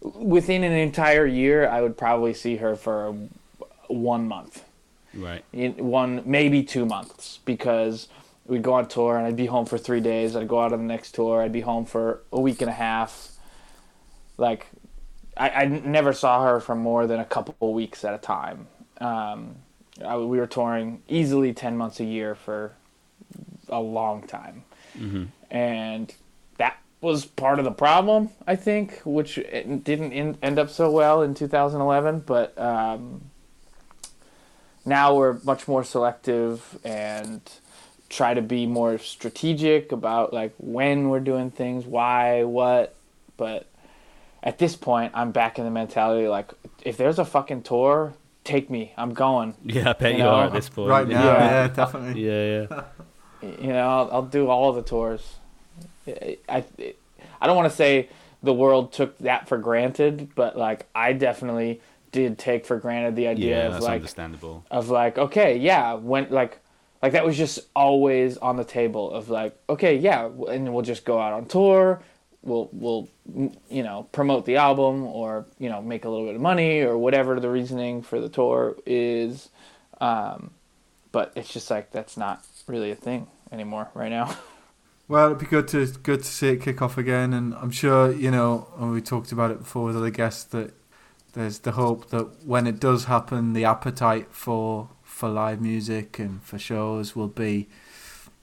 within 0.00 0.64
an 0.64 0.72
entire 0.72 1.26
year. 1.26 1.68
I 1.68 1.82
would 1.82 1.96
probably 1.96 2.34
see 2.34 2.56
her 2.56 2.76
for 2.76 3.14
one 3.88 4.26
month 4.28 4.64
right. 5.14 5.44
in 5.52 5.72
one 5.72 6.22
maybe 6.24 6.62
two 6.62 6.86
months 6.86 7.40
because 7.44 8.08
we'd 8.46 8.62
go 8.62 8.74
on 8.74 8.88
tour 8.88 9.16
and 9.16 9.26
I'd 9.26 9.36
be 9.36 9.46
home 9.46 9.66
for 9.66 9.78
three 9.78 10.00
days. 10.00 10.36
I'd 10.36 10.48
go 10.48 10.60
out 10.60 10.72
on 10.72 10.78
the 10.78 10.84
next 10.84 11.14
tour. 11.14 11.42
I'd 11.42 11.52
be 11.52 11.60
home 11.60 11.84
for 11.84 12.22
a 12.32 12.40
week 12.40 12.60
and 12.60 12.70
a 12.70 12.74
half. 12.74 13.32
Like, 14.38 14.66
I, 15.36 15.50
I 15.50 15.64
never 15.66 16.12
saw 16.12 16.44
her 16.44 16.60
for 16.60 16.74
more 16.74 17.06
than 17.06 17.20
a 17.20 17.24
couple 17.24 17.74
weeks 17.74 18.04
at 18.04 18.14
a 18.14 18.18
time. 18.18 18.66
Um, 18.98 19.56
I, 20.04 20.16
we 20.16 20.38
were 20.38 20.46
touring 20.46 21.02
easily 21.08 21.52
ten 21.52 21.76
months 21.76 22.00
a 22.00 22.04
year 22.04 22.34
for 22.34 22.72
a 23.68 23.80
long 23.80 24.22
time, 24.26 24.64
hmm 24.96 25.24
and 25.50 26.12
that 26.58 26.76
was 27.00 27.24
part 27.24 27.58
of 27.58 27.64
the 27.64 27.70
problem, 27.70 28.30
I 28.46 28.56
think, 28.56 29.00
which 29.04 29.38
it 29.38 29.84
didn't 29.84 30.12
in, 30.12 30.36
end 30.42 30.58
up 30.58 30.70
so 30.70 30.90
well 30.90 31.22
in 31.22 31.34
2011. 31.34 32.20
But 32.26 32.58
um, 32.58 33.22
now 34.84 35.14
we're 35.14 35.38
much 35.44 35.68
more 35.68 35.84
selective 35.84 36.78
and 36.84 37.40
try 38.08 38.34
to 38.34 38.42
be 38.42 38.66
more 38.66 38.98
strategic 38.98 39.92
about 39.92 40.32
like 40.32 40.54
when 40.58 41.08
we're 41.08 41.20
doing 41.20 41.50
things, 41.50 41.84
why, 41.84 42.44
what. 42.44 42.94
But 43.36 43.66
at 44.46 44.56
this 44.58 44.76
point, 44.76 45.12
I'm 45.14 45.30
back 45.32 45.58
in 45.58 45.64
the 45.66 45.70
mentality 45.70 46.26
like 46.28 46.52
if 46.82 46.96
there's 46.96 47.18
a 47.18 47.24
fucking 47.26 47.62
tour, 47.64 48.14
take 48.44 48.70
me. 48.70 48.92
I'm 48.96 49.12
going. 49.12 49.54
Yeah, 49.64 49.90
I 49.90 49.92
bet 49.94 50.12
You 50.12 50.18
you, 50.18 50.24
know, 50.24 50.30
are 50.30 50.44
at 50.46 50.52
this 50.54 50.68
point. 50.70 50.88
right 50.88 51.06
now, 51.08 51.24
Yeah. 51.24 51.44
yeah, 51.50 51.68
definitely. 51.68 52.22
Yeah, 52.26 52.66
yeah. 52.70 52.82
you 53.60 53.68
know 53.74 53.86
I'll, 53.88 54.08
I'll 54.12 54.22
do 54.22 54.48
all 54.48 54.72
the 54.72 54.82
tours 54.82 55.34
I, 56.08 56.38
I 56.48 56.64
I 57.40 57.46
don't 57.46 57.54
want 57.56 57.70
to 57.70 57.76
say 57.76 58.08
the 58.42 58.52
world 58.54 58.92
took 58.92 59.16
that 59.18 59.46
for 59.48 59.58
granted 59.58 60.30
but 60.34 60.56
like 60.56 60.86
I 60.94 61.12
definitely 61.12 61.80
did 62.12 62.38
take 62.38 62.64
for 62.64 62.78
granted 62.78 63.14
the 63.14 63.26
idea 63.28 63.68
Yeah, 63.68 63.76
of 63.76 63.82
like 63.82 63.96
understandable. 63.96 64.64
of 64.70 64.88
like 64.88 65.18
okay 65.18 65.58
yeah 65.58 65.94
when 65.94 66.28
like 66.30 66.58
like 67.02 67.12
that 67.12 67.26
was 67.26 67.36
just 67.36 67.60
always 67.76 68.38
on 68.38 68.56
the 68.56 68.64
table 68.64 69.10
of 69.12 69.28
like 69.28 69.54
okay 69.68 69.96
yeah 69.96 70.28
and 70.48 70.72
we'll 70.72 70.82
just 70.82 71.04
go 71.04 71.20
out 71.20 71.32
on 71.34 71.44
tour 71.46 72.00
we'll 72.72 73.08
mm, 73.30 73.54
you 73.68 73.82
know 73.82 74.06
promote 74.12 74.46
the 74.46 74.56
album 74.56 75.04
or 75.04 75.46
you 75.58 75.68
know 75.68 75.82
make 75.82 76.04
a 76.04 76.08
little 76.08 76.26
bit 76.26 76.34
of 76.34 76.40
money 76.40 76.80
or 76.80 76.96
whatever 76.96 77.38
the 77.40 77.50
reasoning 77.50 78.02
for 78.02 78.20
the 78.20 78.28
tour 78.28 78.76
is 78.86 79.48
um, 80.00 80.50
but 81.12 81.32
it's 81.36 81.52
just 81.52 81.70
like 81.70 81.90
that's 81.90 82.16
not 82.16 82.44
really 82.66 82.90
a 82.90 82.96
thing 82.96 83.26
anymore 83.52 83.88
right 83.94 84.10
now 84.10 84.36
Well, 85.08 85.26
it'd 85.26 85.38
be 85.38 85.46
good 85.46 85.68
to 85.68 85.86
good 85.86 86.24
to 86.24 86.28
see 86.28 86.48
it 86.48 86.62
kick 86.62 86.82
off 86.82 86.98
again, 86.98 87.32
and 87.32 87.54
I'm 87.54 87.70
sure 87.70 88.10
you 88.10 88.30
know. 88.30 88.66
And 88.76 88.90
we 88.90 89.00
talked 89.00 89.30
about 89.30 89.52
it 89.52 89.60
before 89.60 89.84
with 89.84 89.96
other 89.96 90.10
guests 90.10 90.42
that 90.44 90.74
there's 91.32 91.60
the 91.60 91.72
hope 91.72 92.10
that 92.10 92.44
when 92.44 92.66
it 92.66 92.80
does 92.80 93.04
happen, 93.04 93.52
the 93.52 93.64
appetite 93.64 94.28
for 94.32 94.88
for 95.04 95.28
live 95.28 95.60
music 95.60 96.18
and 96.18 96.42
for 96.42 96.58
shows 96.58 97.14
will 97.14 97.28
be 97.28 97.68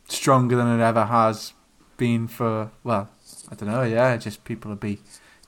stronger 0.08 0.56
than 0.56 0.80
it 0.80 0.82
ever 0.82 1.06
has 1.06 1.54
been 1.97 2.30
for. 2.30 2.72
Well, 2.82 3.10
I 3.54 3.56
don't 3.56 3.70
know. 3.70 3.84
Yeah, 3.84 4.18
just 4.18 4.43
people 4.43 4.70
will 4.70 4.76
be 4.78 4.99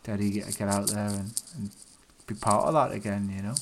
dead 0.04 0.22
eager 0.22 0.42
to 0.46 0.58
get 0.58 0.68
out 0.70 0.88
there 0.88 1.08
and, 1.08 1.34
and 1.58 1.70
be 2.28 2.36
part 2.36 2.66
of 2.66 2.74
that 2.74 2.92
again. 2.96 3.32
You 3.36 3.42
know, 3.44 3.56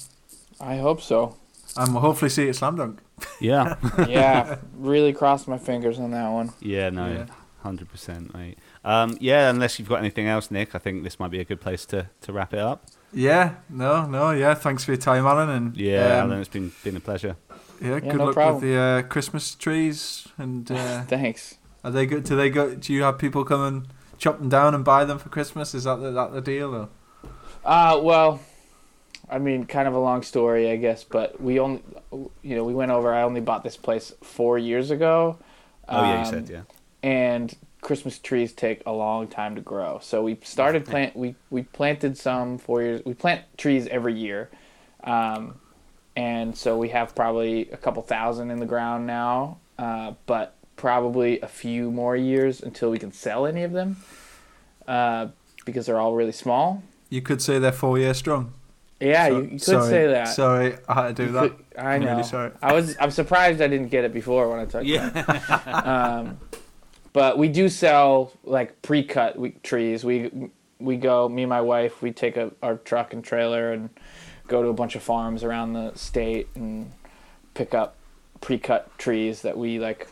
I 0.59 0.77
hope 0.77 1.01
so. 1.01 1.37
and 1.77 1.93
we'll 1.93 2.01
hopefully 2.01 2.29
see 2.29 2.45
it 2.45 2.49
at 2.49 2.55
Slam 2.57 2.75
Dunk. 2.75 2.99
Yeah, 3.39 3.75
Yeah, 4.07 4.57
really 4.75 5.13
crossed 5.13 5.47
my 5.47 5.57
fingers 5.57 5.99
on 5.99 6.11
that 6.11 6.29
one. 6.29 6.51
yeah, 6.59 6.89
no, 6.89 7.07
Yeah. 7.07 7.25
hundred 7.61 7.89
percent, 7.89 8.33
mate. 8.33 8.57
Um, 8.83 9.17
yeah, 9.21 9.49
unless 9.49 9.79
you've 9.79 9.87
got 9.87 9.99
anything 9.99 10.27
else, 10.27 10.51
Nick, 10.51 10.75
I 10.75 10.77
think 10.79 11.03
this 11.03 11.19
might 11.19 11.31
be 11.31 11.39
a 11.39 11.45
good 11.45 11.61
place 11.61 11.85
to, 11.87 12.09
to 12.21 12.33
wrap 12.33 12.53
it 12.53 12.59
up. 12.59 12.85
Yeah, 13.13 13.55
no, 13.69 14.05
no, 14.07 14.31
yeah. 14.31 14.55
Thanks 14.55 14.83
for 14.83 14.91
your 14.91 14.99
time, 14.99 15.25
Alan, 15.25 15.47
and 15.49 15.77
Yeah, 15.77 16.19
um, 16.21 16.29
Alan, 16.31 16.39
it's 16.41 16.49
been 16.49 16.71
been 16.83 16.97
a 16.97 16.99
pleasure. 16.99 17.35
Yeah, 17.81 17.99
good 17.99 18.15
no 18.15 18.25
luck 18.25 18.33
problem. 18.33 18.55
with 18.55 18.63
the 18.63 18.75
uh, 18.77 19.01
Christmas 19.03 19.55
trees. 19.55 20.27
And 20.37 20.69
uh, 20.71 21.03
Thanks. 21.03 21.55
are 21.83 21.91
they 21.91 22.05
good? 22.05 22.23
Do 22.23 22.35
they 22.35 22.49
go? 22.49 22.73
Do 22.75 22.91
you 22.91 23.03
have 23.03 23.17
people 23.19 23.45
come 23.45 23.61
and 23.61 23.87
chop 24.23 24.39
them 24.39 24.47
down 24.47 24.73
and 24.73 24.85
buy 24.85 25.03
them 25.03 25.19
for 25.19 25.27
Christmas? 25.27 25.75
Is 25.75 25.83
that 25.83 25.97
the, 25.97 26.11
that 26.11 26.31
the 26.31 26.41
deal? 26.41 26.73
Or? 26.73 26.89
Uh, 27.65 27.99
well, 28.01 28.39
I 29.29 29.37
mean, 29.37 29.65
kind 29.65 29.87
of 29.87 29.93
a 29.93 29.99
long 29.99 30.23
story, 30.23 30.69
I 30.71 30.77
guess, 30.77 31.03
but 31.03 31.41
we 31.41 31.59
only, 31.59 31.83
you 32.11 32.55
know, 32.55 32.63
we 32.63 32.73
went 32.73 32.91
over. 32.91 33.13
I 33.13 33.23
only 33.23 33.41
bought 33.41 33.63
this 33.63 33.75
place 33.77 34.13
four 34.21 34.57
years 34.57 34.91
ago. 34.91 35.37
Oh 35.89 36.01
yeah, 36.01 36.13
you 36.13 36.19
Um, 36.19 36.25
said 36.25 36.49
yeah. 36.49 36.61
and 37.01 37.53
Christmas 37.81 38.17
trees 38.17 38.53
take 38.53 38.81
a 38.85 38.91
long 38.93 39.27
time 39.27 39.55
to 39.55 39.61
grow. 39.61 39.99
So 40.01 40.23
we 40.23 40.37
started 40.43 40.85
plant 40.85 41.15
we 41.17 41.35
we 41.49 41.63
planted 41.63 42.17
some 42.17 42.57
four 42.57 42.81
years. 42.81 43.01
We 43.05 43.13
plant 43.13 43.41
trees 43.57 43.87
every 43.87 44.13
year, 44.13 44.49
um, 45.03 45.55
and 46.15 46.55
so 46.55 46.77
we 46.77 46.89
have 46.89 47.13
probably 47.13 47.69
a 47.71 47.77
couple 47.77 48.01
thousand 48.01 48.51
in 48.51 48.59
the 48.61 48.65
ground 48.65 49.05
now. 49.05 49.57
Uh, 49.77 50.13
but 50.25 50.55
probably 50.75 51.39
a 51.41 51.47
few 51.47 51.91
more 51.91 52.15
years 52.15 52.61
until 52.61 52.89
we 52.89 52.99
can 52.99 53.11
sell 53.11 53.45
any 53.45 53.63
of 53.63 53.71
them, 53.71 53.97
uh, 54.87 55.27
because 55.65 55.85
they're 55.85 55.99
all 55.99 56.13
really 56.13 56.31
small. 56.31 56.83
You 57.09 57.21
could 57.21 57.41
say 57.41 57.59
they're 57.59 57.71
four 57.71 57.97
years 57.97 58.17
strong. 58.17 58.53
Yeah, 58.99 59.27
So- 59.27 59.37
you, 59.37 59.43
you 59.43 59.49
could 59.49 59.61
sorry, 59.61 59.89
say 59.89 60.07
that. 60.07 60.27
Sorry, 60.29 60.75
I 60.87 60.93
had 60.93 61.07
to 61.07 61.13
do 61.13 61.23
You 61.25 61.31
that. 61.33 61.41
could- 61.49 61.65
I 61.77 61.95
I'm 61.95 62.01
know. 62.01 62.11
really 62.11 62.23
sorry. 62.23 62.51
I 62.61 62.73
was. 62.73 62.95
I'm 62.99 63.11
surprised 63.11 63.61
I 63.61 63.67
didn't 63.67 63.89
get 63.89 64.03
it 64.05 64.13
before 64.13 64.49
when 64.49 64.59
I 64.59 64.65
took. 64.65 64.85
Yeah, 64.85 65.07
um, 66.21 66.37
but 67.13 67.37
we 67.37 67.47
do 67.49 67.67
sell 67.69 68.31
like 68.43 68.81
pre-cut 68.83 69.37
we, 69.37 69.51
trees. 69.63 70.03
We 70.05 70.49
we 70.79 70.97
go, 70.97 71.27
me 71.29 71.43
and 71.43 71.49
my 71.49 71.61
wife, 71.61 72.01
we 72.01 72.11
take 72.11 72.35
a, 72.37 72.51
our 72.61 72.75
truck 72.75 73.13
and 73.13 73.23
trailer 73.23 73.71
and 73.71 73.89
go 74.47 74.61
to 74.61 74.67
a 74.69 74.73
bunch 74.73 74.95
of 74.95 75.01
farms 75.03 75.43
around 75.43 75.73
the 75.73 75.93
state 75.95 76.47
and 76.55 76.91
pick 77.53 77.73
up 77.73 77.95
pre-cut 78.41 78.95
trees 78.99 79.41
that 79.43 79.57
we 79.57 79.79
like 79.79 80.07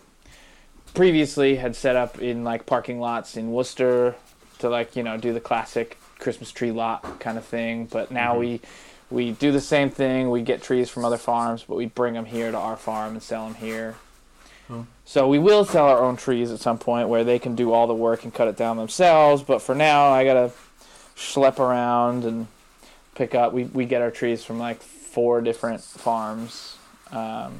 previously 0.93 1.55
had 1.55 1.75
set 1.75 1.95
up 1.95 2.21
in 2.21 2.43
like 2.43 2.65
parking 2.65 2.99
lots 2.99 3.37
in 3.37 3.51
Worcester 3.51 4.15
to 4.59 4.69
like 4.69 4.95
you 4.95 5.03
know 5.03 5.17
do 5.17 5.33
the 5.33 5.39
classic 5.39 5.97
Christmas 6.19 6.51
tree 6.51 6.71
lot 6.71 7.19
kind 7.19 7.37
of 7.37 7.45
thing. 7.45 7.85
But 7.85 8.11
now 8.11 8.37
we 8.37 8.61
we 9.09 9.31
do 9.31 9.51
the 9.51 9.61
same 9.61 9.89
thing. 9.89 10.29
We 10.29 10.41
get 10.41 10.61
trees 10.61 10.89
from 10.89 11.05
other 11.05 11.17
farms, 11.17 11.63
but 11.67 11.75
we 11.75 11.85
bring 11.85 12.13
them 12.13 12.25
here 12.25 12.51
to 12.51 12.57
our 12.57 12.77
farm 12.77 13.13
and 13.13 13.23
sell 13.23 13.45
them 13.45 13.55
here. 13.55 13.95
So 15.03 15.27
we 15.27 15.37
will 15.37 15.65
sell 15.65 15.87
our 15.87 15.99
own 16.01 16.15
trees 16.15 16.49
at 16.49 16.59
some 16.59 16.77
point 16.77 17.09
where 17.09 17.25
they 17.25 17.39
can 17.39 17.55
do 17.55 17.73
all 17.73 17.87
the 17.87 17.93
work 17.93 18.23
and 18.23 18.33
cut 18.33 18.47
it 18.47 18.55
down 18.55 18.77
themselves. 18.77 19.43
But 19.43 19.61
for 19.61 19.75
now, 19.75 20.09
I 20.11 20.23
gotta 20.23 20.51
schlep 21.17 21.59
around 21.59 22.23
and 22.23 22.47
pick 23.15 23.35
up. 23.35 23.51
We 23.51 23.65
we 23.65 23.85
get 23.85 24.01
our 24.01 24.11
trees 24.11 24.45
from 24.45 24.59
like 24.59 24.81
four 24.81 25.41
different 25.41 25.81
farms. 25.81 26.77
Um, 27.11 27.59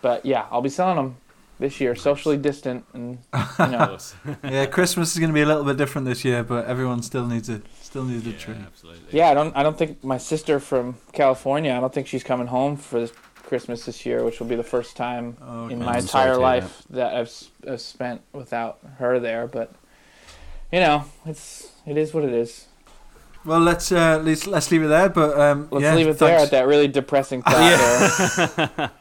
but 0.00 0.24
yeah, 0.24 0.46
I'll 0.52 0.62
be 0.62 0.68
selling 0.68 0.96
them 0.96 1.16
this 1.60 1.80
year, 1.80 1.94
socially 1.94 2.36
distant, 2.38 2.84
and 2.94 3.18
you 3.58 3.66
know, 3.66 3.96
yeah, 4.44 4.66
Christmas 4.66 5.12
is 5.12 5.18
going 5.18 5.30
to 5.30 5.34
be 5.34 5.42
a 5.42 5.46
little 5.46 5.62
bit 5.64 5.76
different 5.76 6.06
this 6.06 6.24
year, 6.24 6.42
but 6.42 6.64
everyone 6.66 7.02
still 7.02 7.26
needs 7.26 7.48
a 7.48 7.60
still 7.82 8.04
needs 8.04 8.26
a 8.26 8.32
tree. 8.32 8.56
absolutely. 8.66 9.16
yeah. 9.16 9.28
I 9.30 9.34
don't 9.34 9.56
I 9.56 9.62
don't 9.62 9.76
think 9.78 10.02
my 10.02 10.18
sister 10.18 10.58
from 10.58 10.96
California. 11.12 11.72
I 11.72 11.80
don't 11.80 11.92
think 11.92 12.06
she's 12.08 12.24
coming 12.24 12.46
home 12.48 12.76
for 12.76 13.00
this 13.00 13.12
Christmas 13.44 13.84
this 13.84 14.04
year, 14.06 14.24
which 14.24 14.40
will 14.40 14.46
be 14.46 14.56
the 14.56 14.62
first 14.62 14.96
time 14.96 15.36
Oh, 15.42 15.68
in 15.68 15.78
my 15.80 15.92
I'm 15.94 15.98
entire 15.98 16.36
life 16.36 16.82
that 16.90 17.14
I've, 17.14 17.26
s- 17.26 17.50
I've 17.68 17.80
spent 17.80 18.20
without 18.32 18.78
her 18.98 19.18
there. 19.18 19.46
But 19.46 19.72
you 20.72 20.80
know, 20.80 21.04
it's 21.26 21.70
it 21.86 21.96
is 21.96 22.14
what 22.14 22.24
it 22.24 22.32
is. 22.32 22.66
Well, 23.44 23.60
let's 23.60 23.90
uh, 23.90 24.20
let's 24.22 24.46
let's 24.46 24.70
leave 24.70 24.82
it 24.84 24.88
there. 24.88 25.08
But 25.08 25.38
um, 25.38 25.68
Let's 25.70 25.82
yeah, 25.82 25.94
leave 25.94 26.08
it 26.08 26.18
there 26.18 26.38
at 26.38 26.50
that 26.52 26.66
really 26.66 26.88
depressing 26.88 27.42
thought 27.46 28.56
there. 28.66 28.90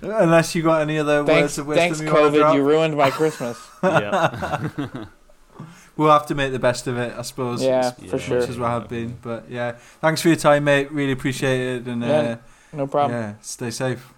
Unless 0.00 0.54
you 0.54 0.62
got 0.62 0.82
any 0.82 0.98
other 0.98 1.24
Thanks, 1.24 1.42
words 1.42 1.58
of 1.58 1.66
wisdom 1.66 1.82
thanks, 1.84 2.00
you 2.00 2.06
want 2.12 2.32
to 2.34 2.38
COVID. 2.38 2.40
drop, 2.40 2.54
You 2.56 2.62
ruined 2.64 2.96
my 2.96 3.10
Christmas. 3.10 3.58
yeah. 3.82 4.68
we'll 5.96 6.10
have 6.10 6.26
to 6.26 6.34
make 6.34 6.52
the 6.52 6.58
best 6.58 6.86
of 6.86 6.96
it, 6.98 7.12
I 7.16 7.22
suppose. 7.22 7.62
Yeah, 7.62 7.78
as 7.80 7.92
for 7.92 8.04
Yeah. 8.04 8.18
sure. 8.18 8.40
much 8.40 8.48
as 8.48 8.56
we 8.58 8.64
have 8.64 8.88
been. 8.88 9.18
But 9.22 9.50
yeah, 9.50 9.72
thanks 10.00 10.22
for 10.22 10.28
your 10.28 10.36
time, 10.36 10.64
mate. 10.64 10.90
Really 10.92 11.12
appreciate 11.12 11.60
it, 11.76 11.86
and 11.86 12.02
uh, 12.02 12.06
Yeah, 12.06 12.36
No 12.72 12.86
problem. 12.86 13.18
yeah, 13.20 13.34
stay 13.40 13.70
safe. 13.70 14.12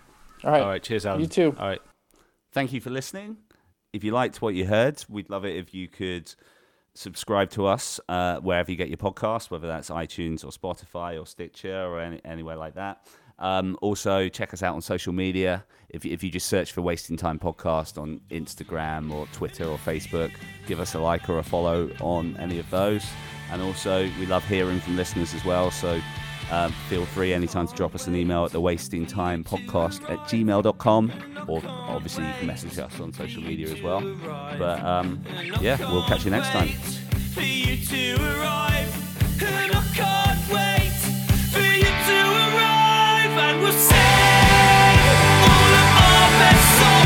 All 0.45 0.51
right. 0.51 0.63
All 0.63 0.69
right. 0.69 0.83
Cheers, 0.83 1.07
Alan. 1.07 1.21
You 1.21 1.27
too. 1.27 1.57
All 1.59 1.67
right. 1.69 1.81
Thank 2.53 2.73
you 2.73 2.81
for 2.81 2.91
listening. 2.91 3.39
If 3.93 4.05
you 4.05 4.13
liked 4.13 4.43
what 4.43 4.55
you 4.55 4.67
heard, 4.67 5.05
we'd 5.09 5.31
love 5.31 5.45
it 5.45 5.57
if 5.57 5.73
you 5.73 5.89
could 5.89 6.35
subscribe 6.95 7.51
to 7.51 7.67
us 7.67 7.99
uh, 8.09 8.39
wherever 8.41 8.71
you 8.71 8.77
get 8.77 8.89
your 8.89 8.97
podcast, 8.99 9.51
whether 9.51 9.67
that's 9.67 9.89
iTunes 9.91 10.45
or 10.45 10.51
Spotify 10.51 11.21
or 11.21 11.27
Stitcher 11.27 11.75
or 11.87 12.01
any, 12.01 12.21
anywhere 12.25 12.57
like 12.57 12.75
that. 12.75 13.05
Um, 13.39 13.77
also, 13.83 14.29
check 14.29 14.55
us 14.55 14.63
out 14.63 14.75
on 14.75 14.81
social 14.81 15.13
media. 15.13 15.65
If, 15.89 16.05
if 16.05 16.23
you 16.23 16.31
just 16.31 16.47
search 16.47 16.73
for 16.73 16.83
Wasting 16.83 17.17
Time 17.17 17.39
Podcast 17.39 18.01
on 18.01 18.21
Instagram 18.31 19.13
or 19.13 19.27
Twitter 19.33 19.65
or 19.65 19.79
Facebook, 19.79 20.33
give 20.67 20.81
us 20.81 20.95
a 20.95 21.01
like 21.01 21.29
or 21.29 21.39
a 21.39 21.43
follow 21.43 21.91
on 22.01 22.37
any 22.39 22.59
of 22.59 22.69
those. 22.71 23.05
And 23.51 23.63
also, 23.63 24.05
we 24.19 24.27
love 24.27 24.45
hearing 24.47 24.81
from 24.81 24.97
listeners 24.97 25.35
as 25.35 25.45
well. 25.45 25.71
So 25.71 26.01
um, 26.51 26.73
feel 26.89 27.05
free 27.07 27.33
anytime 27.33 27.67
to 27.67 27.75
drop 27.75 27.95
us 27.95 28.07
an 28.07 28.15
email 28.15 28.45
at 28.45 28.53
the 28.53 28.61
wasting 28.61 29.07
time 29.07 29.43
podcast 29.45 30.03
at 30.11 30.19
gmail.com 30.29 31.13
or 31.49 31.63
obviously 31.67 32.27
you 32.27 32.33
can 32.39 32.47
message 32.47 32.79
us 32.79 33.01
on 33.01 33.13
social 33.13 33.43
media 33.43 33.69
as 33.69 33.83
well 33.83 34.01
but 34.59 34.83
um, 34.85 35.23
yeah 35.61 35.79
we'll 35.91 36.05
catch 36.05 36.25
you 36.25 36.31
next 36.31 36.51
time 36.51 36.71
heaven 43.35 43.61
will 43.63 43.73
sing 43.73 43.97
all 45.43 45.73
of 45.83 45.89
our 45.99 46.29
best 46.39 46.79
songs. 46.79 47.04